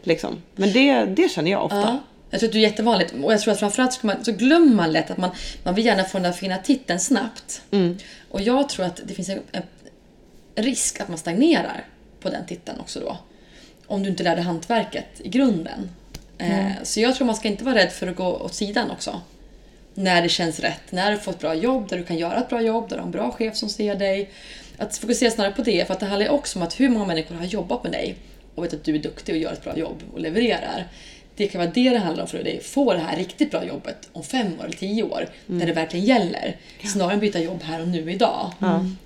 Liksom. 0.03 0.41
Men 0.55 0.71
det, 0.73 1.05
det 1.05 1.31
känner 1.31 1.51
jag 1.51 1.65
ofta. 1.65 1.77
Ja. 1.77 1.99
Jag 2.29 2.39
tror 2.39 2.49
att 2.49 2.53
det 2.53 2.59
är 2.59 2.61
jättevanligt. 2.61 3.13
Och 3.23 3.33
jag 3.33 3.41
tror 3.41 3.53
att 3.53 3.59
framförallt 3.59 3.93
så, 3.93 4.07
man, 4.07 4.23
så 4.25 4.31
glömmer 4.31 4.75
man 4.75 4.91
lätt 4.91 5.11
att 5.11 5.17
man, 5.17 5.29
man 5.63 5.75
vill 5.75 5.85
gärna 5.85 6.03
få 6.03 6.17
den 6.17 6.23
där 6.23 6.31
fina 6.31 6.57
titeln 6.57 6.99
snabbt. 6.99 7.61
Och 8.29 8.41
jag 8.41 8.69
tror 8.69 8.85
att 8.85 9.01
det 9.05 9.13
finns 9.13 9.29
en, 9.29 9.39
en 9.51 9.63
risk 10.63 10.99
att 10.99 11.07
man 11.07 11.17
stagnerar 11.17 11.85
på 12.19 12.29
den 12.29 12.45
titeln 12.45 12.79
också 12.79 12.99
då. 12.99 13.17
Om 13.87 14.03
du 14.03 14.09
inte 14.09 14.23
lär 14.23 14.35
dig 14.35 14.45
hantverket 14.45 15.21
i 15.23 15.29
grunden. 15.29 15.89
Eh, 16.37 16.71
så 16.83 16.99
jag 16.99 17.15
tror 17.15 17.25
man 17.25 17.35
ska 17.35 17.47
inte 17.47 17.63
vara 17.63 17.75
rädd 17.75 17.91
för 17.91 18.07
att 18.07 18.15
gå 18.15 18.27
åt 18.27 18.53
sidan 18.53 18.91
också. 18.91 19.21
När 19.97 20.21
det 20.21 20.29
känns 20.29 20.60
rätt. 20.60 20.91
När 20.91 21.12
du 21.12 21.17
får 21.17 21.31
ett 21.31 21.39
bra 21.39 21.55
jobb, 21.55 21.89
där 21.89 21.97
du 21.97 22.03
kan 22.03 22.17
göra 22.17 22.38
ett 22.38 22.49
bra 22.49 22.62
jobb, 22.62 22.89
där 22.89 22.95
du 22.95 23.01
har 23.01 23.05
en 23.05 23.12
bra 23.12 23.31
chef 23.31 23.55
som 23.55 23.69
ser 23.69 23.95
dig. 23.95 24.29
Att 24.77 24.97
fokusera 24.97 25.31
snarare 25.31 25.53
på 25.53 25.62
det, 25.62 25.88
för 25.88 25.93
att 25.93 25.99
det 25.99 26.05
handlar 26.05 26.29
också 26.29 26.60
om 26.60 26.63
att 26.63 26.79
hur 26.79 26.89
många 26.89 27.05
människor 27.05 27.36
har 27.36 27.45
jobbat 27.45 27.84
med 27.84 27.91
dig 27.91 28.15
och 28.55 28.63
vet 28.63 28.73
att 28.73 28.84
du 28.84 28.95
är 28.95 28.99
duktig 28.99 29.36
och 29.36 29.41
gör 29.41 29.53
ett 29.53 29.63
bra 29.63 29.77
jobb 29.77 30.03
och 30.13 30.19
levererar. 30.19 30.88
Det 31.36 31.47
kan 31.47 31.62
vara 31.62 31.71
det 31.71 31.89
det 31.89 31.97
handlar 31.97 32.23
om 32.23 32.29
för 32.29 32.43
dig. 32.43 32.62
Få 32.63 32.93
det 32.93 32.99
här 32.99 33.17
riktigt 33.17 33.51
bra 33.51 33.65
jobbet 33.65 34.10
om 34.13 34.23
fem 34.23 34.60
år 34.60 34.63
eller 34.63 34.77
tio 34.77 35.03
år, 35.03 35.29
när 35.45 35.65
det 35.65 35.73
verkligen 35.73 36.05
gäller. 36.05 36.58
Snarare 36.84 37.13
än 37.13 37.19
byta 37.19 37.39
jobb 37.39 37.63
här 37.63 37.81
och 37.81 37.88
nu 37.88 38.12
idag. 38.12 38.51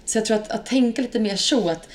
Så 0.05 0.17
jag 0.17 0.25
tror 0.25 0.37
att, 0.37 0.51
att 0.51 0.65
tänka 0.65 1.01
lite 1.01 1.19
mer 1.19 1.35
så 1.35 1.69
att 1.69 1.89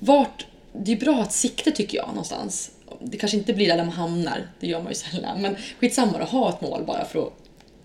vart, 0.00 0.46
det 0.72 0.92
är 0.92 0.96
bra 0.96 1.10
att 1.10 1.16
ha 1.18 1.24
ett 1.24 1.32
sikte 1.32 1.70
tycker 1.70 1.98
jag 1.98 2.08
någonstans. 2.08 2.70
Det 3.00 3.16
kanske 3.16 3.36
inte 3.36 3.52
blir 3.52 3.68
där 3.68 3.76
man 3.76 3.88
hamnar, 3.88 4.42
det 4.60 4.66
gör 4.66 4.82
man 4.82 4.88
ju 4.88 4.94
sällan. 4.94 5.42
Men 5.42 5.56
skitsamma 5.80 6.18
att 6.18 6.28
ha 6.28 6.48
ett 6.48 6.60
mål 6.60 6.84
bara 6.86 7.04
för 7.04 7.26
att 7.26 7.32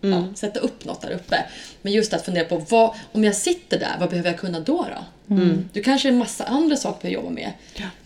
ja, 0.01 0.27
sätta 0.35 0.59
upp 0.59 0.85
något 0.85 1.01
där 1.01 1.11
uppe. 1.11 1.45
Men 1.81 1.93
just 1.93 2.13
att 2.13 2.25
fundera 2.25 2.45
på 2.45 2.57
vad, 2.57 2.95
om 3.11 3.23
jag 3.23 3.35
sitter 3.35 3.79
där, 3.79 3.95
vad 3.99 4.09
behöver 4.09 4.29
jag 4.29 4.39
kunna 4.39 4.59
då? 4.59 4.87
då? 4.89 5.05
Du 5.73 5.83
kanske 5.83 6.07
är 6.07 6.11
en 6.11 6.17
massa 6.17 6.43
andra 6.43 6.75
saker 6.75 7.07
att 7.07 7.13
jobba 7.13 7.29
med. 7.29 7.51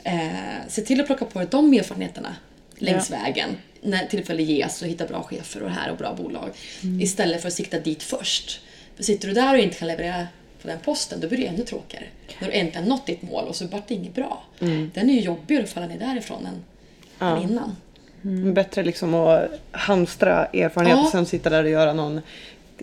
Eh, 0.03 0.67
se 0.67 0.81
till 0.81 1.01
att 1.01 1.07
plocka 1.07 1.25
på 1.25 1.39
dig 1.39 1.47
de 1.51 1.73
erfarenheterna 1.73 2.35
längs 2.77 3.11
vägen. 3.11 3.49
När 3.81 4.05
tillfälle 4.05 4.43
ges 4.43 4.81
och 4.81 4.87
hitta 4.87 5.05
bra 5.05 5.23
chefer 5.23 5.63
och 5.63 5.69
här 5.71 5.91
och 5.91 5.97
bra 5.97 6.13
bolag. 6.13 6.49
Istället 7.01 7.41
för 7.41 7.47
att 7.47 7.53
sikta 7.53 7.79
dit 7.79 8.03
först. 8.03 8.61
För 8.95 9.03
sitter 9.03 9.27
du 9.27 9.33
där 9.33 9.53
och 9.53 9.59
inte 9.59 9.77
kan 9.77 9.87
leverera 9.87 10.27
på 10.61 10.67
den 10.67 10.79
posten, 10.79 11.19
då 11.19 11.27
blir 11.27 11.37
det 11.37 11.47
ännu 11.47 11.63
tråkigare. 11.63 12.05
När 12.39 12.47
du 12.47 12.53
äntligen 12.53 12.87
nått 12.89 13.05
ditt 13.05 13.21
mål 13.21 13.45
och 13.47 13.55
så 13.55 13.67
vart 13.67 13.87
det 13.87 13.93
inget 13.93 14.15
bra. 14.15 14.43
Den 14.93 15.09
är 15.09 15.13
ju 15.13 15.19
jobbigare 15.21 15.63
att 15.63 15.69
falla 15.69 15.87
ner 15.87 15.99
därifrån 15.99 16.45
än, 16.45 16.63
än 17.37 17.43
innan. 17.51 17.75
Mm. 18.25 18.53
Bättre 18.53 18.83
liksom 18.83 19.13
att 19.13 19.49
hamstra 19.71 20.45
erfarenhet 20.45 20.97
Ja. 20.97 21.03
och 21.05 21.09
sen 21.11 21.25
sitta 21.25 21.49
där 21.49 21.63
och 21.63 21.69
göra 21.69 21.93
någon 21.93 22.21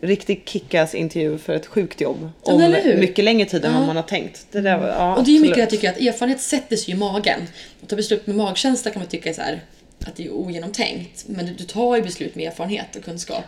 riktig 0.02 0.42
kickass 0.46 0.94
intervju 0.94 1.38
för 1.38 1.52
ett 1.52 1.66
sjukt 1.66 2.00
jobb. 2.00 2.30
Ja, 2.44 2.52
Om 2.52 2.74
mycket 3.00 3.24
längre 3.24 3.48
tid 3.48 3.64
än 3.64 3.72
Ja. 3.72 3.78
vad 3.78 3.86
man 3.86 3.96
har 3.96 4.02
tänkt. 4.02 4.46
Det 4.52 4.60
där, 4.60 4.78
var- 4.78 4.88
ja, 4.88 5.16
Och 5.16 5.24
det 5.24 5.30
är 5.30 5.34
ju 5.34 5.40
mycket 5.40 5.58
jag 5.58 5.70
tycker 5.70 5.90
att 5.90 6.00
erfarenhet 6.00 6.40
sätter 6.40 6.76
sig 6.76 6.94
i 6.94 6.96
magen. 6.96 7.40
Att 7.82 7.88
ta 7.88 7.96
beslut 7.96 8.26
med 8.26 8.36
magkänsla 8.36 8.90
kan 8.90 9.00
man 9.00 9.08
tycka 9.08 9.28
är 9.28 9.32
så 9.34 9.40
här, 9.42 9.60
att 10.06 10.16
det 10.16 10.26
är 10.26 10.30
ogenomtänkt. 10.32 11.24
Men 11.28 11.46
du, 11.46 11.52
du 11.54 11.64
tar 11.64 11.96
ju 11.96 12.02
beslut 12.02 12.34
med 12.34 12.46
erfarenhet 12.48 12.96
och 12.96 13.04
kunskap. 13.04 13.44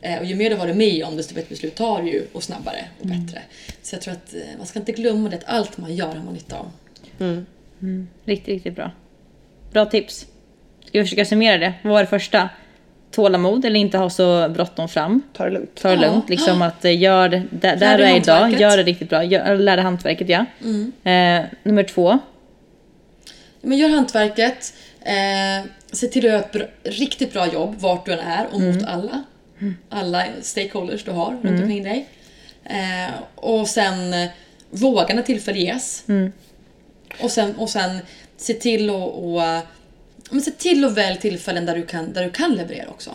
Eh, 0.00 0.18
och 0.18 0.24
ju 0.24 0.34
mer 0.34 0.50
du 0.50 0.56
har 0.56 0.66
varit 0.66 0.76
med 0.76 1.04
om 1.04 1.16
desto 1.16 1.34
bättre 1.34 1.48
beslut 1.48 1.74
tar 1.74 2.02
du 2.02 2.10
ju 2.10 2.22
och 2.32 2.42
snabbare 2.42 2.84
och 3.00 3.06
bättre. 3.06 3.42
Så 3.82 3.94
jag 3.94 4.02
tror 4.02 4.14
att 4.14 4.34
eh, 4.34 4.40
man 4.58 4.66
ska 4.66 4.78
inte 4.78 4.92
glömma 4.92 5.28
det 5.28 5.36
att 5.36 5.44
allt 5.46 5.78
man 5.78 5.94
gör 5.94 6.06
har 6.14 6.24
man 6.24 6.34
nytta 6.34 6.56
av. 6.58 6.70
Riktigt, 8.24 8.48
riktigt 8.48 8.74
bra. 8.74 8.90
Bra 9.72 9.84
tips. 9.86 10.26
Ska 10.86 10.98
vi 10.98 11.04
försöka 11.04 11.24
summera 11.24 11.58
det? 11.58 11.72
Vad 11.82 11.92
var 11.92 12.00
det 12.00 12.06
första? 12.06 12.48
Tålamod 13.10 13.64
eller 13.64 13.80
inte 13.80 13.98
ha 13.98 14.10
så 14.10 14.48
bråttom 14.48 14.88
fram. 14.88 15.22
Ta 15.32 15.44
det 15.44 15.50
lugnt. 15.50 15.74
Ta 15.74 15.88
det 15.88 15.94
Ja. 15.94 16.00
lugnt, 16.00 16.28
liksom 16.28 16.62
att 16.62 16.84
eh, 16.84 16.98
gör 17.00 17.28
det, 17.28 17.42
där, 17.50 17.98
du 17.98 18.04
är 18.04 18.16
idag, 18.16 18.52
gör 18.60 18.76
det 18.76 18.82
riktigt 18.82 19.08
bra. 19.08 19.24
Gör, 19.24 19.56
lär 19.56 19.76
dig 19.76 19.84
hantverket 19.84 20.28
ja. 20.28 20.44
Eh, 21.10 21.44
nummer 21.62 21.82
två, 21.82 22.18
Men 23.60 23.78
gör 23.78 23.88
hantverket. 23.88 24.74
Eh, 25.00 25.66
se 25.92 26.06
till 26.06 26.24
att 26.26 26.30
göra 26.30 26.40
ett 26.40 26.52
bra, 26.52 26.62
riktigt 26.84 27.32
bra 27.32 27.52
jobb 27.52 27.74
vart 27.78 28.06
du 28.06 28.12
än 28.12 28.18
är 28.18 28.46
och 28.52 28.60
mot 28.60 28.84
alla. 28.84 29.22
Alla 29.88 30.24
stakeholders 30.42 31.04
du 31.04 31.10
har 31.10 31.36
runt 31.42 31.60
omkring 31.62 31.82
dig. 31.82 32.06
Eh, 32.64 33.14
och 33.34 33.68
sen 33.68 34.14
eh, 34.14 34.28
våga 34.70 35.14
när 35.14 35.22
tillfälle 35.22 35.58
ges. 35.58 36.04
Och, 37.20 37.30
sen, 37.30 37.54
och 37.56 37.70
sen 37.70 37.98
se 38.36 38.52
till 38.54 38.90
att 38.90 38.96
och, 38.96 39.42
men 40.30 40.40
se 40.42 40.50
till 40.50 40.84
och 40.84 40.96
välj 40.98 41.18
tillfällen 41.18 41.66
där 41.66 41.74
du 41.74 41.86
kan, 41.86 42.12
där 42.12 42.24
du 42.24 42.30
kan 42.30 42.54
leverera 42.54 42.88
också. 42.88 43.10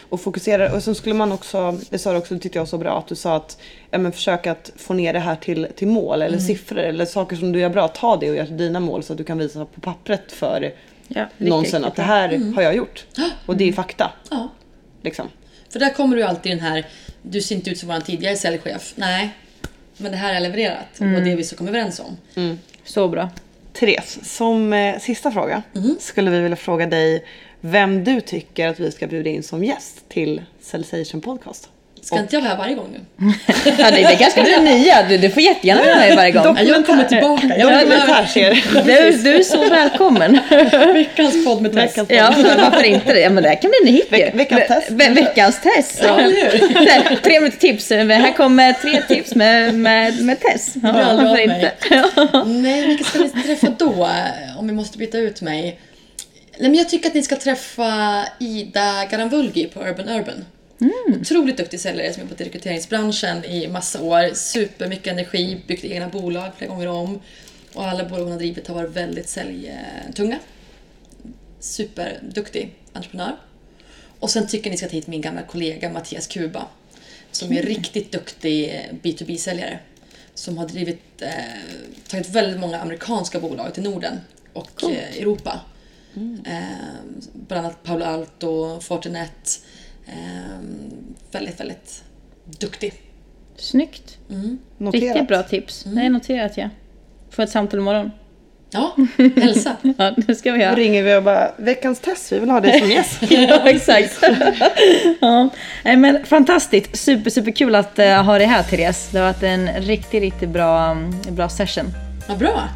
Och 0.00 0.20
fokusera, 0.20 0.74
och 0.74 0.82
så 0.82 0.94
skulle 0.94 1.14
man 1.14 1.32
också, 1.32 1.78
det 1.90 1.98
sa 1.98 2.12
du 2.12 2.18
också, 2.18 2.34
det 2.34 2.40
tyckte 2.40 2.58
jag 2.58 2.62
var 2.62 2.66
så 2.66 2.78
bra, 2.78 2.98
att 2.98 3.08
du 3.08 3.14
sa 3.14 3.36
att 3.36 3.58
ja, 3.90 3.98
men 3.98 4.12
försök 4.12 4.46
att 4.46 4.72
få 4.76 4.94
ner 4.94 5.12
det 5.12 5.18
här 5.18 5.36
till, 5.36 5.66
till 5.76 5.88
mål 5.88 6.22
eller 6.22 6.38
siffror 6.38 6.78
eller 6.78 7.04
saker 7.04 7.36
som 7.36 7.52
du 7.52 7.60
gör 7.60 7.68
bra. 7.68 7.88
Ta 7.88 8.16
det 8.16 8.30
och 8.30 8.36
gör 8.36 8.46
till 8.46 8.56
dina 8.56 8.80
mål 8.80 9.02
så 9.02 9.12
att 9.12 9.18
du 9.18 9.24
kan 9.24 9.38
visa 9.38 9.64
på 9.64 9.80
pappret 9.80 10.32
för 10.32 10.74
Ja, 11.08 11.26
någon 11.36 11.64
sen 11.64 11.84
att 11.84 11.96
det 11.96 12.02
här 12.02 12.52
har 12.54 12.62
jag 12.62 12.76
gjort. 12.76 13.06
Och 13.46 13.56
det 13.56 13.68
är 13.68 13.72
fakta. 13.72 14.12
Ja. 14.30 14.48
Liksom. 15.02 15.28
För 15.68 15.78
där 15.78 15.90
kommer 15.90 16.16
du 16.16 16.22
alltid 16.22 16.52
den 16.52 16.60
här, 16.60 16.86
du 17.22 17.40
ser 17.40 17.54
inte 17.54 17.70
ut 17.70 17.78
som 17.78 17.88
vår 17.88 18.00
tidigare 18.00 18.36
säljchef. 18.36 18.92
Nej, 18.96 19.30
men 19.96 20.12
det 20.12 20.18
här 20.18 20.34
är 20.34 20.40
levererat. 20.40 20.88
Och 20.98 21.22
det 21.22 21.36
vi 21.36 21.44
så 21.44 21.56
kom 21.56 21.68
överens 21.68 22.00
om. 22.00 22.16
Så 22.84 23.08
bra. 23.08 23.30
Therese, 23.76 24.18
som 24.22 24.72
eh, 24.72 24.98
sista 24.98 25.30
fråga 25.30 25.62
skulle 25.98 26.30
vi 26.30 26.40
vilja 26.40 26.56
fråga 26.56 26.86
dig 26.86 27.24
vem 27.60 28.04
du 28.04 28.20
tycker 28.20 28.68
att 28.68 28.80
vi 28.80 28.92
ska 28.92 29.06
bjuda 29.06 29.30
in 29.30 29.42
som 29.42 29.64
gäst 29.64 30.08
till 30.08 30.42
Salsation 30.60 31.20
Podcast. 31.20 31.70
Ska 32.06 32.18
inte 32.18 32.36
jag 32.36 32.40
vara 32.42 32.50
här 32.50 32.58
varje 32.58 32.74
gång 32.74 32.88
nu? 32.92 33.32
Ja, 33.78 33.90
det, 33.90 33.96
det 33.96 34.16
kanske 34.16 34.42
blir 34.42 34.60
nya. 34.60 35.02
Du, 35.08 35.18
du 35.18 35.30
får 35.30 35.42
jättegärna 35.42 35.82
vara 35.84 35.96
med 35.96 36.16
varje 36.16 36.30
gång. 36.30 36.56
Ja, 36.58 36.62
jag 36.62 36.86
kommer 36.86 37.04
tillbaka. 37.04 37.46
Jag 37.46 37.54
vill 37.56 37.66
vara 37.66 37.80
Dokumentärserie. 37.84 38.62
Du, 38.84 39.10
du 39.22 39.34
är 39.36 39.42
så 39.42 39.68
välkommen. 39.68 40.38
veckans 40.94 41.44
podd 41.44 41.62
med. 41.62 41.74
Veckans 41.74 42.10
Ja, 42.10 42.34
varför 42.36 42.84
inte 42.84 43.14
det? 43.14 43.20
Ja, 43.20 43.30
men 43.30 43.42
det 43.42 43.48
här 43.48 43.56
kan 43.62 43.70
bli 43.70 43.78
en 43.90 43.94
hit. 43.96 44.06
Veck- 44.10 44.34
veckans 44.34 44.66
test. 44.68 44.90
Ve- 44.90 45.08
veckans 45.10 45.60
test. 45.60 46.00
Ja, 46.02 46.16
här, 46.16 47.16
Tre 47.22 47.40
minuter 47.40 47.58
tips. 47.58 47.90
Här 47.90 48.32
kommer 48.36 48.72
tre 48.72 49.02
tips 49.08 49.34
med, 49.34 49.74
med, 49.74 50.20
med 50.24 50.40
Tess. 50.40 50.74
Ja, 50.82 50.92
varför 50.92 51.38
inte? 51.40 51.72
Nej, 52.46 52.86
vilka 52.86 53.04
ska 53.04 53.18
ni 53.18 53.28
träffa 53.42 53.66
då? 53.78 54.08
Om 54.58 54.66
vi 54.66 54.72
måste 54.72 54.98
byta 54.98 55.18
ut 55.18 55.40
mig. 55.42 55.62
Nej, 56.58 56.70
men 56.70 56.74
jag 56.74 56.88
tycker 56.88 57.08
att 57.08 57.14
ni 57.14 57.22
ska 57.22 57.36
träffa 57.36 58.24
Ida 58.40 59.04
Garanvulgi 59.10 59.64
på 59.66 59.80
Urban 59.80 60.08
Urban. 60.08 60.44
Otroligt 61.20 61.56
duktig 61.56 61.80
säljare 61.80 62.12
som 62.12 62.22
jobbat 62.22 62.40
i 62.40 62.44
rekryteringsbranschen 62.44 63.44
i 63.44 63.68
massa 63.68 64.02
år. 64.02 64.34
Supermycket 64.34 65.06
energi, 65.06 65.60
byggt 65.66 65.84
egna 65.84 66.08
bolag 66.08 66.52
flera 66.56 66.70
gånger 66.70 66.86
om. 66.86 67.20
Och 67.74 67.84
alla 67.84 68.04
bolag 68.04 68.22
hon 68.22 68.32
har 68.32 68.38
drivit 68.38 68.68
har 68.68 68.74
varit 68.74 68.90
väldigt 68.90 69.28
säljtunga. 69.28 70.38
Superduktig 71.60 72.74
entreprenör. 72.92 73.36
Och 74.20 74.30
sen 74.30 74.48
tycker 74.48 74.70
ni 74.70 74.76
ska 74.76 74.86
ta 74.86 74.92
hit 74.92 75.06
min 75.06 75.20
gamla 75.20 75.42
kollega 75.42 75.90
Mattias 75.90 76.26
Kuba. 76.26 76.66
Som 77.30 77.52
är 77.52 77.62
riktigt 77.62 78.12
duktig 78.12 78.88
B2B-säljare. 79.02 79.78
Som 80.34 80.58
har 80.58 80.68
drivit, 80.68 81.22
eh, 81.22 81.30
tagit 82.08 82.28
väldigt 82.28 82.60
många 82.60 82.80
amerikanska 82.80 83.40
bolag 83.40 83.74
till 83.74 83.82
Norden 83.82 84.20
och 84.52 84.84
eh, 84.84 85.16
Europa. 85.18 85.60
Eh, 86.46 86.60
bland 87.32 87.66
annat 87.66 87.82
Paolo 87.82 88.04
Alto, 88.04 88.80
Fortinet. 88.80 89.60
Eh, 90.06 90.58
väldigt, 91.32 91.60
väldigt 91.60 92.04
duktig. 92.58 92.92
Snyggt. 93.56 94.18
Noterat. 94.78 95.02
Riktigt 95.02 95.28
bra 95.28 95.42
tips. 95.42 95.84
Det 95.84 96.00
är 96.00 96.10
noterat 96.10 96.56
ja. 96.56 96.68
Får 97.30 97.42
ett 97.42 97.50
samtal 97.50 97.80
imorgon. 97.80 98.10
Ja, 98.70 98.96
hälsa. 99.36 99.76
Ja, 99.98 100.14
det 100.16 100.34
ska 100.34 100.52
vi 100.52 100.58
Då 100.58 100.64
göra. 100.64 100.74
ringer 100.74 101.02
vi 101.02 101.16
och 101.16 101.22
bara 101.22 101.52
veckans 101.56 102.00
test, 102.00 102.32
vi 102.32 102.38
vill 102.38 102.50
ha 102.50 102.60
dig 102.60 102.80
som 102.80 102.90
gäst. 102.90 103.18
ja, 103.30 103.68
exakt. 103.68 104.18
ja. 105.20 105.48
Nej, 105.82 105.96
men 105.96 106.26
fantastiskt. 106.26 106.96
Super, 106.96 107.30
super 107.30 107.50
kul 107.50 107.74
att 107.74 107.98
uh, 107.98 108.04
ha 108.06 108.38
dig 108.38 108.46
här 108.46 108.62
Therese. 108.62 109.08
Det 109.12 109.18
har 109.18 109.26
varit 109.26 109.42
en 109.42 109.68
riktigt, 109.68 110.20
riktigt 110.20 110.48
bra, 110.48 110.90
um, 110.90 111.14
bra 111.30 111.48
session. 111.48 111.86
Vad 112.28 112.38
bra. 112.38 112.68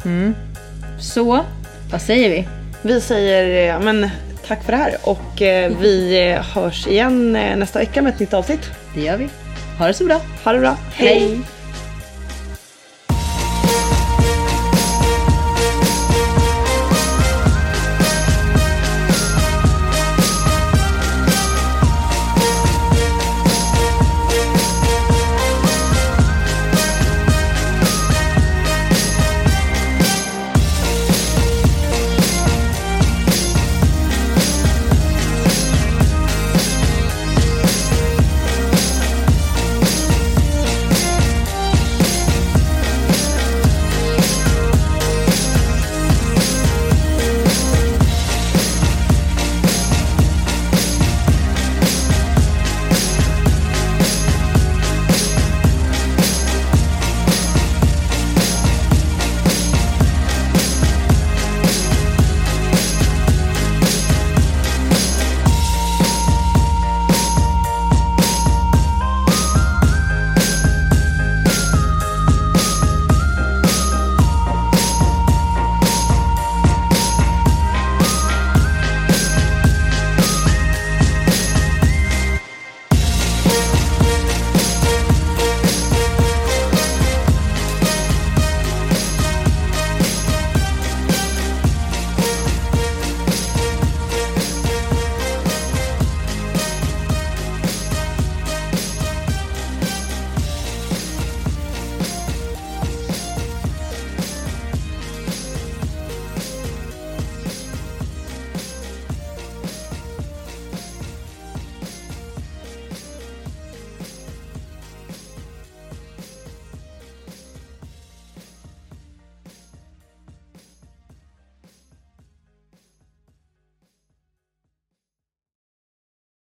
Så, 1.01 1.45
vad 1.91 2.01
säger 2.01 2.29
vi? 2.29 2.47
Vi 2.81 3.01
säger 3.01 3.67
ja, 3.67 3.79
men, 3.79 4.09
tack 4.51 4.63
för 4.63 4.71
det 4.71 4.77
här 4.77 4.97
och 5.03 5.41
eh, 5.41 5.71
vi 5.79 6.27
eh, 6.29 6.41
hörs 6.41 6.87
igen 6.87 7.35
eh, 7.35 7.57
nästa 7.57 7.79
vecka 7.79 8.01
med 8.01 8.13
ett 8.13 8.19
nytt 8.19 8.33
avsnitt. 8.33 8.71
Det 8.95 9.01
gör 9.01 9.17
vi. 9.17 9.29
Ha 9.79 9.87
det 9.87 9.93
så 9.93 10.05
bra. 10.05 10.21
Ha 10.43 10.53
det 10.53 10.59
bra. 10.59 10.77
Hej. 10.93 11.39